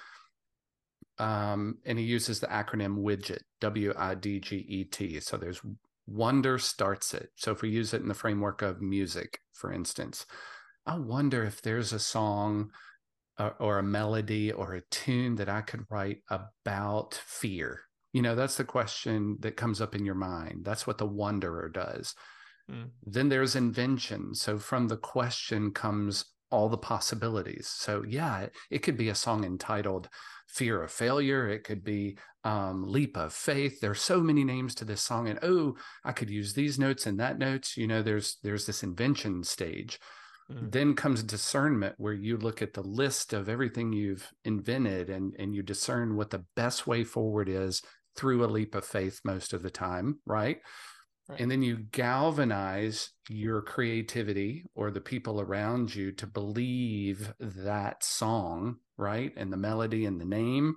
Um, 1.18 1.78
and 1.86 1.98
he 1.98 2.04
uses 2.04 2.39
the 2.39 2.48
acronym 2.48 2.98
WIDGET, 2.98 3.44
W 3.62 3.94
I 3.96 4.15
D 4.15 4.39
G 4.39 4.58
E 4.58 4.84
T. 4.86 5.20
So 5.20 5.38
there's 5.38 5.62
wonder 6.08 6.58
starts 6.58 7.13
it. 7.13 7.30
So 7.36 7.52
if 7.52 7.62
we 7.62 7.70
use 7.70 7.94
it 7.94 8.02
in 8.02 8.08
the 8.08 8.13
framework 8.13 8.62
of 8.62 8.82
music, 8.82 9.39
for 9.54 9.72
instance, 9.72 10.26
I 10.86 10.98
wonder 10.98 11.43
if 11.43 11.62
there's 11.62 11.93
a 11.93 12.00
song 12.00 12.71
or, 13.39 13.45
uh, 13.48 13.54
or 13.60 13.80
a 13.80 13.84
melody 13.84 14.52
or 14.52 14.74
a 14.74 14.86
tune 14.91 15.36
that 15.36 15.50
I 15.50 15.62
could 15.62 15.86
write 15.89 16.19
about 16.30 17.15
fear. 17.26 17.82
You 18.13 18.21
know, 18.21 18.36
that's 18.36 18.58
the 18.58 18.63
question 18.63 19.38
that 19.41 19.58
comes 19.58 19.82
up 19.82 19.95
in 19.95 20.06
your 20.06 20.15
mind. 20.15 20.63
That's 20.63 20.88
what 20.88 20.98
the 20.98 21.06
wanderer 21.06 21.69
does. 21.69 22.15
Mm. 22.71 22.89
Then 23.06 23.30
there's 23.30 23.56
invention. 23.56 24.34
So 24.36 24.58
from 24.58 24.88
the 24.88 24.98
question 24.98 25.71
comes 25.71 26.26
all 26.52 26.69
the 26.69 26.78
possibilities. 26.78 27.67
So 27.67 28.04
yeah, 28.08 28.41
it, 28.41 28.56
it 28.69 28.80
could 28.80 28.98
be 28.98 29.10
a 29.10 29.15
song 29.15 29.43
entitled 29.43 30.08
Fear 30.48 30.84
of 30.84 30.91
Failure. 30.91 31.50
It 31.50 31.63
could 31.63 31.84
be 31.84 32.17
um, 32.43 32.88
Leap 32.88 33.17
of 33.17 33.34
Faith. 33.34 33.82
There's 33.82 34.02
so 34.02 34.21
many 34.21 34.43
names 34.43 34.76
to 34.76 34.86
this 34.86 35.02
song, 35.02 35.28
and 35.28 35.39
oh, 35.41 35.76
I 36.04 36.12
could 36.12 36.30
use 36.30 36.54
these 36.54 36.80
notes 36.80 37.08
and 37.08 37.19
that 37.19 37.39
notes. 37.39 37.76
You 37.76 37.88
know, 37.88 38.02
there's 38.02 38.38
there's 38.43 38.65
this 38.65 38.84
invention 38.84 39.43
stage. 39.43 40.00
Mm. 40.51 40.71
Then 40.71 40.93
comes 40.93 41.23
discernment, 41.23 41.95
where 41.97 42.13
you 42.13 42.38
look 42.38 42.62
at 42.62 42.73
the 42.73 42.84
list 42.84 43.34
of 43.34 43.49
everything 43.49 43.93
you've 43.93 44.31
invented 44.43 45.10
and 45.10 45.34
and 45.39 45.55
you 45.55 45.63
discern 45.63 46.15
what 46.15 46.29
the 46.29 46.45
best 46.55 46.86
way 46.86 47.03
forward 47.03 47.49
is 47.49 47.81
through 48.15 48.45
a 48.45 48.47
leap 48.47 48.75
of 48.75 48.86
faith 48.86 49.19
most 49.23 49.53
of 49.53 49.63
the 49.63 49.71
time, 49.71 50.19
right? 50.25 50.60
Right. 51.27 51.39
And 51.39 51.49
then 51.49 51.63
you 51.63 51.77
galvanize 51.91 53.10
your 53.29 53.62
creativity 53.63 54.63
or 54.75 54.91
the 54.91 55.01
people 55.01 55.41
around 55.41 55.93
you 55.93 56.12
to 56.13 56.27
believe 56.27 57.34
that 57.39 58.03
song, 58.03 58.77
right? 58.97 59.34
And 59.36 59.51
the 59.51 59.58
melody 59.58 60.05
and 60.05 60.21
the 60.21 60.25
name. 60.25 60.75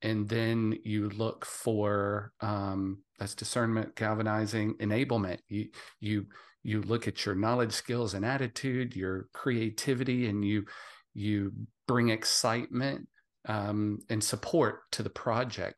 And 0.00 0.28
then 0.28 0.78
you 0.84 1.08
look 1.10 1.44
for 1.44 2.32
um, 2.40 3.02
that's 3.18 3.34
discernment, 3.34 3.96
galvanizing, 3.96 4.74
enablement. 4.74 5.38
You 5.48 5.68
you 6.00 6.26
you 6.62 6.82
look 6.82 7.08
at 7.08 7.24
your 7.26 7.34
knowledge, 7.34 7.72
skills, 7.72 8.14
and 8.14 8.24
attitude, 8.24 8.96
your 8.96 9.28
creativity, 9.32 10.26
and 10.26 10.44
you 10.44 10.64
you 11.14 11.52
bring 11.86 12.08
excitement 12.08 13.08
um, 13.48 13.98
and 14.08 14.22
support 14.22 14.90
to 14.92 15.02
the 15.02 15.10
project 15.10 15.76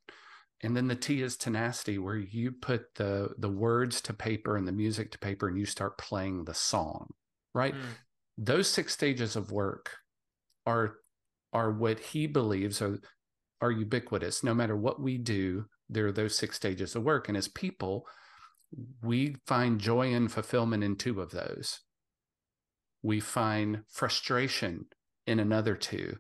and 0.64 0.74
then 0.74 0.88
the 0.88 0.96
T 0.96 1.20
is 1.20 1.36
tenacity, 1.36 1.98
where 1.98 2.16
you 2.16 2.50
put 2.50 2.94
the 2.94 3.34
the 3.36 3.50
words 3.50 4.00
to 4.00 4.14
paper 4.14 4.56
and 4.56 4.66
the 4.66 4.72
music 4.72 5.10
to 5.10 5.18
paper, 5.18 5.46
and 5.46 5.58
you 5.58 5.66
start 5.66 5.98
playing 5.98 6.44
the 6.44 6.54
song. 6.54 7.12
Right. 7.54 7.74
Mm. 7.74 7.80
Those 8.38 8.70
six 8.70 8.94
stages 8.94 9.36
of 9.36 9.52
work 9.52 9.90
are 10.64 10.96
are 11.52 11.70
what 11.70 12.00
he 12.00 12.26
believes 12.26 12.80
are 12.80 12.98
are 13.60 13.70
ubiquitous. 13.70 14.42
No 14.42 14.54
matter 14.54 14.74
what 14.74 15.02
we 15.02 15.18
do, 15.18 15.66
there 15.90 16.06
are 16.06 16.12
those 16.12 16.34
six 16.34 16.56
stages 16.56 16.96
of 16.96 17.04
work. 17.04 17.28
And 17.28 17.36
as 17.36 17.46
people, 17.46 18.06
we 19.02 19.36
find 19.46 19.80
joy 19.80 20.12
and 20.12 20.30
fulfillment 20.30 20.82
in 20.82 20.96
two 20.96 21.20
of 21.20 21.30
those. 21.30 21.80
We 23.02 23.20
find 23.20 23.82
frustration 23.88 24.86
in 25.26 25.38
another 25.38 25.76
two. 25.76 26.16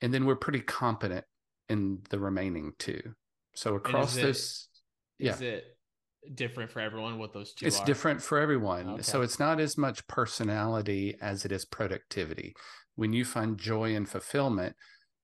And 0.00 0.12
then 0.12 0.24
we're 0.24 0.36
pretty 0.36 0.60
competent 0.60 1.24
in 1.68 2.00
the 2.10 2.18
remaining 2.18 2.72
two. 2.78 3.00
So 3.54 3.74
across 3.74 4.16
is 4.16 4.22
this, 4.22 4.68
it, 5.18 5.24
yeah. 5.24 5.32
is 5.32 5.40
it 5.40 5.64
different 6.34 6.70
for 6.70 6.80
everyone? 6.80 7.18
What 7.18 7.32
those 7.32 7.52
two? 7.52 7.66
It's 7.66 7.80
are? 7.80 7.84
different 7.84 8.22
for 8.22 8.38
everyone. 8.38 8.88
Okay. 8.88 9.02
So 9.02 9.22
it's 9.22 9.38
not 9.38 9.60
as 9.60 9.76
much 9.76 10.06
personality 10.06 11.16
as 11.20 11.44
it 11.44 11.52
is 11.52 11.64
productivity. 11.64 12.54
When 12.94 13.12
you 13.12 13.24
find 13.24 13.58
joy 13.58 13.94
and 13.94 14.08
fulfillment, 14.08 14.76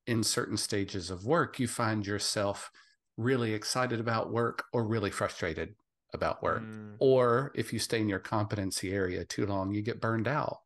in 0.08 0.24
certain 0.24 0.56
stages 0.56 1.10
of 1.10 1.26
work, 1.26 1.60
you 1.60 1.68
find 1.68 2.06
yourself 2.06 2.70
really 3.18 3.52
excited 3.52 4.00
about 4.00 4.32
work 4.32 4.64
or 4.72 4.86
really 4.86 5.10
frustrated 5.10 5.74
about 6.14 6.42
work. 6.42 6.62
Mm. 6.62 6.94
Or 6.98 7.52
if 7.54 7.72
you 7.72 7.78
stay 7.78 8.00
in 8.00 8.08
your 8.08 8.18
competency 8.18 8.92
area 8.92 9.24
too 9.24 9.46
long, 9.46 9.74
you 9.74 9.82
get 9.82 10.00
burned 10.00 10.28
out. 10.28 10.58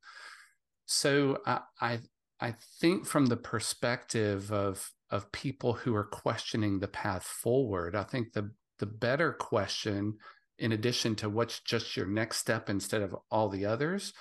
So 0.86 1.38
I, 1.46 1.60
I, 1.80 2.00
I 2.40 2.54
think 2.80 3.06
from 3.06 3.26
the 3.26 3.36
perspective 3.36 4.52
of 4.52 4.90
of 5.10 5.30
people 5.30 5.74
who 5.74 5.94
are 5.94 6.04
questioning 6.04 6.80
the 6.80 6.88
path 6.88 7.24
forward, 7.24 7.94
I 7.94 8.02
think 8.02 8.32
the 8.32 8.50
the 8.78 8.86
better 8.86 9.32
question, 9.32 10.16
in 10.58 10.72
addition 10.72 11.14
to 11.16 11.28
what's 11.28 11.60
just 11.60 11.96
your 11.96 12.06
next 12.06 12.38
step 12.38 12.68
instead 12.68 13.02
of 13.02 13.14
all 13.30 13.48
the 13.48 13.66
others, 13.66 14.12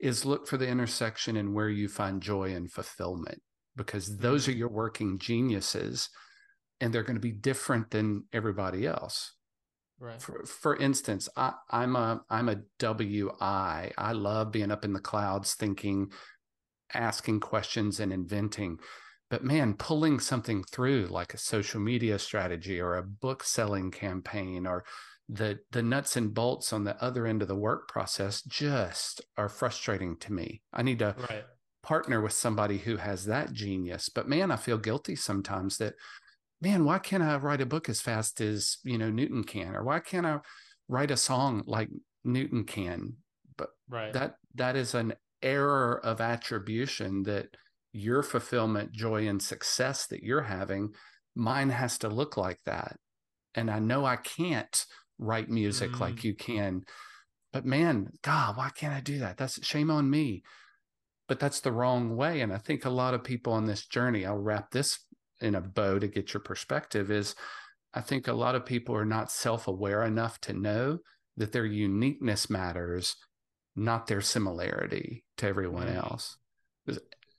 is 0.00 0.24
look 0.26 0.46
for 0.46 0.56
the 0.56 0.68
intersection 0.68 1.36
and 1.36 1.54
where 1.54 1.70
you 1.70 1.88
find 1.88 2.20
joy 2.20 2.54
and 2.54 2.70
fulfillment, 2.70 3.40
because 3.76 4.18
those 4.18 4.48
are 4.48 4.50
mm-hmm. 4.50 4.58
your 4.58 4.68
working 4.68 5.18
geniuses 5.18 6.10
and 6.80 6.92
they're 6.92 7.04
going 7.04 7.16
to 7.16 7.20
be 7.20 7.32
different 7.32 7.90
than 7.90 8.24
everybody 8.32 8.86
else. 8.86 9.34
Right. 10.02 10.20
For, 10.20 10.44
for 10.44 10.76
instance, 10.76 11.28
I, 11.36 11.52
I'm 11.70 11.94
a 11.94 12.24
I'm 12.28 12.48
a 12.48 12.62
WI. 12.80 13.92
I 13.96 14.12
love 14.12 14.50
being 14.50 14.72
up 14.72 14.84
in 14.84 14.94
the 14.94 14.98
clouds, 14.98 15.54
thinking, 15.54 16.10
asking 16.92 17.38
questions, 17.38 18.00
and 18.00 18.12
inventing. 18.12 18.80
But 19.30 19.44
man, 19.44 19.74
pulling 19.74 20.18
something 20.18 20.64
through 20.64 21.06
like 21.06 21.34
a 21.34 21.38
social 21.38 21.80
media 21.80 22.18
strategy 22.18 22.80
or 22.80 22.96
a 22.96 23.04
book 23.04 23.44
selling 23.44 23.92
campaign 23.92 24.66
or 24.66 24.84
the 25.28 25.60
the 25.70 25.84
nuts 25.84 26.16
and 26.16 26.34
bolts 26.34 26.72
on 26.72 26.82
the 26.82 27.00
other 27.00 27.24
end 27.24 27.40
of 27.40 27.46
the 27.46 27.54
work 27.54 27.86
process 27.86 28.42
just 28.42 29.20
are 29.38 29.48
frustrating 29.48 30.16
to 30.16 30.32
me. 30.32 30.62
I 30.72 30.82
need 30.82 30.98
to 30.98 31.14
right. 31.30 31.44
partner 31.84 32.20
with 32.20 32.32
somebody 32.32 32.78
who 32.78 32.96
has 32.96 33.26
that 33.26 33.52
genius. 33.52 34.08
But 34.08 34.28
man, 34.28 34.50
I 34.50 34.56
feel 34.56 34.78
guilty 34.78 35.14
sometimes 35.14 35.78
that 35.78 35.94
man, 36.62 36.84
why 36.84 36.98
can't 36.98 37.22
I 37.22 37.36
write 37.36 37.60
a 37.60 37.66
book 37.66 37.88
as 37.88 38.00
fast 38.00 38.40
as, 38.40 38.78
you 38.84 38.96
know, 38.96 39.10
Newton 39.10 39.42
can? 39.42 39.74
Or 39.74 39.82
why 39.82 39.98
can't 39.98 40.24
I 40.24 40.38
write 40.88 41.10
a 41.10 41.16
song 41.16 41.64
like 41.66 41.88
Newton 42.24 42.64
can? 42.64 43.14
But 43.56 43.70
right. 43.88 44.12
that 44.12 44.36
that 44.54 44.76
is 44.76 44.94
an 44.94 45.14
error 45.42 46.00
of 46.04 46.20
attribution 46.20 47.24
that 47.24 47.48
your 47.92 48.22
fulfillment, 48.22 48.92
joy, 48.92 49.26
and 49.26 49.42
success 49.42 50.06
that 50.06 50.22
you're 50.22 50.42
having, 50.42 50.94
mine 51.34 51.70
has 51.70 51.98
to 51.98 52.08
look 52.08 52.36
like 52.36 52.60
that. 52.64 52.96
And 53.54 53.70
I 53.70 53.80
know 53.80 54.04
I 54.04 54.16
can't 54.16 54.86
write 55.18 55.50
music 55.50 55.90
mm. 55.90 56.00
like 56.00 56.24
you 56.24 56.34
can. 56.34 56.84
But 57.52 57.66
man, 57.66 58.08
God, 58.22 58.56
why 58.56 58.70
can't 58.70 58.94
I 58.94 59.00
do 59.00 59.18
that? 59.18 59.36
That's 59.36 59.64
shame 59.66 59.90
on 59.90 60.08
me. 60.08 60.42
But 61.28 61.38
that's 61.38 61.60
the 61.60 61.72
wrong 61.72 62.16
way. 62.16 62.40
And 62.40 62.52
I 62.52 62.58
think 62.58 62.84
a 62.84 62.90
lot 62.90 63.14
of 63.14 63.24
people 63.24 63.52
on 63.52 63.66
this 63.66 63.86
journey, 63.86 64.24
I'll 64.24 64.38
wrap 64.38 64.70
this 64.70 64.98
in 65.42 65.54
a 65.54 65.60
bow 65.60 65.98
to 65.98 66.08
get 66.08 66.32
your 66.32 66.40
perspective, 66.40 67.10
is 67.10 67.34
I 67.94 68.00
think 68.00 68.26
a 68.28 68.32
lot 68.32 68.54
of 68.54 68.64
people 68.64 68.94
are 68.94 69.04
not 69.04 69.30
self 69.30 69.68
aware 69.68 70.04
enough 70.04 70.40
to 70.42 70.52
know 70.52 70.98
that 71.36 71.52
their 71.52 71.66
uniqueness 71.66 72.48
matters, 72.48 73.16
not 73.76 74.06
their 74.06 74.20
similarity 74.20 75.24
to 75.38 75.46
everyone 75.46 75.88
else. 75.88 76.36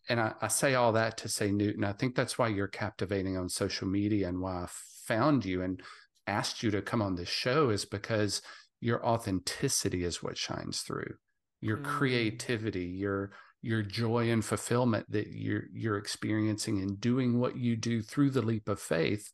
And 0.10 0.20
I, 0.20 0.34
I, 0.42 0.48
say 0.50 0.74
all 0.74 0.92
that 0.94 1.18
to 1.20 1.30
say, 1.30 1.52
Newton, 1.52 1.84
I 1.84 1.94
think 1.94 2.16
that's 2.16 2.38
why 2.38 2.50
you're 2.50 2.68
captivating 2.68 3.38
on 3.38 3.48
social 3.48 3.88
media 3.88 4.28
and 4.28 4.42
why 4.42 4.64
I 4.64 4.68
found 5.06 5.46
you 5.46 5.62
and 5.62 5.82
asked 6.28 6.62
you 6.62 6.72
to 6.72 6.82
come 6.82 7.02
on 7.02 7.16
this 7.16 7.30
show 7.30 7.70
is 7.70 7.86
because 7.86 8.42
your 8.82 9.06
authenticity 9.06 10.04
is 10.04 10.22
what 10.22 10.38
shines 10.38 10.82
through. 10.82 11.16
Your 11.62 11.78
mm. 11.78 11.86
creativity, 11.86 12.86
your 12.86 13.32
your 13.64 13.82
joy 13.82 14.30
and 14.30 14.44
fulfillment 14.44 15.10
that 15.10 15.28
you're 15.28 15.64
you're 15.74 15.98
experiencing 15.98 16.80
and 16.80 17.00
doing 17.00 17.40
what 17.40 17.56
you 17.56 17.78
do 17.78 18.02
through 18.02 18.30
the 18.30 18.42
leap 18.42 18.68
of 18.68 18.80
faith 18.80 19.32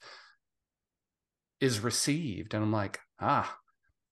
is 1.60 1.80
received. 1.82 2.54
And 2.54 2.64
i'm 2.64 2.72
like 2.72 3.00
ah 3.20 3.58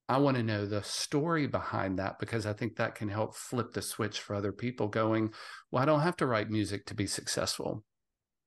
i 0.09 0.17
want 0.17 0.35
to 0.35 0.43
know 0.43 0.65
the 0.65 0.81
story 0.83 1.47
behind 1.47 1.99
that 1.99 2.17
because 2.19 2.45
i 2.45 2.51
think 2.51 2.75
that 2.75 2.95
can 2.95 3.07
help 3.07 3.35
flip 3.35 3.73
the 3.73 3.81
switch 3.81 4.19
for 4.19 4.35
other 4.35 4.51
people 4.51 4.87
going 4.87 5.31
well 5.71 5.83
i 5.83 5.85
don't 5.85 6.01
have 6.01 6.17
to 6.17 6.25
write 6.25 6.49
music 6.49 6.85
to 6.87 6.95
be 6.95 7.07
successful. 7.07 7.83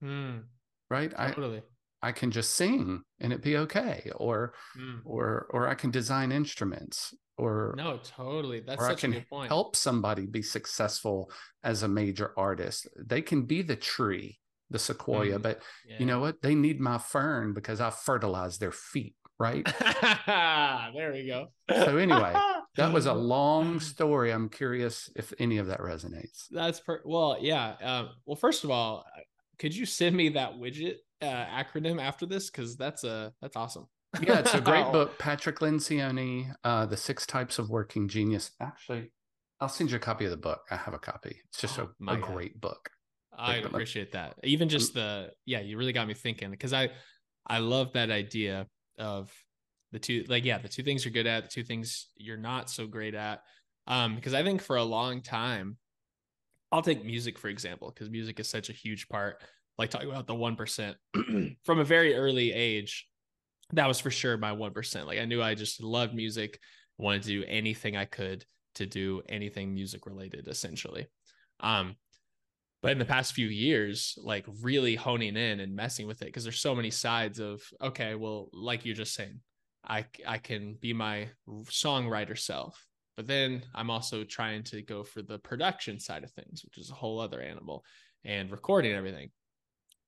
Mm, 0.03 0.43
right? 0.89 1.11
Totally. 1.15 1.61
i 2.03 2.09
i 2.09 2.11
can 2.11 2.31
just 2.31 2.51
sing 2.51 3.01
and 3.19 3.31
it 3.31 3.41
be 3.41 3.57
okay 3.57 4.11
or 4.17 4.53
mm. 4.77 4.99
or 5.05 5.47
or 5.51 5.67
i 5.69 5.73
can 5.73 5.89
design 5.89 6.31
instruments 6.31 7.13
or 7.37 7.73
no 7.77 7.99
totally 8.03 8.59
that's 8.59 8.81
such 8.81 8.91
I 8.91 8.99
can 8.99 9.11
a 9.13 9.15
good 9.15 9.29
point. 9.29 9.47
help 9.47 9.75
somebody 9.75 10.25
be 10.25 10.41
successful 10.41 11.31
as 11.63 11.83
a 11.83 11.87
major 11.87 12.33
artist. 12.37 12.87
They 12.97 13.21
can 13.21 13.43
be 13.43 13.61
the 13.61 13.75
tree 13.75 14.39
the 14.69 14.79
sequoia 14.79 15.37
mm, 15.37 15.41
but 15.41 15.61
yeah. 15.85 15.97
you 15.99 16.05
know 16.05 16.19
what? 16.19 16.41
They 16.41 16.55
need 16.55 16.79
my 16.79 16.97
fern 16.97 17.53
because 17.53 17.81
i 17.81 17.89
fertilize 17.89 18.57
their 18.57 18.71
feet 18.71 19.15
right? 19.39 19.65
There 20.93 21.11
we 21.13 21.25
go. 21.25 21.47
So 21.69 21.97
anyway 21.97 22.33
that 22.75 22.93
was 22.93 23.07
a 23.07 23.13
long 23.13 23.79
story. 23.79 24.31
I'm 24.31 24.49
curious 24.49 25.09
if 25.15 25.33
any 25.39 25.57
of 25.57 25.67
that 25.67 25.79
resonates. 25.79 26.45
That's 26.51 26.79
per- 26.79 27.01
well 27.05 27.37
yeah 27.39 27.73
um, 27.81 28.09
well 28.25 28.35
first 28.35 28.63
of 28.63 28.71
all 28.71 29.05
could 29.57 29.75
you 29.75 29.85
send 29.85 30.15
me 30.15 30.29
that 30.29 30.53
widget 30.53 30.95
uh, 31.21 31.45
acronym 31.45 32.01
after 32.01 32.25
this? 32.25 32.49
Because 32.49 32.75
that's 32.75 33.03
a 33.03 33.33
that's 33.41 33.55
awesome 33.55 33.87
yeah, 34.21 34.39
it's 34.39 34.53
a 34.53 34.61
great 34.61 34.91
book. 34.91 35.17
Patrick 35.17 35.59
Lencioni, 35.59 36.53
uh, 36.63 36.85
The 36.85 36.97
Six 36.97 37.25
Types 37.25 37.59
of 37.59 37.69
Working 37.69 38.07
Genius. 38.07 38.51
Actually, 38.59 39.11
I'll 39.59 39.69
send 39.69 39.91
you 39.91 39.97
a 39.97 39.99
copy 39.99 40.25
of 40.25 40.31
the 40.31 40.37
book. 40.37 40.61
I 40.69 40.75
have 40.75 40.93
a 40.93 40.99
copy. 40.99 41.37
It's 41.49 41.61
just 41.61 41.79
oh, 41.79 41.89
a, 42.07 42.13
a 42.13 42.17
great 42.17 42.59
book. 42.59 42.89
I 43.37 43.57
appreciate 43.57 44.11
that. 44.11 44.35
Even 44.43 44.69
just 44.69 44.93
the 44.93 45.31
yeah, 45.45 45.61
you 45.61 45.77
really 45.77 45.93
got 45.93 46.07
me 46.07 46.13
thinking 46.13 46.51
because 46.51 46.73
I 46.73 46.89
I 47.47 47.59
love 47.59 47.93
that 47.93 48.11
idea 48.11 48.67
of 48.99 49.31
the 49.91 49.99
two 49.99 50.25
like 50.27 50.45
yeah, 50.45 50.57
the 50.57 50.67
two 50.67 50.83
things 50.83 51.05
you're 51.05 51.13
good 51.13 51.27
at, 51.27 51.43
the 51.43 51.49
two 51.49 51.63
things 51.63 52.07
you're 52.15 52.37
not 52.37 52.69
so 52.69 52.87
great 52.87 53.15
at. 53.15 53.41
Um, 53.87 54.15
because 54.15 54.33
I 54.33 54.43
think 54.43 54.61
for 54.61 54.75
a 54.75 54.83
long 54.83 55.21
time, 55.21 55.77
I'll 56.71 56.81
take 56.81 57.03
music 57.03 57.37
for 57.37 57.47
example, 57.47 57.91
because 57.93 58.09
music 58.09 58.39
is 58.39 58.49
such 58.49 58.69
a 58.69 58.73
huge 58.73 59.07
part. 59.09 59.41
Like 59.77 59.89
talking 59.89 60.09
about 60.09 60.27
the 60.27 60.35
one 60.35 60.55
percent 60.55 60.97
from 61.63 61.79
a 61.79 61.83
very 61.83 62.13
early 62.13 62.51
age, 62.51 63.07
that 63.73 63.87
was 63.87 63.99
for 63.99 64.11
sure 64.11 64.37
my 64.37 64.51
1%. 64.51 65.05
Like 65.05 65.19
I 65.19 65.25
knew 65.25 65.41
I 65.41 65.55
just 65.55 65.81
loved 65.81 66.13
music, 66.13 66.59
wanted 66.97 67.23
to 67.23 67.29
do 67.29 67.43
anything 67.47 67.95
I 67.95 68.05
could 68.05 68.45
to 68.75 68.85
do 68.85 69.21
anything 69.27 69.73
music 69.73 70.05
related 70.05 70.47
essentially. 70.47 71.07
Um 71.59 71.95
but 72.81 72.93
in 72.93 72.99
the 72.99 73.05
past 73.05 73.33
few 73.33 73.47
years 73.47 74.17
like 74.17 74.45
really 74.61 74.95
honing 74.95 75.37
in 75.37 75.59
and 75.59 75.75
messing 75.75 76.07
with 76.07 76.21
it 76.21 76.25
because 76.25 76.43
there's 76.43 76.59
so 76.59 76.75
many 76.75 76.89
sides 76.89 77.39
of 77.39 77.61
okay, 77.81 78.15
well 78.15 78.49
like 78.53 78.85
you're 78.85 78.95
just 78.95 79.13
saying, 79.13 79.39
I 79.85 80.05
I 80.27 80.37
can 80.37 80.77
be 80.79 80.93
my 80.93 81.29
songwriter 81.47 82.37
self. 82.37 82.85
But 83.17 83.27
then 83.27 83.63
I'm 83.75 83.89
also 83.89 84.23
trying 84.23 84.63
to 84.65 84.81
go 84.81 85.03
for 85.03 85.21
the 85.21 85.37
production 85.39 85.99
side 85.99 86.23
of 86.23 86.31
things, 86.31 86.63
which 86.63 86.77
is 86.77 86.89
a 86.89 86.95
whole 86.95 87.19
other 87.19 87.41
animal 87.41 87.83
and 88.23 88.49
recording 88.51 88.93
everything 88.93 89.29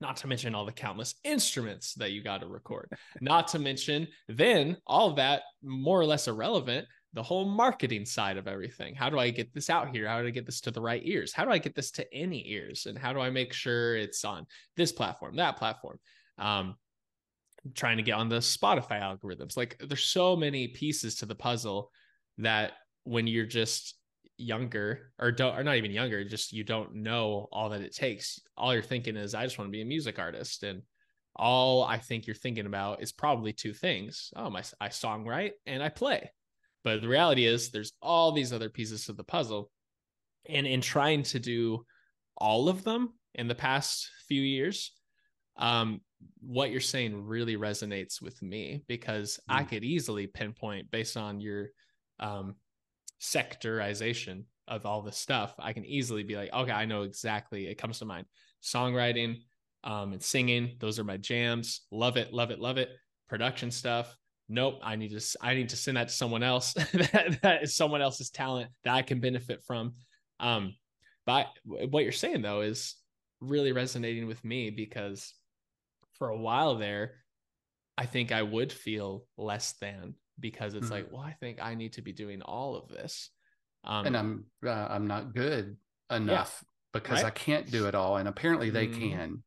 not 0.04 0.18
to 0.18 0.28
mention 0.28 0.54
all 0.54 0.66
the 0.66 0.72
countless 0.72 1.16
instruments 1.24 1.94
that 1.96 2.12
you 2.12 2.22
got 2.22 2.42
to 2.42 2.48
record. 2.48 2.92
not 3.22 3.48
to 3.48 3.58
mention, 3.58 4.06
then 4.28 4.78
all 4.86 5.14
that 5.14 5.44
more 5.64 6.00
or 6.00 6.06
less 6.06 6.28
irrelevant, 6.28 6.86
the 7.14 7.24
whole 7.24 7.46
marketing 7.46 8.06
side 8.06 8.36
of 8.36 8.48
everything. 8.48 8.96
How 8.96 9.10
do 9.10 9.18
I 9.18 9.30
get 9.30 9.54
this 9.54 9.70
out 9.70 9.96
here? 9.96 10.08
How 10.08 10.22
do 10.22 10.28
I 10.28 10.32
get 10.32 10.46
this 10.46 10.60
to 10.62 10.72
the 10.72 10.82
right 10.82 11.02
ears? 11.06 11.32
How 11.32 11.46
do 11.46 11.52
I 11.52 11.58
get 11.58 11.74
this 11.74 11.90
to 11.92 12.14
any 12.14 12.44
ears? 12.52 12.86
And 12.86 12.98
how 12.98 13.14
do 13.14 13.22
I 13.22 13.30
make 13.30 13.54
sure 13.54 13.96
it's 13.96 14.26
on 14.26 14.46
this 14.76 14.92
platform, 14.92 15.38
that 15.38 15.58
platform? 15.58 16.00
Um, 16.38 16.76
trying 17.76 17.98
to 17.98 18.04
get 18.04 18.16
on 18.16 18.28
the 18.28 18.40
Spotify 18.40 19.00
algorithms. 19.02 19.56
Like 19.56 19.78
there's 19.80 20.04
so 20.04 20.36
many 20.36 20.68
pieces 20.68 21.16
to 21.16 21.26
the 21.26 21.36
puzzle 21.36 21.92
that 22.40 22.74
when 23.06 23.26
you're 23.26 23.46
just 23.46 23.96
younger 24.38 25.12
or 25.20 25.32
don't 25.32 25.58
or 25.58 25.64
not 25.64 25.78
even 25.78 25.92
younger 25.92 26.24
just 26.24 26.52
you 26.52 26.64
don't 26.64 26.96
know 26.96 27.48
all 27.52 27.70
that 27.70 27.82
it 27.82 27.96
takes. 27.96 28.40
All 28.58 28.74
you're 28.74 28.84
thinking 28.84 29.16
is 29.16 29.36
i 29.36 29.44
just 29.44 29.58
want 29.58 29.68
to 29.70 29.72
be 29.72 29.82
a 29.82 29.86
music 29.86 30.20
artist 30.20 30.64
and 30.64 30.82
all 31.36 31.84
i 31.84 31.98
think 31.98 32.28
you're 32.28 32.36
thinking 32.36 32.66
about 32.66 33.02
is 33.02 33.12
probably 33.12 33.54
two 33.54 33.74
things. 33.74 34.32
Oh 34.36 34.50
my 34.50 34.64
i 34.80 34.90
songwrite 34.90 35.52
and 35.66 35.82
i 35.84 35.90
play. 35.90 36.32
But 36.84 37.02
the 37.02 37.08
reality 37.08 37.46
is 37.46 37.70
there's 37.70 37.94
all 38.02 38.32
these 38.32 38.52
other 38.52 38.70
pieces 38.70 39.06
to 39.06 39.14
the 39.14 39.24
puzzle. 39.24 39.72
And 40.50 40.68
in 40.68 40.82
trying 40.82 41.24
to 41.24 41.40
do 41.40 41.86
all 42.36 42.68
of 42.68 42.84
them 42.84 43.14
in 43.36 43.48
the 43.48 43.56
past 43.56 44.10
few 44.28 44.42
years 44.42 44.92
um 45.58 46.02
what 46.42 46.72
you're 46.72 46.82
saying 46.82 47.26
really 47.26 47.58
resonates 47.58 48.22
with 48.22 48.42
me 48.42 48.84
because 48.88 49.40
mm. 49.50 49.56
i 49.56 49.64
could 49.64 49.84
easily 49.84 50.28
pinpoint 50.28 50.90
based 50.92 51.18
on 51.18 51.40
your 51.40 51.70
um 52.20 52.56
sectorization 53.24 54.44
of 54.68 54.86
all 54.86 55.02
this 55.02 55.18
stuff, 55.18 55.56
I 55.58 55.74
can 55.74 55.86
easily 55.86 56.24
be 56.24 56.36
like, 56.36 56.52
okay, 56.54 56.72
I 56.72 56.86
know 56.86 57.04
exactly. 57.04 57.68
It 57.68 57.78
comes 57.78 58.00
to 58.00 58.06
mind. 58.06 58.26
Songwriting 58.62 59.38
um, 59.84 60.14
and 60.14 60.22
singing, 60.22 60.76
those 60.80 61.00
are 61.00 61.04
my 61.04 61.18
jams. 61.18 61.82
Love 61.90 62.18
it, 62.18 62.34
love 62.34 62.52
it, 62.52 62.60
love 62.60 62.78
it. 62.78 62.90
Production 63.30 63.72
stuff. 63.72 64.16
Nope, 64.50 64.80
I 64.84 64.98
need 64.98 65.18
to 65.18 65.38
I 65.42 65.56
need 65.56 65.70
to 65.70 65.78
send 65.78 65.98
that 65.98 66.10
to 66.10 66.14
someone 66.14 66.44
else. 66.44 66.74
that, 66.74 67.40
that 67.42 67.64
is 67.64 67.76
someone 67.76 68.02
else's 68.02 68.30
talent 68.30 68.70
that 68.84 68.94
I 68.94 69.02
can 69.02 69.20
benefit 69.20 69.64
from. 69.66 69.94
Um, 70.40 70.76
but 71.26 71.48
what 71.66 72.04
you're 72.04 72.12
saying 72.12 72.42
though 72.42 72.62
is 72.62 72.96
really 73.40 73.72
resonating 73.72 74.28
with 74.28 74.44
me 74.44 74.70
because 74.70 75.34
for 76.18 76.30
a 76.30 76.38
while 76.38 76.76
there, 76.76 77.24
I 77.98 78.06
think 78.06 78.32
I 78.32 78.42
would 78.42 78.72
feel 78.72 79.26
less 79.38 79.74
than 79.80 80.16
because 80.40 80.74
it's 80.74 80.86
mm-hmm. 80.86 80.94
like, 80.94 81.12
well, 81.12 81.22
I 81.22 81.34
think 81.34 81.60
I 81.62 81.76
need 81.76 81.94
to 81.94 82.02
be 82.02 82.14
doing 82.14 82.42
all 82.42 82.76
of 82.76 82.90
this. 82.90 83.30
Um, 83.84 84.06
and 84.06 84.18
I'm 84.18 84.46
uh, 84.66 84.88
I'm 84.90 85.08
not 85.08 85.34
good 85.34 85.78
enough 86.10 86.64
yeah, 86.64 86.68
because 86.94 87.24
right? 87.24 87.26
I 87.26 87.32
can't 87.32 87.70
do 87.70 87.88
it 87.88 87.96
all, 87.96 88.18
and 88.18 88.28
apparently 88.28 88.70
they 88.70 88.88
mm-hmm. 88.88 89.10
can. 89.10 89.44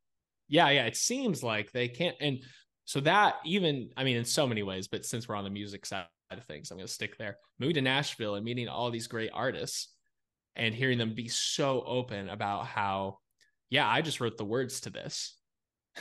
Yeah, 0.49 0.70
yeah. 0.70 0.87
It 0.87 0.97
seems 0.97 1.43
like 1.43 1.72
they 1.72 1.89
can't, 1.89 2.16
and 2.20 2.39
so 2.84 3.01
that 3.01 3.37
even 3.45 3.91
I 3.97 4.05
mean, 4.05 4.16
in 4.16 4.24
so 4.24 4.47
many 4.47 4.62
ways. 4.62 4.89
But 4.89 5.05
since 5.05 5.28
we're 5.28 5.37
on 5.37 5.45
the 5.45 5.51
music 5.51 5.87
side 5.87 6.07
of 6.30 6.45
things, 6.45 6.70
I'm 6.70 6.76
going 6.76 6.87
to 6.87 6.93
stick 6.93 7.16
there. 7.18 7.39
Moving 7.59 7.76
to 7.76 7.80
Nashville 7.82 8.34
and 8.34 8.45
meeting 8.45 8.68
all 8.68 8.91
these 8.91 9.07
great 9.07 9.30
artists, 9.32 9.89
and 10.55 10.74
hearing 10.74 10.99
them 10.99 11.14
be 11.14 11.28
so 11.28 11.82
open 11.87 12.28
about 12.28 12.66
how, 12.66 13.18
yeah, 13.70 13.89
I 13.89 14.03
just 14.03 14.20
wrote 14.20 14.37
the 14.37 14.45
words 14.45 14.80
to 14.82 14.91
this. 14.91 15.37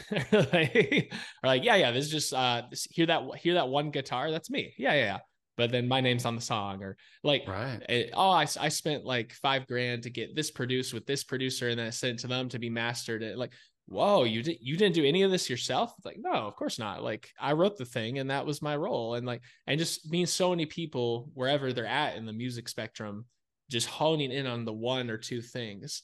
like, 0.31 1.11
or 1.43 1.47
like, 1.47 1.63
yeah, 1.63 1.75
yeah, 1.75 1.91
this 1.91 2.05
is 2.05 2.11
just 2.11 2.33
uh, 2.33 2.63
this, 2.69 2.87
hear 2.89 3.05
that 3.05 3.23
hear 3.37 3.55
that 3.55 3.69
one 3.69 3.91
guitar, 3.91 4.31
that's 4.31 4.49
me. 4.49 4.73
Yeah, 4.77 4.93
yeah, 4.93 5.05
yeah. 5.05 5.19
But 5.57 5.71
then 5.71 5.87
my 5.87 6.01
name's 6.01 6.25
on 6.25 6.35
the 6.35 6.41
song 6.41 6.83
or 6.83 6.97
like 7.23 7.47
right. 7.47 7.81
it, 7.87 8.09
oh 8.13 8.31
I, 8.31 8.45
I 8.59 8.69
spent 8.69 9.05
like 9.05 9.33
five 9.33 9.67
grand 9.67 10.03
to 10.03 10.09
get 10.09 10.35
this 10.35 10.51
produced 10.51 10.93
with 10.93 11.05
this 11.05 11.23
producer 11.23 11.69
and 11.69 11.79
then 11.79 11.87
I 11.87 11.91
sent 11.91 12.19
it 12.19 12.21
to 12.21 12.27
them 12.27 12.49
to 12.49 12.59
be 12.59 12.69
mastered 12.69 13.23
and 13.23 13.37
like 13.37 13.53
whoa 13.87 14.23
you 14.23 14.41
didn't 14.41 14.61
you 14.61 14.75
didn't 14.75 14.95
do 14.95 15.05
any 15.05 15.21
of 15.21 15.31
this 15.31 15.49
yourself? 15.49 15.93
It's 15.97 16.05
like 16.05 16.17
no 16.19 16.31
of 16.31 16.55
course 16.57 16.77
not. 16.77 17.03
Like 17.03 17.31
i 17.39 17.53
wrote 17.53 17.77
the 17.77 17.85
thing 17.85 18.19
and 18.19 18.29
that 18.31 18.45
was 18.45 18.61
my 18.61 18.75
role 18.75 19.15
and 19.15 19.25
like 19.25 19.41
and 19.65 19.79
just 19.79 20.11
being 20.11 20.25
so 20.25 20.49
many 20.49 20.65
people 20.65 21.29
wherever 21.33 21.71
they're 21.71 21.85
at 21.85 22.17
in 22.17 22.25
the 22.25 22.33
music 22.33 22.67
spectrum 22.67 23.25
just 23.71 23.87
honing 23.87 24.31
in 24.31 24.45
on 24.45 24.65
the 24.65 24.73
one 24.73 25.09
or 25.09 25.17
two 25.17 25.41
things 25.41 26.03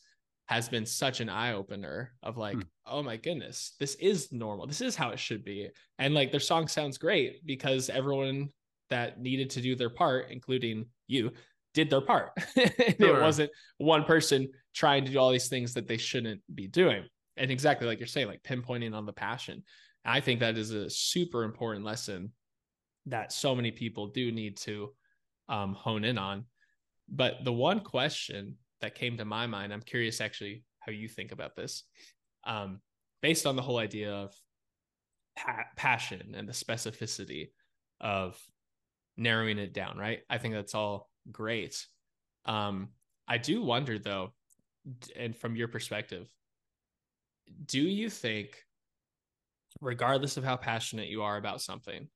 has 0.52 0.68
been 0.68 0.86
such 0.86 1.22
an 1.22 1.30
eye 1.30 1.54
opener 1.54 2.12
of 2.22 2.36
like, 2.36 2.56
hmm. 2.56 2.62
oh 2.86 3.02
my 3.02 3.16
goodness, 3.16 3.74
this 3.80 3.96
is 3.96 4.34
normal. 4.34 4.68
This 4.68 4.82
is 4.82 4.98
how 4.98 5.12
it 5.12 5.20
should 5.20 5.46
be. 5.46 5.70
And 5.98 6.14
like 6.14 6.30
their 6.30 6.42
song 6.42 6.68
sounds 6.68 6.98
great 6.98 7.46
because 7.46 7.90
everyone 7.90 8.50
that 8.90 9.18
needed 9.18 9.50
to 9.52 9.62
do 9.62 9.78
their 9.78 9.90
part, 9.90 10.30
including 10.30 10.88
you, 11.08 11.32
did 11.74 11.90
their 11.90 12.02
part. 12.02 12.32
sure. 12.54 12.68
It 12.78 13.22
wasn't 13.22 13.50
one 13.78 14.04
person 14.04 14.50
trying 14.76 15.06
to 15.06 15.12
do 15.14 15.20
all 15.20 15.32
these 15.32 15.48
things 15.48 15.74
that 15.76 15.88
they 15.88 15.96
shouldn't 15.96 16.42
be 16.54 16.68
doing. 16.68 17.06
And 17.38 17.50
exactly 17.50 17.88
like 17.88 18.02
you're 18.02 18.08
saying, 18.08 18.28
like 18.28 18.44
pinpointing 18.44 18.94
on 18.94 19.06
the 19.06 19.14
passion. 19.14 19.64
I 20.04 20.20
think 20.20 20.42
that 20.42 20.58
is 20.58 20.72
a 20.72 20.90
super 20.90 21.46
important 21.46 21.86
lesson 21.86 22.34
that 23.06 23.32
so 23.32 23.56
many 23.56 23.72
people 23.72 24.08
do 24.08 24.34
need 24.34 24.58
to 24.58 24.94
um, 25.48 25.76
hone 25.76 26.04
in 26.04 26.18
on. 26.18 26.44
But 27.08 27.46
the 27.46 27.54
one 27.54 27.80
question 27.80 28.58
that 28.82 28.96
came 28.96 29.18
to 29.18 29.26
my 29.26 29.48
mind, 29.48 29.74
I'm 29.74 29.82
curious 29.82 30.22
actually 30.22 30.64
how 30.80 30.92
you 30.92 31.08
think 31.08 31.32
about 31.32 31.56
this, 31.56 31.84
um, 32.46 32.82
based 33.22 33.46
on 33.46 33.56
the 33.56 33.62
whole 33.62 33.78
idea 33.78 34.12
of 34.12 34.34
pa- 35.38 35.66
passion 35.76 36.34
and 36.36 36.48
the 36.48 36.54
specificity 36.54 37.50
of 38.00 38.40
narrowing 39.18 39.60
it 39.60 39.74
down, 39.74 39.98
right? 39.98 40.20
I 40.30 40.38
think 40.38 40.54
that's 40.54 40.76
all 40.76 41.10
great. 41.32 41.86
Um, 42.46 42.90
I 43.28 43.38
do 43.38 43.62
wonder 43.62 44.00
though, 44.00 44.34
and 45.16 45.36
from 45.36 45.56
your 45.56 45.68
perspective, 45.68 46.28
do 47.66 47.82
you 47.82 48.10
think, 48.10 48.58
regardless 49.80 50.38
of 50.38 50.44
how 50.44 50.58
passionate 50.58 51.10
you 51.10 51.22
are 51.22 51.38
about 51.38 51.62
something, 51.62 52.08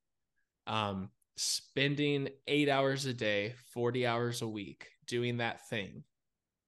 um, 0.68 1.10
spending 1.38 2.30
eight 2.48 2.70
hours 2.70 3.06
a 3.06 3.14
day, 3.14 3.54
40 3.74 4.08
hours 4.08 4.42
a 4.42 4.48
week 4.48 4.88
doing 5.06 5.38
that 5.38 5.68
thing, 5.70 6.04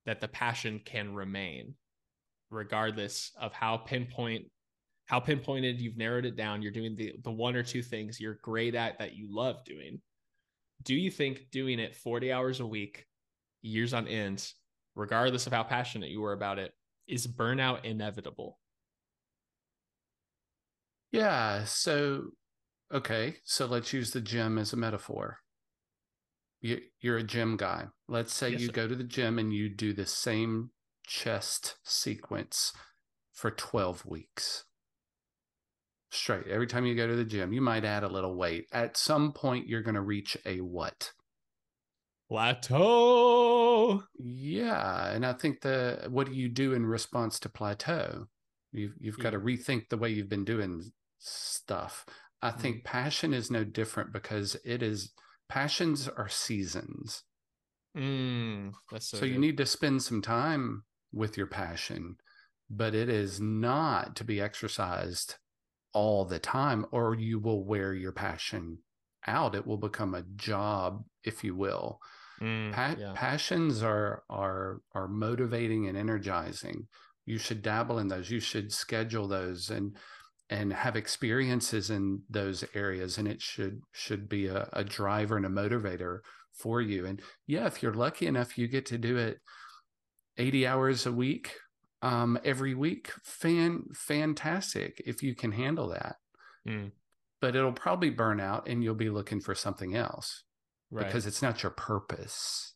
that 0.07 0.19
the 0.19 0.27
passion 0.27 0.81
can 0.83 1.13
remain, 1.13 1.75
regardless 2.49 3.31
of 3.39 3.53
how 3.53 3.77
pinpoint 3.77 4.45
how 5.05 5.21
pinpointed 5.21 5.79
you've 5.79 5.95
narrowed 5.95 6.25
it 6.25 6.35
down 6.35 6.61
you're 6.61 6.71
doing 6.71 6.93
the 6.95 7.13
the 7.23 7.31
one 7.31 7.55
or 7.55 7.63
two 7.63 7.81
things 7.81 8.19
you're 8.19 8.39
great 8.41 8.75
at 8.75 8.99
that 8.99 9.15
you 9.15 9.25
love 9.29 9.63
doing 9.63 10.01
do 10.83 10.95
you 10.95 11.11
think 11.11 11.49
doing 11.51 11.79
it 11.79 11.95
40 11.95 12.31
hours 12.31 12.59
a 12.59 12.65
week, 12.65 13.05
years 13.61 13.93
on 13.93 14.07
end, 14.07 14.51
regardless 14.95 15.47
of 15.47 15.53
how 15.53 15.63
passionate 15.63 16.09
you 16.09 16.21
were 16.21 16.33
about 16.33 16.59
it, 16.59 16.71
is 17.07 17.27
burnout 17.27 17.83
inevitable? 17.85 18.59
Yeah. 21.11 21.63
So, 21.65 22.27
okay. 22.93 23.35
So 23.43 23.65
let's 23.65 23.93
use 23.93 24.11
the 24.11 24.21
gym 24.21 24.57
as 24.57 24.73
a 24.73 24.77
metaphor. 24.77 25.39
You, 27.01 27.13
are 27.13 27.17
a 27.17 27.23
gym 27.23 27.57
guy. 27.57 27.85
Let's 28.07 28.33
say 28.33 28.49
yes, 28.49 28.61
you 28.61 28.67
sir. 28.67 28.73
go 28.73 28.87
to 28.87 28.95
the 28.95 29.03
gym 29.03 29.39
and 29.39 29.53
you 29.53 29.69
do 29.69 29.93
the 29.93 30.05
same 30.05 30.71
chest 31.05 31.75
sequence 31.83 32.73
for 33.33 33.51
12 33.51 34.05
weeks 34.05 34.65
straight. 36.09 36.47
Every 36.47 36.67
time 36.67 36.85
you 36.85 36.95
go 36.95 37.07
to 37.07 37.15
the 37.15 37.23
gym, 37.23 37.53
you 37.53 37.61
might 37.61 37.85
add 37.85 38.03
a 38.03 38.09
little 38.09 38.35
weight. 38.35 38.67
At 38.71 38.97
some 38.97 39.31
point, 39.31 39.67
you're 39.67 39.81
going 39.81 39.95
to 39.95 40.01
reach 40.01 40.37
a 40.45 40.57
what? 40.57 41.11
Plateau. 42.29 44.03
Yeah, 44.17 45.11
and 45.11 45.25
I 45.25 45.33
think 45.33 45.61
the 45.61 46.07
what 46.09 46.27
do 46.27 46.33
you 46.33 46.49
do 46.49 46.73
in 46.73 46.85
response 46.85 47.39
to 47.39 47.49
plateau? 47.49 48.25
You've 48.73 48.95
you've 48.99 49.19
got 49.19 49.29
to 49.29 49.37
mm-hmm. 49.37 49.47
rethink 49.47 49.89
the 49.89 49.97
way 49.97 50.09
you've 50.09 50.29
been 50.29 50.43
doing 50.43 50.91
stuff. 51.19 52.05
I 52.41 52.51
think 52.51 52.77
mm-hmm. 52.77 52.87
passion 52.87 53.33
is 53.33 53.49
no 53.49 53.63
different 53.63 54.11
because 54.11 54.57
it 54.65 54.83
is 54.83 55.13
passions 55.49 56.07
are 56.07 56.29
seasons. 56.29 57.23
Mm, 57.97 58.73
so, 58.99 59.17
so 59.17 59.25
you 59.25 59.39
need 59.39 59.57
to 59.57 59.65
spend 59.65 60.03
some 60.03 60.21
time 60.21 60.83
with 61.11 61.37
your 61.37 61.47
passion, 61.47 62.17
but 62.69 62.93
it 62.93 63.09
is 63.09 63.39
not 63.39 64.15
to 64.17 64.23
be 64.23 64.39
exercised 64.39 65.35
all 65.93 66.25
the 66.25 66.39
time, 66.39 66.85
or 66.91 67.15
you 67.15 67.39
will 67.39 67.65
wear 67.65 67.93
your 67.93 68.11
passion 68.11 68.79
out. 69.25 69.55
It 69.55 69.65
will 69.65 69.77
become 69.77 70.13
a 70.13 70.25
job, 70.35 71.03
if 71.23 71.43
you 71.43 71.55
will. 71.55 71.99
Mm, 72.41 72.71
pa- 72.71 72.95
yeah. 72.99 73.13
Passions 73.15 73.81
are 73.81 74.23
are 74.29 74.81
are 74.93 75.07
motivating 75.07 75.87
and 75.87 75.97
energizing. 75.97 76.87
You 77.25 77.37
should 77.37 77.61
dabble 77.61 77.99
in 77.99 78.07
those. 78.07 78.29
You 78.29 78.39
should 78.39 78.71
schedule 78.71 79.27
those 79.27 79.69
and 79.69 79.97
and 80.49 80.71
have 80.71 80.95
experiences 80.95 81.89
in 81.89 82.21
those 82.29 82.63
areas 82.73 83.17
and 83.17 83.27
it 83.27 83.41
should 83.41 83.81
should 83.91 84.29
be 84.29 84.47
a, 84.47 84.69
a 84.73 84.83
driver 84.83 85.35
and 85.35 85.45
a 85.45 85.49
motivator 85.49 86.19
for 86.53 86.81
you 86.81 87.05
and 87.05 87.21
yeah 87.45 87.65
if 87.65 87.83
you're 87.83 87.93
lucky 87.93 88.27
enough 88.27 88.57
you 88.57 88.67
get 88.67 88.85
to 88.85 88.97
do 88.97 89.17
it 89.17 89.39
80 90.37 90.65
hours 90.67 91.05
a 91.05 91.11
week 91.11 91.53
um, 92.01 92.39
every 92.43 92.73
week, 92.73 93.11
fan 93.23 93.85
fantastic 93.93 95.01
if 95.05 95.23
you 95.23 95.35
can 95.35 95.51
handle 95.51 95.89
that. 95.89 96.17
Mm. 96.67 96.91
But 97.41 97.55
it'll 97.55 97.71
probably 97.71 98.09
burn 98.09 98.39
out, 98.39 98.67
and 98.67 98.83
you'll 98.83 98.95
be 98.95 99.09
looking 99.09 99.39
for 99.39 99.55
something 99.55 99.95
else 99.95 100.43
right. 100.91 101.05
because 101.05 101.25
it's 101.25 101.41
not 101.41 101.63
your 101.63 101.71
purpose. 101.71 102.73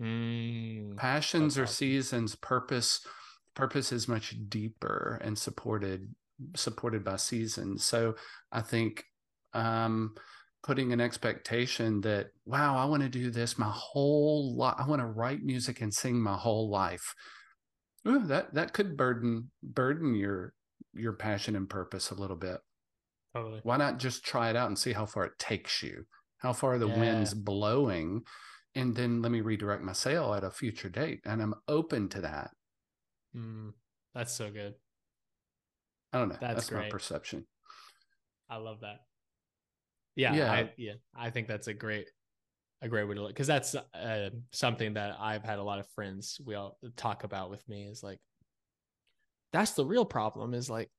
Mm. 0.00 0.96
Passions 0.96 1.58
or 1.58 1.64
awesome. 1.64 1.74
seasons, 1.74 2.34
purpose 2.34 3.00
purpose 3.54 3.92
is 3.92 4.08
much 4.08 4.34
deeper 4.48 5.20
and 5.22 5.38
supported 5.38 6.14
supported 6.56 7.04
by 7.04 7.16
seasons. 7.16 7.84
So 7.84 8.14
I 8.50 8.60
think 8.60 9.04
um, 9.54 10.14
putting 10.62 10.92
an 10.92 11.00
expectation 11.00 12.00
that 12.02 12.28
wow, 12.46 12.76
I 12.76 12.84
want 12.84 13.02
to 13.02 13.08
do 13.08 13.30
this 13.30 13.58
my 13.58 13.72
whole 13.72 14.56
life. 14.56 14.76
I 14.78 14.86
want 14.86 15.00
to 15.00 15.06
write 15.06 15.42
music 15.42 15.80
and 15.80 15.92
sing 15.92 16.20
my 16.20 16.36
whole 16.36 16.70
life 16.70 17.14
Ooh, 18.06 18.26
that 18.26 18.54
that 18.54 18.72
could 18.72 18.96
burden 18.96 19.50
burden 19.62 20.14
your 20.14 20.54
your 20.92 21.12
passion 21.12 21.56
and 21.56 21.68
purpose 21.68 22.10
a 22.10 22.14
little 22.14 22.36
bit. 22.36 22.58
Totally. 23.34 23.60
Why 23.62 23.76
not 23.76 23.98
just 23.98 24.24
try 24.24 24.50
it 24.50 24.56
out 24.56 24.68
and 24.68 24.78
see 24.78 24.92
how 24.92 25.06
far 25.06 25.24
it 25.24 25.38
takes 25.38 25.82
you? 25.82 26.04
How 26.38 26.52
far 26.52 26.78
the 26.78 26.88
yeah. 26.88 26.98
wind's 26.98 27.32
blowing, 27.32 28.22
and 28.74 28.94
then 28.94 29.22
let 29.22 29.30
me 29.30 29.40
redirect 29.40 29.82
my 29.82 29.92
sail 29.92 30.34
at 30.34 30.44
a 30.44 30.50
future 30.50 30.88
date. 30.88 31.20
And 31.24 31.40
I'm 31.40 31.54
open 31.68 32.08
to 32.10 32.20
that. 32.22 32.50
Mm, 33.34 33.72
that's 34.14 34.34
so 34.34 34.50
good. 34.50 34.74
I 36.12 36.18
don't 36.18 36.28
know. 36.28 36.36
That's, 36.40 36.68
that's 36.68 36.70
my 36.70 36.88
perception. 36.88 37.46
I 38.48 38.56
love 38.56 38.80
that. 38.80 39.00
Yeah, 40.14 40.34
yeah, 40.34 40.52
I, 40.52 40.70
yeah. 40.76 40.92
I 41.16 41.30
think 41.30 41.48
that's 41.48 41.68
a 41.68 41.74
great 41.74 42.06
a 42.82 42.88
great 42.88 43.08
way 43.08 43.14
to 43.14 43.22
look 43.22 43.30
because 43.30 43.46
that's 43.46 43.74
uh, 43.74 44.30
something 44.50 44.94
that 44.94 45.16
I've 45.18 45.44
had 45.44 45.60
a 45.60 45.62
lot 45.62 45.78
of 45.78 45.86
friends 45.94 46.40
we 46.44 46.56
all 46.56 46.76
talk 46.96 47.22
about 47.22 47.48
with 47.48 47.66
me 47.68 47.84
is 47.84 48.02
like 48.02 48.18
that's 49.52 49.72
the 49.72 49.86
real 49.86 50.04
problem 50.04 50.52
is 50.52 50.68
like 50.68 50.90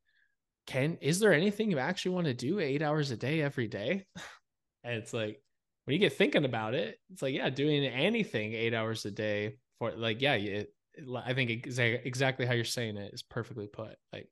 can 0.65 0.97
is 1.01 1.19
there 1.19 1.33
anything 1.33 1.69
you 1.69 1.79
actually 1.79 2.15
want 2.15 2.27
to 2.27 2.33
do 2.33 2.59
eight 2.59 2.81
hours 2.81 3.11
a 3.11 3.17
day 3.17 3.41
every 3.41 3.67
day 3.67 4.05
and 4.85 4.95
it's 4.95 5.11
like 5.11 5.41
when 5.83 5.93
you 5.93 5.99
get 5.99 6.13
thinking 6.13 6.45
about 6.45 6.73
it 6.73 6.97
it's 7.11 7.21
like 7.21 7.35
yeah 7.35 7.49
doing 7.49 7.83
anything 7.85 8.53
eight 8.53 8.73
hours 8.73 9.03
a 9.03 9.11
day 9.11 9.57
for 9.77 9.91
like 9.91 10.21
yeah 10.21 10.35
it, 10.35 10.73
I 11.17 11.33
think 11.33 11.49
exactly 11.49 12.45
how 12.45 12.53
you're 12.53 12.63
saying 12.63 12.95
it 12.95 13.13
is 13.13 13.23
perfectly 13.23 13.67
put 13.67 13.97
like 14.13 14.29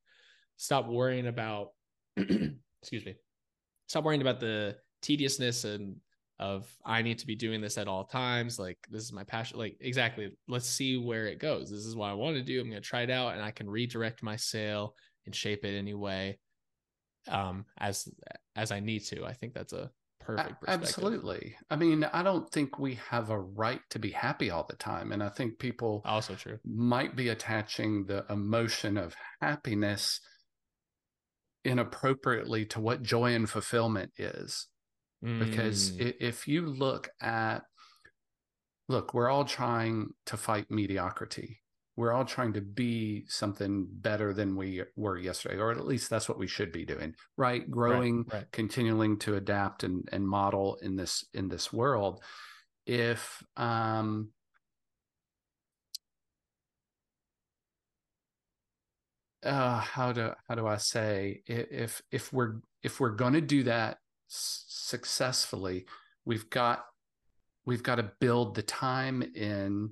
stop 0.58 0.88
worrying 0.88 1.28
about 1.28 1.70
excuse 2.18 3.06
me 3.06 3.16
stop 3.88 4.04
worrying 4.04 4.22
about 4.22 4.40
the 4.40 4.76
tediousness 5.02 5.66
and 5.66 5.98
of 6.40 6.68
I 6.84 7.04
need 7.04 7.20
to 7.20 7.28
be 7.28 7.36
doing 7.36 7.62
this 7.62 7.78
at 7.78 7.88
all 7.88 8.06
times. 8.06 8.58
Like 8.58 8.80
this 8.90 9.04
is 9.04 9.14
my 9.14 9.24
passion. 9.24 9.60
Like 9.60 9.78
exactly. 9.80 10.32
Let's 10.48 10.68
see 10.68 10.98
where 10.98 11.28
it 11.28 11.40
goes. 11.40 11.70
This 11.70 11.86
is 11.86 11.96
what 11.96 12.10
I 12.10 12.14
want 12.14 12.36
to 12.36 12.42
do. 12.42 12.60
I'm 12.60 12.70
going 12.70 12.82
to 12.82 12.88
try 12.88 13.02
it 13.02 13.12
out, 13.12 13.34
and 13.34 13.44
I 13.44 13.52
can 13.52 13.70
redirect 13.70 14.24
my 14.24 14.36
sail 14.36 14.96
and 15.26 15.36
shape 15.36 15.64
it 15.64 15.78
anyway, 15.78 16.40
um, 17.28 17.66
as 17.80 18.08
as 18.56 18.72
I 18.72 18.80
need 18.80 19.02
to. 19.06 19.24
I 19.24 19.34
think 19.34 19.54
that's 19.54 19.74
a 19.74 19.92
perfect. 20.20 20.64
Absolutely. 20.68 21.56
I 21.70 21.76
mean, 21.76 22.04
I 22.06 22.24
don't 22.24 22.52
think 22.52 22.80
we 22.80 22.98
have 23.10 23.30
a 23.30 23.40
right 23.40 23.82
to 23.92 24.00
be 24.00 24.10
happy 24.10 24.50
all 24.50 24.66
the 24.68 24.76
time, 24.78 25.12
and 25.12 25.22
I 25.22 25.30
think 25.30 25.60
people 25.60 26.02
also 26.06 26.34
true 26.34 26.58
might 26.66 27.16
be 27.16 27.30
attaching 27.30 28.06
the 28.08 28.26
emotion 28.32 28.98
of 28.98 29.16
happiness 29.42 30.22
inappropriately 31.64 32.66
to 32.66 32.80
what 32.80 33.04
joy 33.04 33.34
and 33.36 33.50
fulfillment 33.50 34.12
is. 34.18 34.68
Because 35.22 35.92
Mm, 35.92 36.16
if 36.20 36.48
you 36.48 36.66
look 36.66 37.10
at 37.22 37.62
look 38.90 39.14
we're 39.14 39.30
all 39.30 39.46
trying 39.46 40.10
to 40.26 40.38
fight 40.38 40.70
mediocrity. 40.70 41.62
We're 41.96 42.12
all 42.12 42.26
trying 42.26 42.54
to 42.54 42.62
be 42.62 43.26
something 43.28 43.88
better 43.92 44.34
than 44.34 44.56
we 44.56 44.84
were 44.96 45.18
yesterday 45.18 45.58
or 45.58 45.72
at 45.72 45.86
least 45.86 46.10
that's 46.10 46.28
what 46.28 46.40
we 46.40 46.48
should 46.48 46.72
be 46.72 46.86
doing 46.86 47.14
right 47.38 47.70
growing 47.70 48.26
right. 48.32 48.46
continuing 48.52 49.20
to 49.20 49.36
adapt 49.36 49.84
and, 49.84 50.08
and 50.12 50.28
model 50.28 50.78
in 50.82 50.96
this 50.96 51.26
in 51.34 51.50
this 51.50 51.72
world. 51.72 52.24
If 52.88 53.44
um 53.58 54.30
uh 59.44 59.80
how 59.80 60.12
do 60.12 60.32
how 60.48 60.56
do 60.56 60.68
i 60.68 60.78
say 60.78 61.42
if 61.48 62.02
if 62.12 62.32
we're 62.32 62.56
if 62.84 63.00
we're 63.00 63.10
going 63.10 63.34
to 63.34 63.42
do 63.42 63.64
that 63.64 63.98
s- 64.30 64.66
successfully 64.68 65.86
we've 66.26 66.50
got 66.50 66.86
we've 67.66 67.84
got 67.84 67.96
to 67.96 68.12
build 68.20 68.56
the 68.56 68.64
time 68.64 69.22
in 69.36 69.92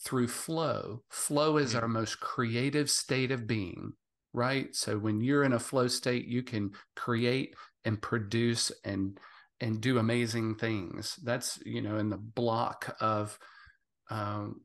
through 0.00 0.28
flow. 0.28 1.02
Flow 1.08 1.56
is 1.56 1.74
our 1.74 1.88
most 1.88 2.20
creative 2.20 2.90
state 2.90 3.30
of 3.30 3.46
being 3.46 3.94
right? 4.34 4.74
So 4.74 4.98
when 4.98 5.22
you're 5.22 5.44
in 5.44 5.54
a 5.54 5.58
flow 5.58 5.86
state 5.88 6.26
you 6.26 6.42
can 6.42 6.72
create 6.94 7.54
and 7.84 8.02
produce 8.02 8.70
and 8.84 9.18
and 9.60 9.80
do 9.80 9.98
amazing 9.98 10.56
things. 10.56 11.16
That's 11.22 11.58
you 11.64 11.80
know 11.80 11.96
in 11.96 12.10
the 12.10 12.18
block 12.18 12.94
of 13.00 13.38
um, 14.10 14.60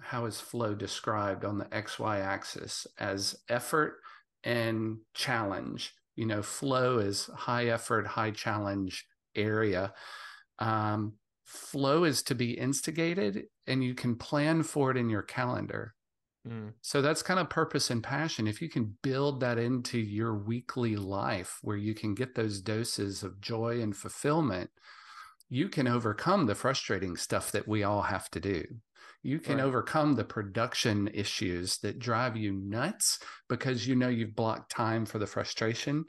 how 0.00 0.24
is 0.24 0.40
flow 0.40 0.74
described 0.74 1.44
on 1.44 1.58
the 1.58 1.66
xy 1.66 2.20
axis 2.20 2.86
as 2.98 3.36
effort 3.48 3.98
and 4.44 4.98
challenge 5.14 5.92
you 6.14 6.26
know 6.26 6.42
flow 6.42 6.98
is 6.98 7.26
high 7.34 7.66
effort 7.66 8.06
high 8.06 8.30
challenge 8.30 9.06
area 9.34 9.92
um, 10.58 11.12
flow 11.44 12.04
is 12.04 12.22
to 12.22 12.34
be 12.34 12.52
instigated 12.52 13.44
and 13.66 13.84
you 13.84 13.94
can 13.94 14.16
plan 14.16 14.62
for 14.62 14.90
it 14.90 14.96
in 14.96 15.10
your 15.10 15.22
calendar 15.22 15.94
Mm, 16.48 16.74
so 16.80 17.02
that's 17.02 17.22
kind 17.22 17.40
of 17.40 17.50
purpose 17.50 17.90
and 17.90 18.02
passion. 18.02 18.46
If 18.46 18.62
you 18.62 18.68
can 18.68 18.96
build 19.02 19.40
that 19.40 19.58
into 19.58 19.98
your 19.98 20.34
weekly 20.34 20.96
life 20.96 21.58
where 21.62 21.76
you 21.76 21.94
can 21.94 22.14
get 22.14 22.34
those 22.34 22.60
doses 22.60 23.22
of 23.22 23.40
joy 23.40 23.80
and 23.80 23.96
fulfillment, 23.96 24.70
you 25.48 25.68
can 25.68 25.88
overcome 25.88 26.46
the 26.46 26.54
frustrating 26.54 27.16
stuff 27.16 27.52
that 27.52 27.66
we 27.66 27.82
all 27.82 28.02
have 28.02 28.30
to 28.30 28.40
do. 28.40 28.64
You 29.26 29.40
can 29.40 29.56
Right. 29.56 29.64
overcome 29.64 30.14
the 30.14 30.24
production 30.24 31.08
issues 31.12 31.78
that 31.78 31.98
drive 31.98 32.36
you 32.36 32.52
nuts 32.52 33.18
because 33.48 33.86
you 33.86 33.96
know 33.96 34.08
you've 34.08 34.36
blocked 34.36 34.70
time 34.70 35.04
for 35.04 35.18
the 35.18 35.26
frustration 35.26 36.04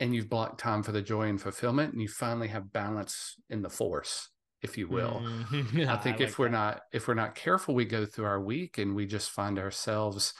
and 0.00 0.14
you've 0.14 0.28
blocked 0.28 0.58
time 0.58 0.82
for 0.82 0.90
the 0.92 1.02
joy 1.02 1.28
and 1.28 1.40
fulfillment, 1.40 1.92
and 1.92 2.02
you 2.02 2.08
finally 2.08 2.48
have 2.48 2.72
balance 2.72 3.36
in 3.50 3.62
the 3.62 3.70
force, 3.70 4.30
if 4.62 4.76
you 4.76 4.88
will. 4.88 5.22
mm. 5.52 5.88
I 5.88 5.96
think 5.96 6.20
like 6.20 6.28
if 6.28 6.38
we're 6.38 6.46
that. 6.46 6.52
not 6.52 6.80
if 6.92 7.06
we're 7.06 7.14
not 7.14 7.36
careful, 7.36 7.74
we 7.74 7.84
go 7.84 8.04
through 8.04 8.24
our 8.24 8.40
week 8.40 8.78
and 8.78 8.96
we 8.96 9.06
just 9.06 9.30
find 9.30 9.58
ourselves 9.58 10.34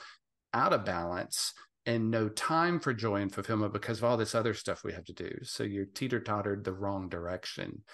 out 0.52 0.72
of 0.72 0.84
balance 0.84 1.52
and 1.86 2.10
no 2.10 2.28
time 2.28 2.80
for 2.80 2.92
joy 2.92 3.16
and 3.16 3.32
fulfillment 3.32 3.72
because 3.72 3.98
of 3.98 4.04
all 4.04 4.16
this 4.16 4.34
other 4.34 4.54
stuff 4.54 4.82
we 4.82 4.92
have 4.92 5.04
to 5.04 5.12
do. 5.12 5.30
So 5.42 5.62
you're 5.62 5.86
teeter 5.86 6.20
tottered 6.20 6.64
the 6.64 6.72
wrong 6.72 7.08
direction. 7.08 7.84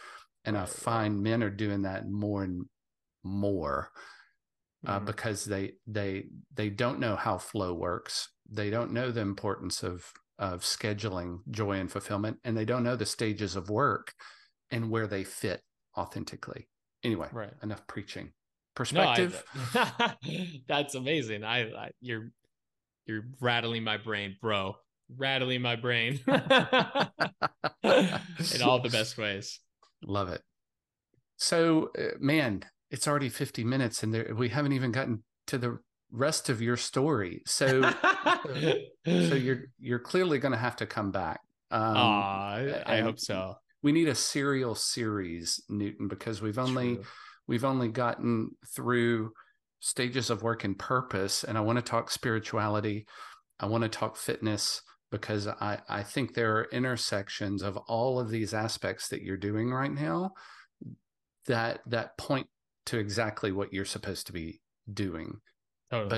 And 0.44 0.56
I 0.56 0.64
Right, 0.64 0.86
right. 0.86 1.06
find 1.10 1.22
men 1.22 1.42
are 1.42 1.50
doing 1.50 1.82
that 1.82 2.08
more 2.08 2.44
and 2.44 2.66
more 3.26 3.90
uh, 4.86 5.00
Mhm. 5.00 5.06
because 5.06 5.44
they 5.44 5.72
they 5.86 6.26
they 6.54 6.70
don't 6.70 7.00
know 7.00 7.16
how 7.16 7.38
flow 7.38 7.74
works. 7.74 8.28
They 8.48 8.70
don't 8.70 8.92
know 8.92 9.10
the 9.10 9.20
importance 9.22 9.82
of 9.82 10.12
of 10.38 10.62
scheduling 10.62 11.40
joy 11.50 11.72
and 11.80 11.90
fulfillment, 11.90 12.38
and 12.44 12.56
they 12.56 12.64
don't 12.66 12.82
know 12.84 12.94
the 12.96 13.06
stages 13.06 13.56
of 13.56 13.70
work 13.70 14.12
and 14.70 14.90
where 14.90 15.06
they 15.06 15.24
fit 15.24 15.62
authentically. 15.96 16.68
Anyway, 17.02 17.28
Right. 17.32 17.52
enough 17.62 17.86
preaching. 17.86 18.26
No, 18.92 19.00
I- 19.00 19.28
Perspective. 19.30 19.44
that's 20.68 20.94
amazing. 20.94 21.42
I, 21.44 21.72
I 21.72 21.90
you're 22.00 22.30
you're 23.06 23.24
rattling 23.40 23.82
my 23.84 23.96
brain, 23.96 24.36
bro. 24.40 24.76
Rattling 25.16 25.62
my 25.62 25.76
brain 25.76 26.20
in 26.26 26.36
all 28.62 28.80
the 28.80 28.90
best 28.90 29.16
ways. 29.16 29.60
Love 30.02 30.28
it. 30.28 30.42
So, 31.38 31.90
uh, 31.98 32.16
man, 32.18 32.64
it's 32.90 33.08
already 33.08 33.28
50 33.28 33.64
minutes 33.64 34.02
and 34.02 34.14
there, 34.14 34.34
we 34.36 34.48
haven't 34.48 34.72
even 34.72 34.92
gotten 34.92 35.22
to 35.48 35.58
the 35.58 35.78
rest 36.10 36.48
of 36.48 36.62
your 36.62 36.76
story. 36.76 37.42
So, 37.46 37.82
so 37.82 38.78
you're 39.04 39.64
you're 39.78 39.98
clearly 39.98 40.38
going 40.38 40.52
to 40.52 40.58
have 40.58 40.76
to 40.76 40.86
come 40.86 41.10
back. 41.10 41.40
Um, 41.70 41.96
Aw, 41.96 42.82
I 42.86 43.00
hope 43.00 43.18
so. 43.18 43.56
we 43.82 43.92
need 43.92 44.08
a 44.08 44.14
serial 44.14 44.74
series, 44.74 45.60
Newton, 45.68 46.08
because 46.08 46.40
we've 46.40 46.58
only 46.58 46.96
True. 46.96 47.04
we've 47.48 47.64
only 47.64 47.88
gotten 47.88 48.50
through 48.74 49.32
stages 49.80 50.30
of 50.30 50.42
work 50.42 50.64
and 50.64 50.78
purpose 50.78 51.44
and 51.44 51.56
i 51.56 51.60
want 51.60 51.76
to 51.76 51.82
talk 51.82 52.10
spirituality 52.10 53.06
i 53.60 53.66
want 53.66 53.82
to 53.82 53.88
talk 53.88 54.16
fitness 54.16 54.82
because 55.10 55.46
i 55.46 55.78
i 55.88 56.02
think 56.02 56.32
there 56.34 56.56
are 56.56 56.64
intersections 56.72 57.62
of 57.62 57.76
all 57.86 58.18
of 58.18 58.30
these 58.30 58.54
aspects 58.54 59.08
that 59.08 59.22
you're 59.22 59.36
doing 59.36 59.70
right 59.70 59.92
now 59.92 60.32
that 61.46 61.80
that 61.86 62.16
point 62.16 62.48
to 62.86 62.98
exactly 62.98 63.52
what 63.52 63.72
you're 63.72 63.84
supposed 63.84 64.26
to 64.26 64.32
be 64.32 64.60
doing 64.92 65.40
Totally. 65.90 66.08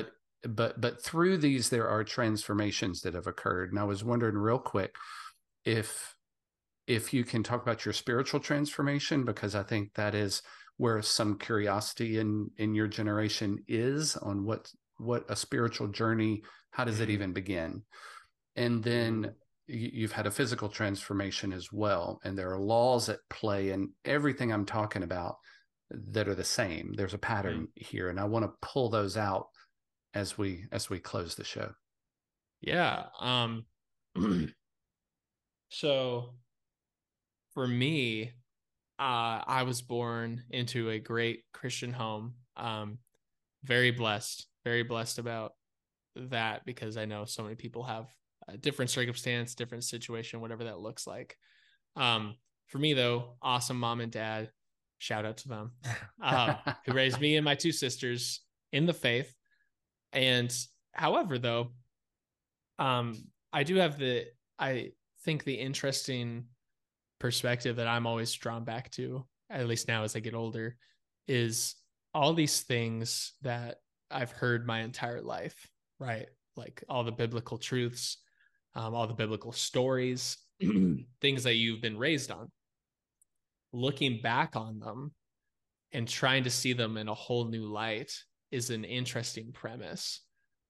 but 0.43 0.55
but 0.57 0.81
but 0.81 1.03
through 1.03 1.39
these 1.39 1.69
there 1.71 1.89
are 1.89 2.05
transformations 2.05 3.01
that 3.03 3.15
have 3.15 3.27
occurred 3.27 3.71
and 3.71 3.79
i 3.81 3.85
was 3.85 4.05
wondering 4.05 4.37
real 4.37 4.59
quick 4.59 4.95
if 5.65 6.15
if 6.87 7.13
you 7.13 7.25
can 7.25 7.43
talk 7.43 7.63
about 7.63 7.85
your 7.85 7.93
spiritual 7.93 8.41
transformation 8.41 9.25
because 9.25 9.55
i 9.55 9.63
think 9.63 9.93
that 9.95 10.15
is 10.15 10.43
where 10.77 11.03
some 11.03 11.37
curiosity 11.39 12.19
in 12.19 12.49
in 12.57 12.75
your 12.75 12.87
generation 12.87 13.59
is 13.67 14.17
on 14.17 14.45
what 14.45 14.71
what 14.99 15.25
a 15.29 15.37
spiritual 15.37 15.89
journey 15.89 16.43
how 16.71 16.85
does 16.85 17.01
it 17.01 17.09
Mhm. 17.09 17.13
even 17.13 17.33
begin 17.33 17.83
and 18.57 18.83
then 18.83 19.35
you- 19.67 19.91
you've 19.93 20.13
had 20.13 20.27
a 20.27 20.31
physical 20.31 20.69
transformation 20.69 21.53
as 21.53 21.73
well 21.73 22.21
and 22.25 22.37
there 22.39 22.53
are 22.53 22.59
laws 22.61 23.09
at 23.09 23.21
play 23.29 23.71
and 23.71 23.91
everything 24.05 24.53
i'm 24.53 24.65
talking 24.67 25.03
about 25.03 25.37
that 25.91 26.29
are 26.29 26.35
the 26.35 26.45
same 26.45 26.93
there's 26.97 27.15
a 27.15 27.19
pattern 27.19 27.69
here 27.75 28.09
and 28.11 28.21
i 28.21 28.25
want 28.25 28.45
to 28.45 28.53
pull 28.61 28.89
those 28.91 29.17
out 29.17 29.49
as 30.15 30.37
we 30.37 30.65
as 30.73 30.91
we 30.91 30.99
close 30.99 31.35
the 31.35 31.45
show 31.45 31.73
Yeah. 32.61 33.07
Um 33.21 33.67
so 35.69 36.35
for 37.55 37.67
me, 37.67 38.33
uh 38.99 39.43
I 39.47 39.63
was 39.65 39.83
born 39.83 40.45
into 40.51 40.91
a 40.91 40.99
great 40.99 41.45
Christian 41.53 41.93
home. 41.93 42.35
Um 42.57 42.99
very 43.65 43.91
blessed, 43.91 44.47
very 44.65 44.83
blessed 44.83 45.19
about 45.19 45.53
that 46.17 46.65
because 46.65 46.97
I 46.97 47.05
know 47.05 47.25
so 47.25 47.43
many 47.43 47.55
people 47.55 47.85
have 47.85 48.09
a 48.49 48.57
different 48.57 48.91
circumstance, 48.91 49.55
different 49.55 49.85
situation, 49.85 50.41
whatever 50.41 50.65
that 50.65 50.81
looks 50.81 51.07
like. 51.07 51.37
Um 51.97 52.37
for 52.67 52.79
me 52.79 52.95
though, 52.95 53.37
awesome 53.41 53.79
mom 53.79 54.01
and 54.01 54.13
dad, 54.13 54.51
shout 54.99 55.25
out 55.25 55.39
to 55.39 55.49
them. 55.49 55.73
um, 56.23 56.57
who 56.85 56.93
raised 56.93 57.21
me 57.21 57.37
and 57.37 57.45
my 57.45 57.55
two 57.55 57.73
sisters 57.73 58.41
in 58.73 58.87
the 58.87 58.93
faith. 58.93 59.33
And 60.13 60.55
however, 60.93 61.39
though, 61.39 61.73
um, 62.79 63.17
I 63.53 63.63
do 63.63 63.77
have 63.77 63.99
the 63.99 64.27
I 64.59 64.93
think 65.25 65.45
the 65.45 65.55
interesting 65.55 66.45
perspective 67.19 67.77
that 67.77 67.87
I'm 67.87 68.07
always 68.07 68.33
drawn 68.33 68.65
back 68.65 68.91
to, 68.93 69.25
at 69.51 69.67
least 69.67 69.89
now 69.89 70.05
as 70.05 70.17
I 70.17 70.21
get 70.21 70.35
older, 70.35 70.77
is 71.27 71.75
all 72.15 72.35
these 72.35 72.63
things 72.63 73.35
that 73.43 73.77
I've 74.11 74.31
heard 74.31 74.67
my 74.67 74.81
entire 74.81 75.21
life, 75.21 75.69
right? 75.99 76.27
Like 76.57 76.83
all 76.89 77.05
the 77.05 77.13
biblical 77.13 77.59
truths, 77.59 78.19
um, 78.75 78.95
all 78.95 79.07
the 79.07 79.15
biblical 79.15 79.53
stories, 79.53 80.39
things 81.21 81.45
that 81.45 81.55
you've 81.55 81.83
been 81.83 81.99
raised 81.99 82.31
on. 82.31 82.51
Looking 83.79 84.21
back 84.21 84.57
on 84.57 84.81
them 84.81 85.13
and 85.93 86.09
trying 86.09 86.43
to 86.45 86.51
see 86.51 86.73
them 86.73 86.97
in 86.97 87.07
a 87.07 87.15
whole 87.15 87.45
new 87.45 87.67
light 87.67 88.13
is 88.51 88.71
an 88.71 88.85
interesting 88.85 89.53
premise. 89.53 90.21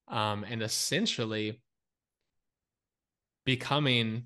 Um, 0.09 0.45
and 0.45 0.63
essentially, 0.63 1.63
becoming 3.47 4.25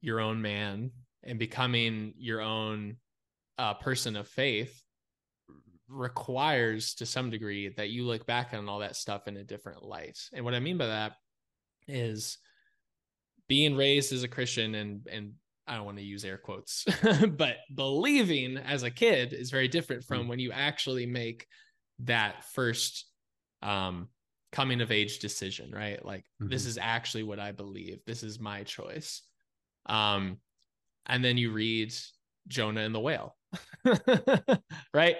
your 0.00 0.18
own 0.18 0.42
man 0.42 0.90
and 1.22 1.38
becoming 1.38 2.12
your 2.16 2.40
own 2.40 2.96
a 3.56 3.76
person 3.76 4.16
of 4.16 4.26
faith 4.26 4.82
requires 5.86 6.94
to 6.94 7.06
some 7.06 7.30
degree 7.30 7.68
that 7.76 7.90
you 7.90 8.04
look 8.04 8.26
back 8.26 8.52
on 8.52 8.68
all 8.68 8.80
that 8.80 8.96
stuff 8.96 9.28
in 9.28 9.36
a 9.36 9.44
different 9.44 9.84
light. 9.84 10.18
And 10.32 10.44
what 10.44 10.54
I 10.54 10.60
mean 10.60 10.76
by 10.76 10.86
that 10.86 11.12
is 11.86 12.38
being 13.48 13.76
raised 13.76 14.12
as 14.12 14.24
a 14.24 14.28
Christian 14.28 14.74
and 14.74 15.06
and 15.08 15.34
I 15.66 15.76
don't 15.76 15.84
want 15.84 15.98
to 15.98 16.04
use 16.04 16.24
air 16.24 16.38
quotes, 16.38 16.84
but 17.28 17.56
believing 17.74 18.58
as 18.58 18.82
a 18.82 18.90
kid 18.90 19.32
is 19.32 19.50
very 19.50 19.68
different 19.68 20.04
from 20.04 20.20
mm-hmm. 20.20 20.28
when 20.28 20.38
you 20.38 20.52
actually 20.52 21.06
make 21.06 21.46
that 22.00 22.44
first 22.52 23.06
um 23.62 24.08
coming 24.52 24.80
of 24.80 24.92
age 24.92 25.18
decision, 25.18 25.72
right? 25.72 26.04
Like 26.04 26.24
mm-hmm. 26.40 26.48
this 26.48 26.66
is 26.66 26.78
actually 26.80 27.24
what 27.24 27.40
I 27.40 27.52
believe. 27.52 28.00
This 28.06 28.22
is 28.22 28.38
my 28.38 28.62
choice. 28.62 29.22
Um 29.86 30.38
and 31.06 31.24
then 31.24 31.36
you 31.36 31.52
read 31.52 31.94
Jonah 32.48 32.80
and 32.80 32.94
the 32.94 33.00
whale. 33.00 33.36
right? 34.94 35.16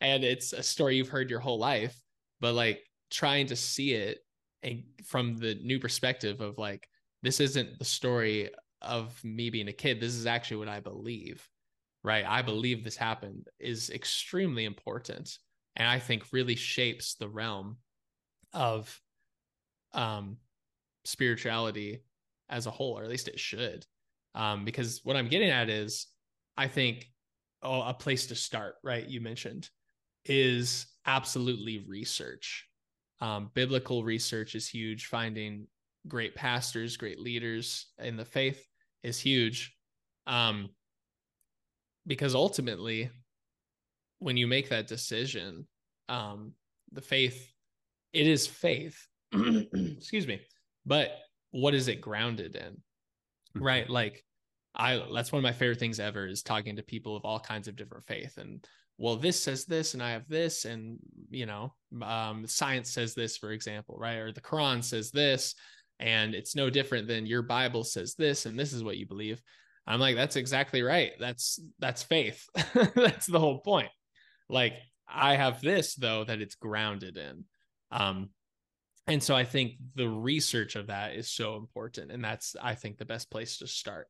and 0.00 0.24
it's 0.24 0.52
a 0.52 0.62
story 0.62 0.96
you've 0.96 1.08
heard 1.08 1.30
your 1.30 1.40
whole 1.40 1.58
life 1.58 1.98
but 2.40 2.54
like 2.54 2.82
trying 3.10 3.46
to 3.46 3.56
see 3.56 3.92
it 3.92 4.18
and 4.62 4.82
from 5.04 5.36
the 5.36 5.54
new 5.62 5.78
perspective 5.78 6.40
of 6.40 6.58
like 6.58 6.88
this 7.22 7.40
isn't 7.40 7.78
the 7.78 7.84
story 7.84 8.50
of 8.82 9.22
me 9.24 9.50
being 9.50 9.68
a 9.68 9.72
kid 9.72 10.00
this 10.00 10.14
is 10.14 10.26
actually 10.26 10.58
what 10.58 10.68
i 10.68 10.80
believe 10.80 11.48
right 12.04 12.24
i 12.26 12.42
believe 12.42 12.84
this 12.84 12.96
happened 12.96 13.46
is 13.58 13.90
extremely 13.90 14.64
important 14.64 15.38
and 15.76 15.88
i 15.88 15.98
think 15.98 16.24
really 16.32 16.54
shapes 16.54 17.14
the 17.14 17.28
realm 17.28 17.76
of 18.52 19.00
um 19.92 20.36
spirituality 21.04 22.02
as 22.48 22.66
a 22.66 22.70
whole 22.70 22.98
or 22.98 23.02
at 23.02 23.10
least 23.10 23.28
it 23.28 23.40
should 23.40 23.84
um 24.34 24.64
because 24.64 25.00
what 25.04 25.16
i'm 25.16 25.28
getting 25.28 25.50
at 25.50 25.68
is 25.68 26.06
i 26.56 26.68
think 26.68 27.06
oh 27.62 27.82
a 27.82 27.94
place 27.94 28.26
to 28.26 28.34
start 28.34 28.74
right 28.82 29.08
you 29.08 29.20
mentioned 29.20 29.68
is 30.28 30.86
absolutely 31.06 31.84
research. 31.88 32.66
Um, 33.20 33.50
biblical 33.54 34.04
research 34.04 34.54
is 34.54 34.68
huge. 34.68 35.06
Finding 35.06 35.66
great 36.08 36.34
pastors, 36.34 36.96
great 36.96 37.20
leaders 37.20 37.86
in 37.98 38.16
the 38.16 38.24
faith 38.24 38.66
is 39.02 39.18
huge. 39.18 39.74
Um, 40.26 40.70
because 42.06 42.34
ultimately, 42.34 43.10
when 44.18 44.36
you 44.36 44.46
make 44.46 44.68
that 44.68 44.86
decision, 44.86 45.66
um, 46.08 46.52
the 46.92 47.00
faith, 47.00 47.52
it 48.12 48.26
is 48.26 48.46
faith. 48.46 49.06
Excuse 49.32 50.26
me. 50.26 50.40
But 50.84 51.12
what 51.50 51.74
is 51.74 51.88
it 51.88 52.00
grounded 52.00 52.56
in? 52.56 52.76
Hmm. 53.54 53.62
Right. 53.62 53.90
Like, 53.90 54.24
I, 54.74 55.02
that's 55.12 55.32
one 55.32 55.38
of 55.38 55.42
my 55.42 55.52
favorite 55.52 55.78
things 55.78 55.98
ever 55.98 56.26
is 56.26 56.42
talking 56.42 56.76
to 56.76 56.82
people 56.82 57.16
of 57.16 57.24
all 57.24 57.40
kinds 57.40 57.66
of 57.66 57.76
different 57.76 58.04
faith. 58.04 58.36
And 58.36 58.64
well 58.98 59.16
this 59.16 59.42
says 59.42 59.64
this 59.64 59.94
and 59.94 60.02
i 60.02 60.10
have 60.10 60.28
this 60.28 60.64
and 60.64 60.98
you 61.30 61.46
know 61.46 61.72
um, 62.02 62.46
science 62.46 62.90
says 62.90 63.14
this 63.14 63.36
for 63.36 63.52
example 63.52 63.96
right 63.98 64.16
or 64.16 64.32
the 64.32 64.40
quran 64.40 64.82
says 64.82 65.10
this 65.10 65.54
and 65.98 66.34
it's 66.34 66.54
no 66.54 66.70
different 66.70 67.08
than 67.08 67.26
your 67.26 67.42
bible 67.42 67.84
says 67.84 68.14
this 68.14 68.46
and 68.46 68.58
this 68.58 68.72
is 68.72 68.84
what 68.84 68.96
you 68.96 69.06
believe. 69.06 69.40
I'm 69.86 70.00
like 70.00 70.16
that's 70.16 70.36
exactly 70.36 70.82
right. 70.82 71.12
That's 71.20 71.60
that's 71.78 72.02
faith. 72.02 72.44
That's 72.94 73.26
the 73.26 73.40
whole 73.40 73.60
point. 73.60 73.90
Like 74.48 74.74
i 75.08 75.36
have 75.36 75.60
this 75.60 75.94
though 75.94 76.24
that 76.24 76.40
it's 76.40 76.56
grounded 76.56 77.16
in. 77.16 77.44
Um 77.90 78.30
and 79.06 79.22
so 79.22 79.36
i 79.36 79.44
think 79.44 79.74
the 79.94 80.08
research 80.08 80.74
of 80.74 80.88
that 80.88 81.14
is 81.14 81.30
so 81.30 81.54
important 81.56 82.10
and 82.10 82.24
that's 82.24 82.56
i 82.60 82.74
think 82.74 82.98
the 82.98 83.04
best 83.04 83.30
place 83.30 83.58
to 83.58 83.66
start 83.68 84.08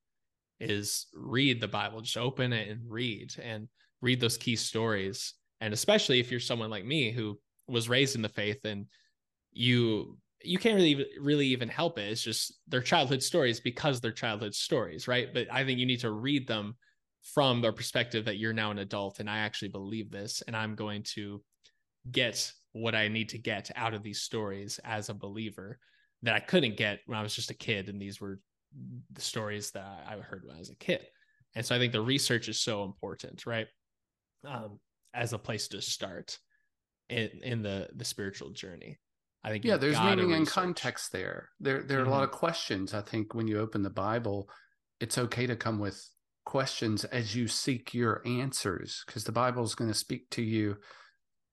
is 0.61 1.07
read 1.15 1.61
the 1.61 1.69
bible. 1.69 2.01
Just 2.01 2.17
open 2.17 2.53
it 2.53 2.69
and 2.69 2.81
read 2.89 3.35
and 3.43 3.69
read 4.01 4.21
those 4.21 4.37
key 4.37 4.57
stories. 4.57 5.35
And 5.61 5.73
especially 5.73 6.21
if 6.21 6.31
you're 6.31 6.41
someone 6.41 6.71
like 6.71 6.85
me 6.85 7.11
who 7.11 7.39
was 7.69 7.89
raised 7.89 8.17
in 8.17 8.23
the 8.23 8.29
faith 8.29 8.65
and 8.65 8.87
you 9.53 10.19
you 10.47 10.59
can't 10.59 10.77
really 10.77 11.07
really 11.21 11.47
even 11.49 11.69
help 11.69 11.99
it. 11.99 12.11
It's 12.11 12.23
just 12.23 12.59
their 12.69 12.81
childhood 12.81 13.23
stories 13.23 13.61
because 13.61 14.01
they're 14.01 14.13
childhood 14.13 14.55
stories 14.55 15.09
right? 15.09 15.33
But 15.33 15.49
i 15.53 15.65
think 15.65 15.79
you 15.79 15.87
need 15.87 16.01
to 16.01 16.11
read 16.11 16.47
them 16.47 16.77
from 17.35 17.61
the 17.61 17.73
perspective 17.73 18.25
that 18.25 18.39
you're 18.39 18.53
now 18.53 18.71
an 18.71 18.79
adult 18.79 19.19
and 19.19 19.29
i 19.29 19.39
actually 19.39 19.69
believe 19.69 20.11
this 20.11 20.43
and 20.47 20.57
i'm 20.57 20.75
going 20.75 21.03
to 21.03 21.43
get 22.11 22.53
what 22.73 22.95
i 22.95 23.09
need 23.09 23.29
to 23.29 23.39
get 23.39 23.71
out 23.75 23.95
of 23.95 24.03
these 24.03 24.21
stories 24.21 24.79
as 24.85 25.09
a 25.09 25.15
believer 25.15 25.79
that 26.23 26.35
i 26.35 26.41
couldn't 26.41 26.77
get 26.77 27.01
when 27.07 27.19
i 27.19 27.23
was 27.23 27.35
just 27.35 27.51
a 27.51 27.55
kid 27.55 27.89
and 27.89 28.01
these 28.01 28.21
were 28.21 28.39
the 29.13 29.21
stories 29.21 29.71
that 29.73 30.05
i 30.09 30.17
heard 30.17 30.45
when 30.45 30.57
i 30.57 30.59
was 30.59 30.71
a 30.71 30.77
kid. 30.77 31.07
And 31.55 31.65
so 31.65 31.75
i 31.75 31.79
think 31.79 31.93
the 31.93 32.01
research 32.01 32.49
is 32.49 32.61
so 32.61 32.85
important 32.85 33.47
right? 33.47 33.67
Um, 34.47 34.79
as 35.15 35.33
a 35.33 35.39
place 35.39 35.67
to 35.69 35.81
start 35.83 36.39
in 37.09 37.31
in 37.43 37.63
the 37.63 37.89
the 37.97 38.05
spiritual 38.05 38.51
journey. 38.51 38.99
I 39.47 39.51
think 39.51 39.65
yeah, 39.65 39.77
there's 39.77 40.01
meaning 40.01 40.33
and 40.33 40.47
context 40.47 41.13
there. 41.13 41.51
There 41.61 41.81
there 41.83 41.99
are 41.99 42.03
mm-hmm. 42.03 42.11
a 42.11 42.13
lot 42.13 42.25
mm-hmm. 42.25 42.35
of 42.35 42.39
questions. 42.39 42.95
I 42.95 43.01
think 43.01 43.33
when 43.33 43.47
you 43.47 43.61
open 43.61 43.83
the 43.83 43.91
Bible, 43.91 44.51
it's 44.99 45.19
okay 45.19 45.47
to 45.47 45.55
come 45.55 45.79
with 45.79 46.05
questions 46.45 47.05
as 47.05 47.37
you 47.37 47.47
seek 47.47 47.95
your 47.95 48.23
answers 48.27 49.05
because 49.07 49.23
the 49.23 49.31
Bible 49.31 49.63
is 49.63 49.77
going 49.77 49.91
to 49.91 49.97
speak 49.97 50.29
to 50.31 50.43
you 50.43 50.77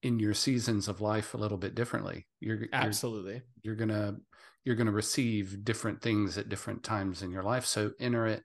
in 0.02 0.18
your 0.18 0.34
seasons 0.34 0.88
of 0.88 1.00
life 1.00 1.34
a 1.34 1.36
little 1.36 1.56
bit 1.56 1.76
differently. 1.76 2.26
You're 2.40 2.66
absolutely 2.72 3.42
you're, 3.62 3.76
you're 3.76 3.86
gonna 3.86 4.16
you're 4.64 4.74
gonna 4.74 4.90
receive 4.90 5.64
different 5.64 6.02
things 6.02 6.36
at 6.36 6.48
different 6.48 6.82
times 6.82 7.22
in 7.22 7.30
your 7.30 7.44
life. 7.44 7.64
So 7.64 7.92
enter 8.00 8.26
it 8.26 8.42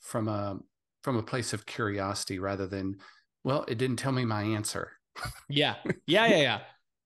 from 0.00 0.26
a 0.26 0.58
from 1.04 1.16
a 1.16 1.22
place 1.22 1.52
of 1.52 1.66
curiosity 1.66 2.40
rather 2.40 2.66
than 2.66 2.96
well, 3.44 3.64
it 3.68 3.78
didn't 3.78 3.96
tell 3.96 4.12
me 4.12 4.24
my 4.24 4.42
answer. 4.42 4.90
yeah. 5.48 5.76
Yeah. 6.06 6.26
Yeah. 6.26 6.36
Yeah. 6.36 6.58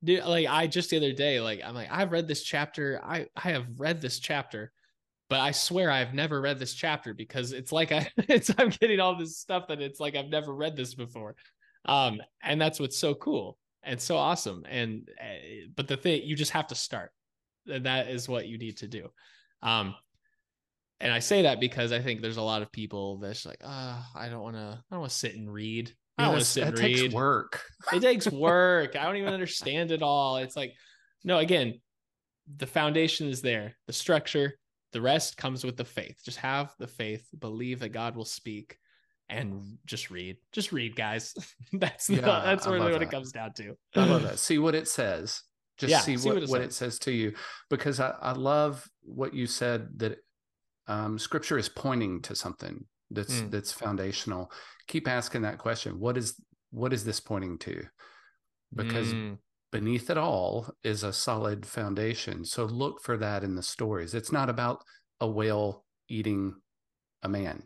Dude, 0.05 0.25
like 0.25 0.49
I 0.49 0.67
just 0.67 0.91
the 0.91 0.97
other 0.97 1.13
day, 1.13 1.41
like 1.41 1.61
I'm 1.65 1.75
like, 1.75 1.91
I've 1.91 2.13
read 2.13 2.27
this 2.29 2.43
chapter. 2.43 3.01
I 3.05 3.27
I 3.37 3.51
have 3.51 3.67
read 3.79 4.01
this 4.01 4.19
chapter, 4.19 4.73
but 5.29 5.41
I 5.41 5.53
swear 5.53 5.91
I've 5.91 6.15
never 6.15 6.41
read 6.41 6.59
this 6.59 6.75
chapter 6.75 7.15
because 7.15 7.53
it's 7.53 7.73
like 7.73 7.93
I 7.93 8.09
it's 8.17 8.51
I'm 8.59 8.71
getting 8.71 9.01
all 9.01 9.17
this 9.17 9.39
stuff 9.39 9.69
that 9.69 9.81
it's 9.81 10.01
like 10.01 10.17
I've 10.17 10.29
never 10.29 10.55
read 10.55 10.77
this 10.77 10.95
before. 10.95 11.37
Um, 11.85 12.21
and 12.43 12.61
that's 12.61 12.79
what's 12.81 12.99
so 12.99 13.15
cool 13.15 13.59
and 13.83 14.01
so 14.01 14.17
awesome. 14.17 14.65
And 14.69 15.09
uh, 15.21 15.69
but 15.75 15.89
the 15.89 15.97
thing 15.97 16.23
you 16.25 16.37
just 16.37 16.53
have 16.53 16.69
to 16.69 16.75
start. 16.75 17.11
That 17.67 18.09
is 18.09 18.29
what 18.29 18.49
you 18.49 18.59
need 18.59 18.79
to 18.79 18.89
do. 18.89 19.09
Um, 19.63 19.95
and 21.01 21.13
I 21.13 21.19
say 21.19 21.43
that 21.43 21.61
because 21.61 21.93
I 21.93 22.01
think 22.01 22.21
there's 22.21 22.37
a 22.37 22.43
lot 22.43 22.63
of 22.63 22.73
people 22.73 23.19
that's 23.19 23.47
like, 23.47 23.61
ah, 23.65 24.09
oh, 24.15 24.19
I 24.19 24.29
don't 24.29 24.43
want 24.43 24.57
to, 24.57 24.79
I 24.79 24.95
don't 24.95 25.01
want 25.01 25.13
to 25.13 25.19
sit 25.19 25.35
and 25.35 25.53
read. 25.53 25.95
I 26.23 26.27
don't 26.27 26.35
want 26.35 26.45
to 26.45 26.51
sit 26.51 26.66
and 26.68 26.79
read. 26.79 26.97
Takes 26.97 27.14
work. 27.14 27.62
it 27.93 28.01
takes 28.01 28.31
work. 28.31 28.97
I 28.97 29.05
don't 29.05 29.16
even 29.16 29.33
understand 29.33 29.91
it 29.91 30.03
all. 30.03 30.37
It's 30.37 30.57
like, 30.57 30.75
no, 31.25 31.39
again, 31.39 31.81
the 32.57 32.66
foundation 32.66 33.29
is 33.29 33.43
there, 33.43 33.77
the 33.87 33.93
structure, 33.93 34.59
the 34.93 35.01
rest 35.01 35.37
comes 35.37 35.64
with 35.64 35.77
the 35.77 35.85
faith. 35.85 36.20
Just 36.25 36.39
have 36.39 36.75
the 36.79 36.87
faith, 36.87 37.27
believe 37.39 37.81
that 37.81 37.91
God 37.91 38.16
will 38.16 38.25
speak, 38.25 38.77
and 39.29 39.79
just 39.87 40.11
read. 40.11 40.37
Just 40.53 40.73
read, 40.73 40.97
guys. 40.97 41.35
that's 41.73 42.09
yeah, 42.09 42.20
the, 42.20 42.27
that's 42.27 42.66
really 42.66 42.81
what 42.81 42.93
that. 42.93 43.03
it 43.03 43.11
comes 43.11 43.33
down 43.33 43.53
to. 43.55 43.77
I 43.95 44.05
love 44.05 44.23
that. 44.23 44.39
See 44.39 44.59
what 44.59 44.75
it 44.75 44.89
says. 44.89 45.43
Just 45.79 45.91
yeah, 45.91 46.01
see, 46.01 46.18
see, 46.18 46.29
what, 46.29 46.35
what, 46.35 46.43
it, 46.43 46.49
what 46.51 46.61
it 46.61 46.73
says 46.73 46.99
to 47.01 47.11
you. 47.12 47.33
Because 47.70 47.99
I, 47.99 48.14
I 48.20 48.33
love 48.33 48.87
what 49.01 49.35
you 49.35 49.47
said 49.47 49.89
that 49.97 50.18
um, 50.87 51.18
scripture 51.18 51.59
is 51.59 51.68
pointing 51.68 52.20
to 52.23 52.37
something 52.37 52.85
that's 53.15 53.41
mm. 53.41 53.51
that's 53.51 53.73
foundational. 53.73 54.51
Keep 54.89 55.09
asking 55.09 55.43
that 55.43 55.59
question 55.59 55.99
what 56.01 56.17
is 56.17 56.41
what 56.71 56.93
is 56.93 57.05
this 57.05 57.21
pointing 57.21 57.59
to? 57.59 57.85
Because 58.75 59.13
mm. 59.13 59.39
beneath 59.71 60.09
it 60.11 60.17
all 60.17 60.71
is 60.83 61.03
a 61.03 61.13
solid 61.13 61.67
foundation. 61.67 62.45
So 62.45 62.65
look 62.65 63.03
for 63.03 63.17
that 63.19 63.45
in 63.45 63.55
the 63.55 63.63
stories. 63.63 64.15
It's 64.15 64.33
not 64.33 64.49
about 64.49 64.83
a 65.21 65.29
whale 65.29 65.85
eating 66.09 66.55
a 67.23 67.29
man. 67.29 67.65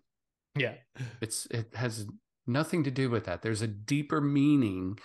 Yeah. 0.57 0.75
It's 1.21 1.47
it 1.51 1.75
has 1.75 2.07
nothing 2.47 2.85
to 2.85 2.91
do 2.91 3.11
with 3.11 3.25
that. 3.25 3.43
There's 3.43 3.63
a 3.63 3.69
deeper 3.69 4.21
meaning 4.21 4.99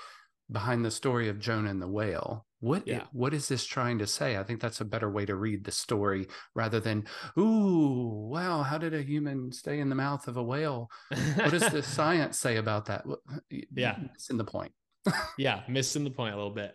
behind 0.52 0.84
the 0.84 0.92
story 0.92 1.30
of 1.30 1.40
jonah 1.40 1.70
and 1.70 1.82
the 1.82 1.88
whale 1.88 2.46
what 2.62 2.88
yeah. 2.88 3.06
what 3.12 3.34
is 3.34 3.48
this 3.48 3.66
trying 3.66 3.98
to 4.00 4.08
say? 4.08 4.38
I 4.38 4.44
think 4.44 4.62
that's 4.62 4.82
a 4.82 4.86
better 4.86 5.10
way 5.10 5.26
to 5.26 5.36
read 5.36 5.64
the 5.64 5.72
story 5.72 6.28
rather 6.54 6.80
than, 6.80 7.06
ooh, 7.38 8.30
wow, 8.32 8.62
how 8.62 8.78
did 8.78 8.94
a 8.94 9.02
human 9.02 9.52
stay 9.52 9.80
in 9.80 9.90
the 9.90 9.96
mouth 9.96 10.28
of 10.28 10.38
a 10.38 10.44
whale? 10.44 10.92
What 11.10 11.50
does 11.50 11.70
the 11.72 11.82
science 11.84 12.38
say 12.38 12.58
about 12.58 12.86
that? 12.86 13.04
Yeah, 13.50 13.98
missing 14.14 14.38
the 14.38 14.46
point. 14.46 14.72
yeah, 15.40 15.62
missing 15.68 16.04
the 16.04 16.12
point 16.12 16.36
a 16.36 16.38
little 16.38 16.54
bit. 16.54 16.74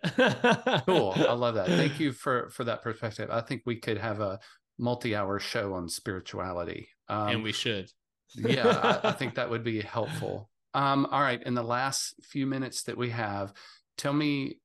cool, 0.85 1.13
I 1.15 1.31
love 1.31 1.55
that. 1.55 1.67
Thank 1.67 1.99
you 2.01 2.11
for 2.11 2.49
for 2.49 2.65
that 2.65 2.83
perspective. 2.83 3.29
I 3.31 3.39
think 3.39 3.61
we 3.65 3.77
could 3.77 3.97
have 3.97 4.19
a 4.19 4.39
multi-hour 4.77 5.39
show 5.39 5.73
on 5.73 5.87
spirituality, 5.87 6.89
um, 7.07 7.29
and 7.29 7.43
we 7.43 7.53
should. 7.53 7.89
yeah, 8.35 8.99
I, 9.03 9.09
I 9.09 9.11
think 9.13 9.35
that 9.35 9.49
would 9.49 9.63
be 9.63 9.79
helpful. 9.79 10.49
Um, 10.73 11.07
all 11.11 11.21
right, 11.21 11.41
in 11.41 11.53
the 11.53 11.63
last 11.63 12.15
few 12.23 12.45
minutes 12.45 12.83
that 12.83 12.97
we 12.97 13.09
have, 13.11 13.53
tell 13.97 14.13
me 14.13 14.59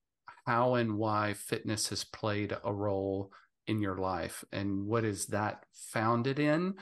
how 0.46 0.74
and 0.74 0.96
why 0.96 1.34
fitness 1.34 1.88
has 1.88 2.04
played 2.04 2.56
a 2.64 2.72
role 2.72 3.32
in 3.66 3.80
your 3.80 3.96
life 3.96 4.44
and 4.52 4.86
what 4.86 5.04
is 5.04 5.26
that 5.26 5.64
founded 5.72 6.38
in 6.38 6.74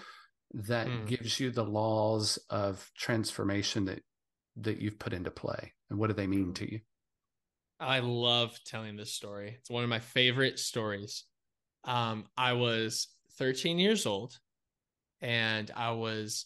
that 0.54 0.86
mm. 0.86 1.06
gives 1.06 1.38
you 1.38 1.50
the 1.50 1.64
laws 1.64 2.38
of 2.48 2.90
transformation 2.96 3.84
that 3.84 4.00
that 4.56 4.80
you've 4.80 4.98
put 4.98 5.12
into 5.12 5.30
play 5.30 5.74
and 5.90 5.98
what 5.98 6.06
do 6.08 6.14
they 6.14 6.26
mean 6.26 6.54
to 6.54 6.70
you 6.70 6.80
I 7.80 8.00
love 8.00 8.58
telling 8.66 8.96
this 8.96 9.14
story. 9.14 9.56
It's 9.58 9.70
one 9.70 9.82
of 9.82 9.88
my 9.88 10.00
favorite 10.00 10.58
stories. 10.58 11.24
Um, 11.84 12.26
I 12.36 12.52
was 12.52 13.08
13 13.38 13.78
years 13.78 14.04
old 14.04 14.38
and 15.22 15.70
I 15.74 15.92
was 15.92 16.44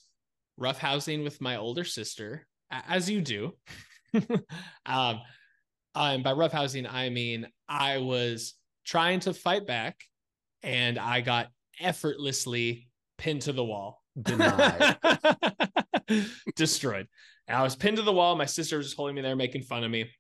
roughhousing 0.61 1.25
with 1.25 1.41
my 1.41 1.57
older 1.57 1.83
sister, 1.83 2.47
as 2.89 3.11
you 3.11 3.21
do. 3.21 3.55
um, 4.87 5.21
and 5.95 6.25
by 6.25 6.33
roughhousing, 6.33 6.91
I 6.91 7.09
mean 7.09 7.47
I 7.69 7.99
was 7.99 8.55
trying 8.85 9.21
to 9.21 9.33
fight 9.33 9.67
back 9.67 9.97
and 10.63 10.99
I 10.99 11.21
got 11.21 11.49
effortlessly 11.81 12.89
pinned 13.19 13.43
to 13.43 13.53
the 13.53 13.65
wall. 13.65 14.03
Denied. 14.21 14.97
Destroyed. 16.57 17.09
And 17.47 17.59
I 17.59 17.63
was 17.63 17.77
pinned 17.77 17.97
to 17.99 18.03
the 18.03 18.13
wall. 18.13 18.37
My 18.37 18.47
sister 18.47 18.77
was 18.77 18.87
just 18.87 18.97
holding 18.97 19.17
me 19.17 19.23
there, 19.23 19.37
making 19.37 19.63
fun 19.63 19.85
of 19.85 19.91
me. 19.91 20.11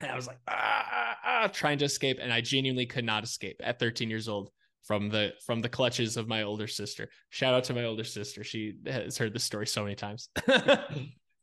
And 0.00 0.10
I 0.10 0.16
was 0.16 0.26
like, 0.26 0.38
ah, 0.48 0.86
ah, 0.92 1.16
ah, 1.24 1.48
trying 1.52 1.78
to 1.78 1.84
escape. 1.84 2.18
And 2.20 2.32
I 2.32 2.40
genuinely 2.40 2.86
could 2.86 3.04
not 3.04 3.24
escape 3.24 3.60
at 3.62 3.78
13 3.78 4.08
years 4.08 4.28
old 4.28 4.50
from 4.84 5.08
the 5.08 5.34
from 5.44 5.60
the 5.60 5.68
clutches 5.68 6.16
of 6.16 6.28
my 6.28 6.42
older 6.42 6.66
sister. 6.66 7.08
Shout 7.28 7.54
out 7.54 7.64
to 7.64 7.74
my 7.74 7.84
older 7.84 8.04
sister. 8.04 8.42
She 8.44 8.74
has 8.86 9.18
heard 9.18 9.34
this 9.34 9.44
story 9.44 9.66
so 9.66 9.82
many 9.82 9.94
times. 9.94 10.30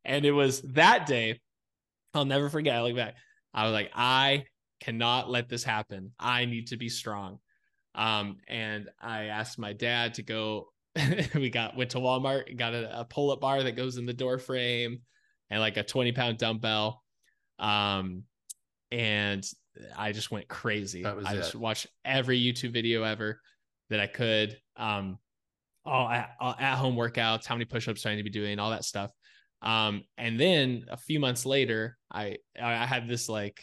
and 0.06 0.26
it 0.26 0.32
was 0.32 0.62
that 0.74 1.06
day, 1.06 1.40
I'll 2.14 2.26
never 2.26 2.50
forget. 2.50 2.76
I 2.76 2.82
look 2.82 2.96
back. 2.96 3.16
I 3.54 3.66
was 3.66 3.74
like, 3.74 3.92
I 3.94 4.46
cannot 4.80 5.30
let 5.30 5.50
this 5.50 5.64
happen. 5.64 6.12
I 6.20 6.46
need 6.46 6.68
to 6.68 6.78
be 6.78 6.90
strong. 6.90 7.40
Um, 7.96 8.38
and 8.48 8.90
I 9.00 9.26
asked 9.26 9.60
my 9.60 9.74
dad 9.74 10.16
to 10.16 10.24
go. 10.24 10.70
we 11.36 11.50
got 11.50 11.78
went 11.78 11.92
to 11.92 12.00
Walmart, 12.00 12.58
got 12.58 12.74
a, 12.74 13.02
a 13.02 13.06
pull-up 13.06 13.40
bar 13.40 13.62
that 13.62 13.74
goes 13.74 13.98
in 13.98 14.08
the 14.08 14.14
door 14.14 14.40
frame 14.40 15.02
and 15.50 15.60
like 15.60 15.78
a 15.78 15.84
20 15.84 16.12
pound 16.12 16.38
dumbbell. 16.38 17.04
Um, 17.60 18.24
and 18.92 19.46
I 19.96 20.12
just 20.12 20.32
went 20.32 20.48
crazy. 20.48 21.06
I 21.06 21.12
it. 21.12 21.36
just 21.36 21.56
watched 21.56 21.88
every 22.04 22.40
YouTube 22.40 22.74
video 22.74 23.04
ever 23.04 23.40
that 23.90 24.00
I 24.00 24.08
could. 24.08 24.58
Um, 24.76 25.20
all 25.86 26.10
at, 26.10 26.32
all 26.40 26.56
at 26.60 26.76
home 26.76 26.96
workouts, 26.96 27.46
how 27.46 27.56
many 27.56 27.66
push-ups 27.66 28.02
do 28.02 28.10
I 28.10 28.14
need 28.14 28.18
to 28.18 28.24
be 28.24 28.30
doing, 28.30 28.60
all 28.60 28.72
that 28.72 28.84
stuff. 28.84 29.12
Um, 29.62 30.04
and 30.18 30.40
then 30.40 30.86
a 30.90 30.98
few 30.98 31.20
months 31.20 31.46
later, 31.46 31.98
I 32.12 32.38
I 32.62 32.86
had 32.86 33.08
this 33.08 33.28
like 33.30 33.62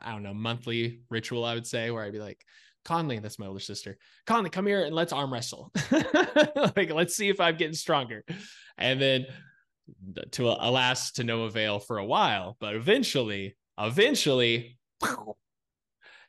I 0.00 0.12
don't 0.12 0.22
know 0.22 0.34
monthly 0.34 1.02
ritual 1.10 1.44
I 1.44 1.54
would 1.54 1.66
say 1.66 1.90
where 1.90 2.02
I'd 2.02 2.12
be 2.12 2.18
like, 2.18 2.40
Conley, 2.84 3.18
that's 3.18 3.38
my 3.38 3.46
older 3.46 3.60
sister. 3.60 3.96
Conley, 4.26 4.50
come 4.50 4.66
here 4.66 4.84
and 4.84 4.94
let's 4.94 5.12
arm 5.12 5.32
wrestle. 5.32 5.72
like 6.76 6.90
let's 6.90 7.16
see 7.16 7.28
if 7.28 7.40
I'm 7.40 7.56
getting 7.56 7.74
stronger. 7.74 8.24
And 8.76 9.00
then 9.00 9.26
to 10.32 10.48
alas 10.48 11.12
to 11.12 11.24
no 11.24 11.44
avail 11.44 11.78
for 11.78 11.98
a 11.98 12.04
while, 12.04 12.56
but 12.60 12.74
eventually 12.74 13.56
eventually 13.78 14.78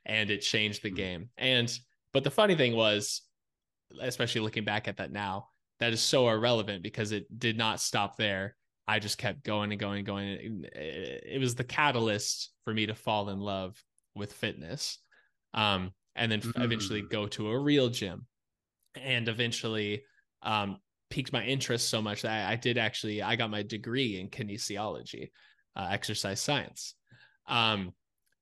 and 0.05 0.30
it 0.30 0.39
changed 0.39 0.84
the 0.84 0.89
hmm. 0.89 0.95
game 0.95 1.30
and 1.38 1.78
but 2.14 2.24
the 2.24 2.32
funny 2.32 2.55
thing 2.55 2.76
was 2.76 3.22
especially 4.01 4.41
looking 4.41 4.64
back 4.64 4.88
at 4.88 4.97
that 4.97 5.12
now 5.12 5.47
that 5.80 5.93
is 5.93 6.01
so 6.01 6.30
irrelevant 6.30 6.84
because 6.84 7.12
it 7.12 7.26
did 7.38 7.57
not 7.57 7.80
stop 7.80 8.16
there 8.16 8.55
i 8.88 8.99
just 8.99 9.17
kept 9.17 9.43
going 9.43 9.71
and 9.71 9.79
going 9.79 9.97
and 9.97 10.05
going 10.05 10.65
it 10.73 11.39
was 11.39 11.55
the 11.55 11.63
catalyst 11.63 12.51
for 12.63 12.73
me 12.73 12.86
to 12.86 12.95
fall 12.95 13.29
in 13.29 13.39
love 13.39 13.82
with 14.15 14.34
fitness 14.34 14.97
um, 15.53 15.91
and 16.15 16.32
then 16.32 16.41
mm-hmm. 16.41 16.61
eventually 16.61 17.01
go 17.01 17.27
to 17.27 17.49
a 17.49 17.59
real 17.59 17.89
gym 17.89 18.25
and 18.95 19.27
eventually 19.27 20.03
um, 20.43 20.77
piqued 21.09 21.34
my 21.34 21.43
interest 21.43 21.89
so 21.89 22.01
much 22.01 22.21
that 22.21 22.47
I, 22.47 22.53
I, 22.53 22.55
did 22.55 22.77
actually 22.77 23.21
i 23.21 23.36
got 23.36 23.49
my 23.49 23.63
degree 23.63 24.19
in 24.19 24.29
kinesiology 24.29 25.29
uh, 25.75 25.88
exercise 25.91 26.39
science 26.39 26.95
um, 27.47 27.93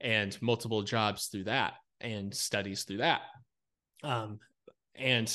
and 0.01 0.39
multiple 0.41 0.83
jobs 0.83 1.27
through 1.27 1.45
that 1.45 1.73
and 2.01 2.33
studies 2.33 2.83
through 2.83 2.97
that. 2.97 3.21
Um, 4.03 4.39
and 4.95 5.31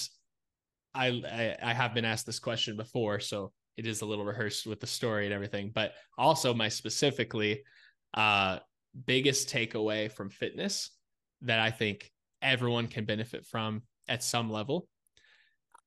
I, 0.94 1.08
I, 1.08 1.56
I 1.62 1.74
have 1.74 1.94
been 1.94 2.04
asked 2.04 2.26
this 2.26 2.38
question 2.38 2.76
before, 2.76 3.20
so 3.20 3.52
it 3.76 3.86
is 3.86 4.02
a 4.02 4.06
little 4.06 4.24
rehearsed 4.24 4.66
with 4.66 4.80
the 4.80 4.86
story 4.86 5.24
and 5.24 5.34
everything. 5.34 5.70
But 5.74 5.92
also 6.16 6.54
my 6.54 6.68
specifically 6.68 7.62
uh, 8.14 8.58
biggest 9.06 9.48
takeaway 9.48 10.10
from 10.10 10.30
fitness 10.30 10.90
that 11.42 11.58
I 11.58 11.70
think 11.70 12.10
everyone 12.42 12.88
can 12.88 13.04
benefit 13.04 13.46
from 13.46 13.82
at 14.08 14.22
some 14.22 14.50
level. 14.50 14.88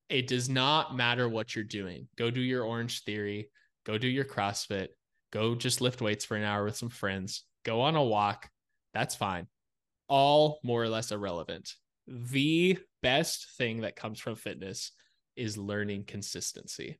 It 0.09 0.27
does 0.27 0.49
not 0.49 0.95
matter 0.95 1.27
what 1.27 1.55
you're 1.55 1.65
doing. 1.65 2.07
Go 2.15 2.29
do 2.31 2.41
your 2.41 2.63
Orange 2.63 3.03
Theory. 3.03 3.49
Go 3.85 3.97
do 3.97 4.07
your 4.07 4.25
CrossFit. 4.25 4.87
Go 5.31 5.55
just 5.55 5.81
lift 5.81 6.01
weights 6.01 6.25
for 6.25 6.37
an 6.37 6.43
hour 6.43 6.63
with 6.63 6.77
some 6.77 6.89
friends 6.89 7.43
go 7.67 7.81
on 7.81 7.97
a 7.97 8.03
walk. 8.03 8.49
That's 8.93 9.13
fine. 9.13 9.45
All 10.07 10.59
more 10.63 10.81
or 10.81 10.87
less 10.87 11.11
irrelevant. 11.11 11.73
The 12.07 12.79
best 13.03 13.57
thing 13.57 13.81
that 13.81 13.97
comes 13.97 14.19
from 14.19 14.35
fitness 14.35 14.93
is 15.35 15.57
learning 15.57 16.05
consistency. 16.05 16.97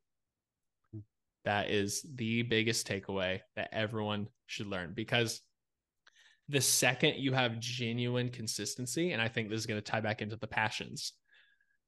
That 1.44 1.70
is 1.70 2.04
the 2.14 2.42
biggest 2.42 2.86
takeaway 2.86 3.40
that 3.56 3.70
everyone 3.72 4.28
should 4.46 4.66
learn 4.66 4.92
because 4.94 5.40
the 6.48 6.60
second 6.60 7.16
you 7.16 7.32
have 7.32 7.60
genuine 7.60 8.30
consistency, 8.30 9.12
and 9.12 9.20
I 9.20 9.28
think 9.28 9.48
this 9.48 9.60
is 9.60 9.66
going 9.66 9.80
to 9.80 9.90
tie 9.90 10.00
back 10.00 10.22
into 10.22 10.36
the 10.36 10.46
passions, 10.46 11.12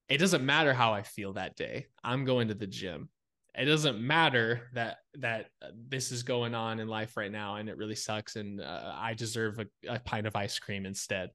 it 0.09 0.19
doesn't 0.19 0.45
matter 0.45 0.75
how 0.75 0.93
I 0.93 1.03
feel 1.03 1.33
that 1.35 1.57
day. 1.57 1.87
I'm 2.05 2.25
going 2.25 2.49
to 2.49 2.55
the 2.55 2.67
gym. 2.67 3.09
It 3.55 3.65
doesn't 3.65 4.01
matter 4.01 4.69
that 4.75 4.99
that 5.15 5.47
this 5.75 6.13
is 6.13 6.23
going 6.23 6.55
on 6.55 6.79
in 6.79 6.89
life 6.89 7.17
right 7.17 7.33
now 7.33 7.57
and 7.57 7.69
it 7.69 7.77
really 7.77 7.97
sucks 7.97 8.37
and 8.37 8.61
uh, 8.61 8.93
i 8.97 9.13
deserve 9.13 9.59
a, 9.59 9.67
a, 9.89 9.99
pint 9.99 10.27
of 10.27 10.37
ice 10.37 10.59
cream 10.59 10.87
instead. 10.87 11.31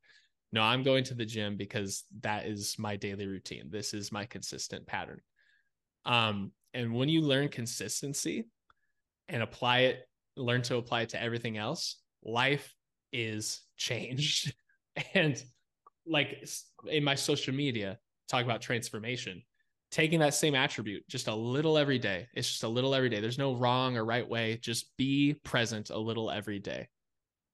No 0.53 0.61
i'm 0.61 0.83
going 0.83 1.03
to 1.05 1.13
the 1.13 1.25
gym 1.25 1.57
because 1.57 2.03
that 2.21 2.45
is 2.45 2.77
my 2.79 2.95
daily 2.95 3.27
routine. 3.27 3.69
This 3.69 3.93
is 3.93 4.13
my 4.13 4.25
consistent 4.25 4.87
pattern. 4.87 5.19
Um 6.05 6.51
and 6.75 6.93
when 6.93 7.09
you 7.09 7.21
learn 7.21 7.49
consistency 7.49 8.45
and 9.29 9.41
apply 9.41 9.79
it 9.79 10.07
learn 10.37 10.61
to 10.61 10.75
apply 10.75 11.01
it 11.01 11.09
to 11.09 11.21
everything 11.21 11.57
else 11.57 12.01
life 12.23 12.75
is 13.11 13.61
changed 13.77 14.53
and 15.15 15.43
like 16.05 16.47
in 16.87 17.03
my 17.03 17.15
social 17.15 17.53
media 17.53 17.97
talk 18.29 18.43
about 18.43 18.61
transformation 18.61 19.41
taking 19.95 20.19
that 20.19 20.33
same 20.33 20.55
attribute 20.55 21.07
just 21.07 21.29
a 21.29 21.33
little 21.33 21.77
every 21.77 21.97
day. 21.97 22.27
It's 22.33 22.49
just 22.49 22.63
a 22.63 22.67
little 22.67 22.93
every 22.93 23.09
day. 23.09 23.21
There's 23.21 23.37
no 23.37 23.55
wrong 23.55 23.95
or 23.95 24.03
right 24.03 24.27
way. 24.27 24.57
Just 24.61 24.95
be 24.97 25.35
present 25.45 25.89
a 25.89 25.97
little 25.97 26.29
every 26.29 26.59
day. 26.59 26.89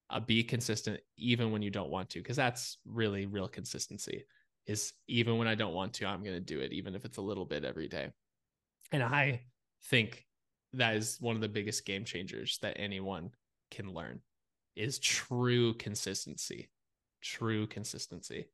Uh, 0.09 0.19
be 0.19 0.43
consistent 0.43 0.99
even 1.17 1.51
when 1.51 1.61
you 1.61 1.69
don't 1.69 1.91
want 1.91 2.09
to, 2.09 2.19
because 2.19 2.35
that's 2.35 2.79
really 2.83 3.27
real 3.27 3.47
consistency. 3.47 4.25
Is 4.65 4.93
even 5.07 5.37
when 5.37 5.47
I 5.47 5.53
don't 5.53 5.75
want 5.75 5.93
to, 5.93 6.05
I'm 6.05 6.23
going 6.23 6.35
to 6.35 6.41
do 6.41 6.59
it, 6.61 6.73
even 6.73 6.95
if 6.95 7.05
it's 7.05 7.17
a 7.17 7.21
little 7.21 7.45
bit 7.45 7.63
every 7.63 7.87
day. 7.87 8.09
And 8.91 9.03
I 9.03 9.41
think 9.85 10.25
that 10.73 10.95
is 10.95 11.17
one 11.19 11.35
of 11.35 11.41
the 11.41 11.49
biggest 11.49 11.85
game 11.85 12.05
changers 12.05 12.59
that 12.61 12.77
anyone 12.77 13.31
can 13.69 13.93
learn 13.93 14.21
is 14.75 14.99
true 14.99 15.73
consistency. 15.75 16.69
True 17.21 17.67
consistency. 17.67 18.47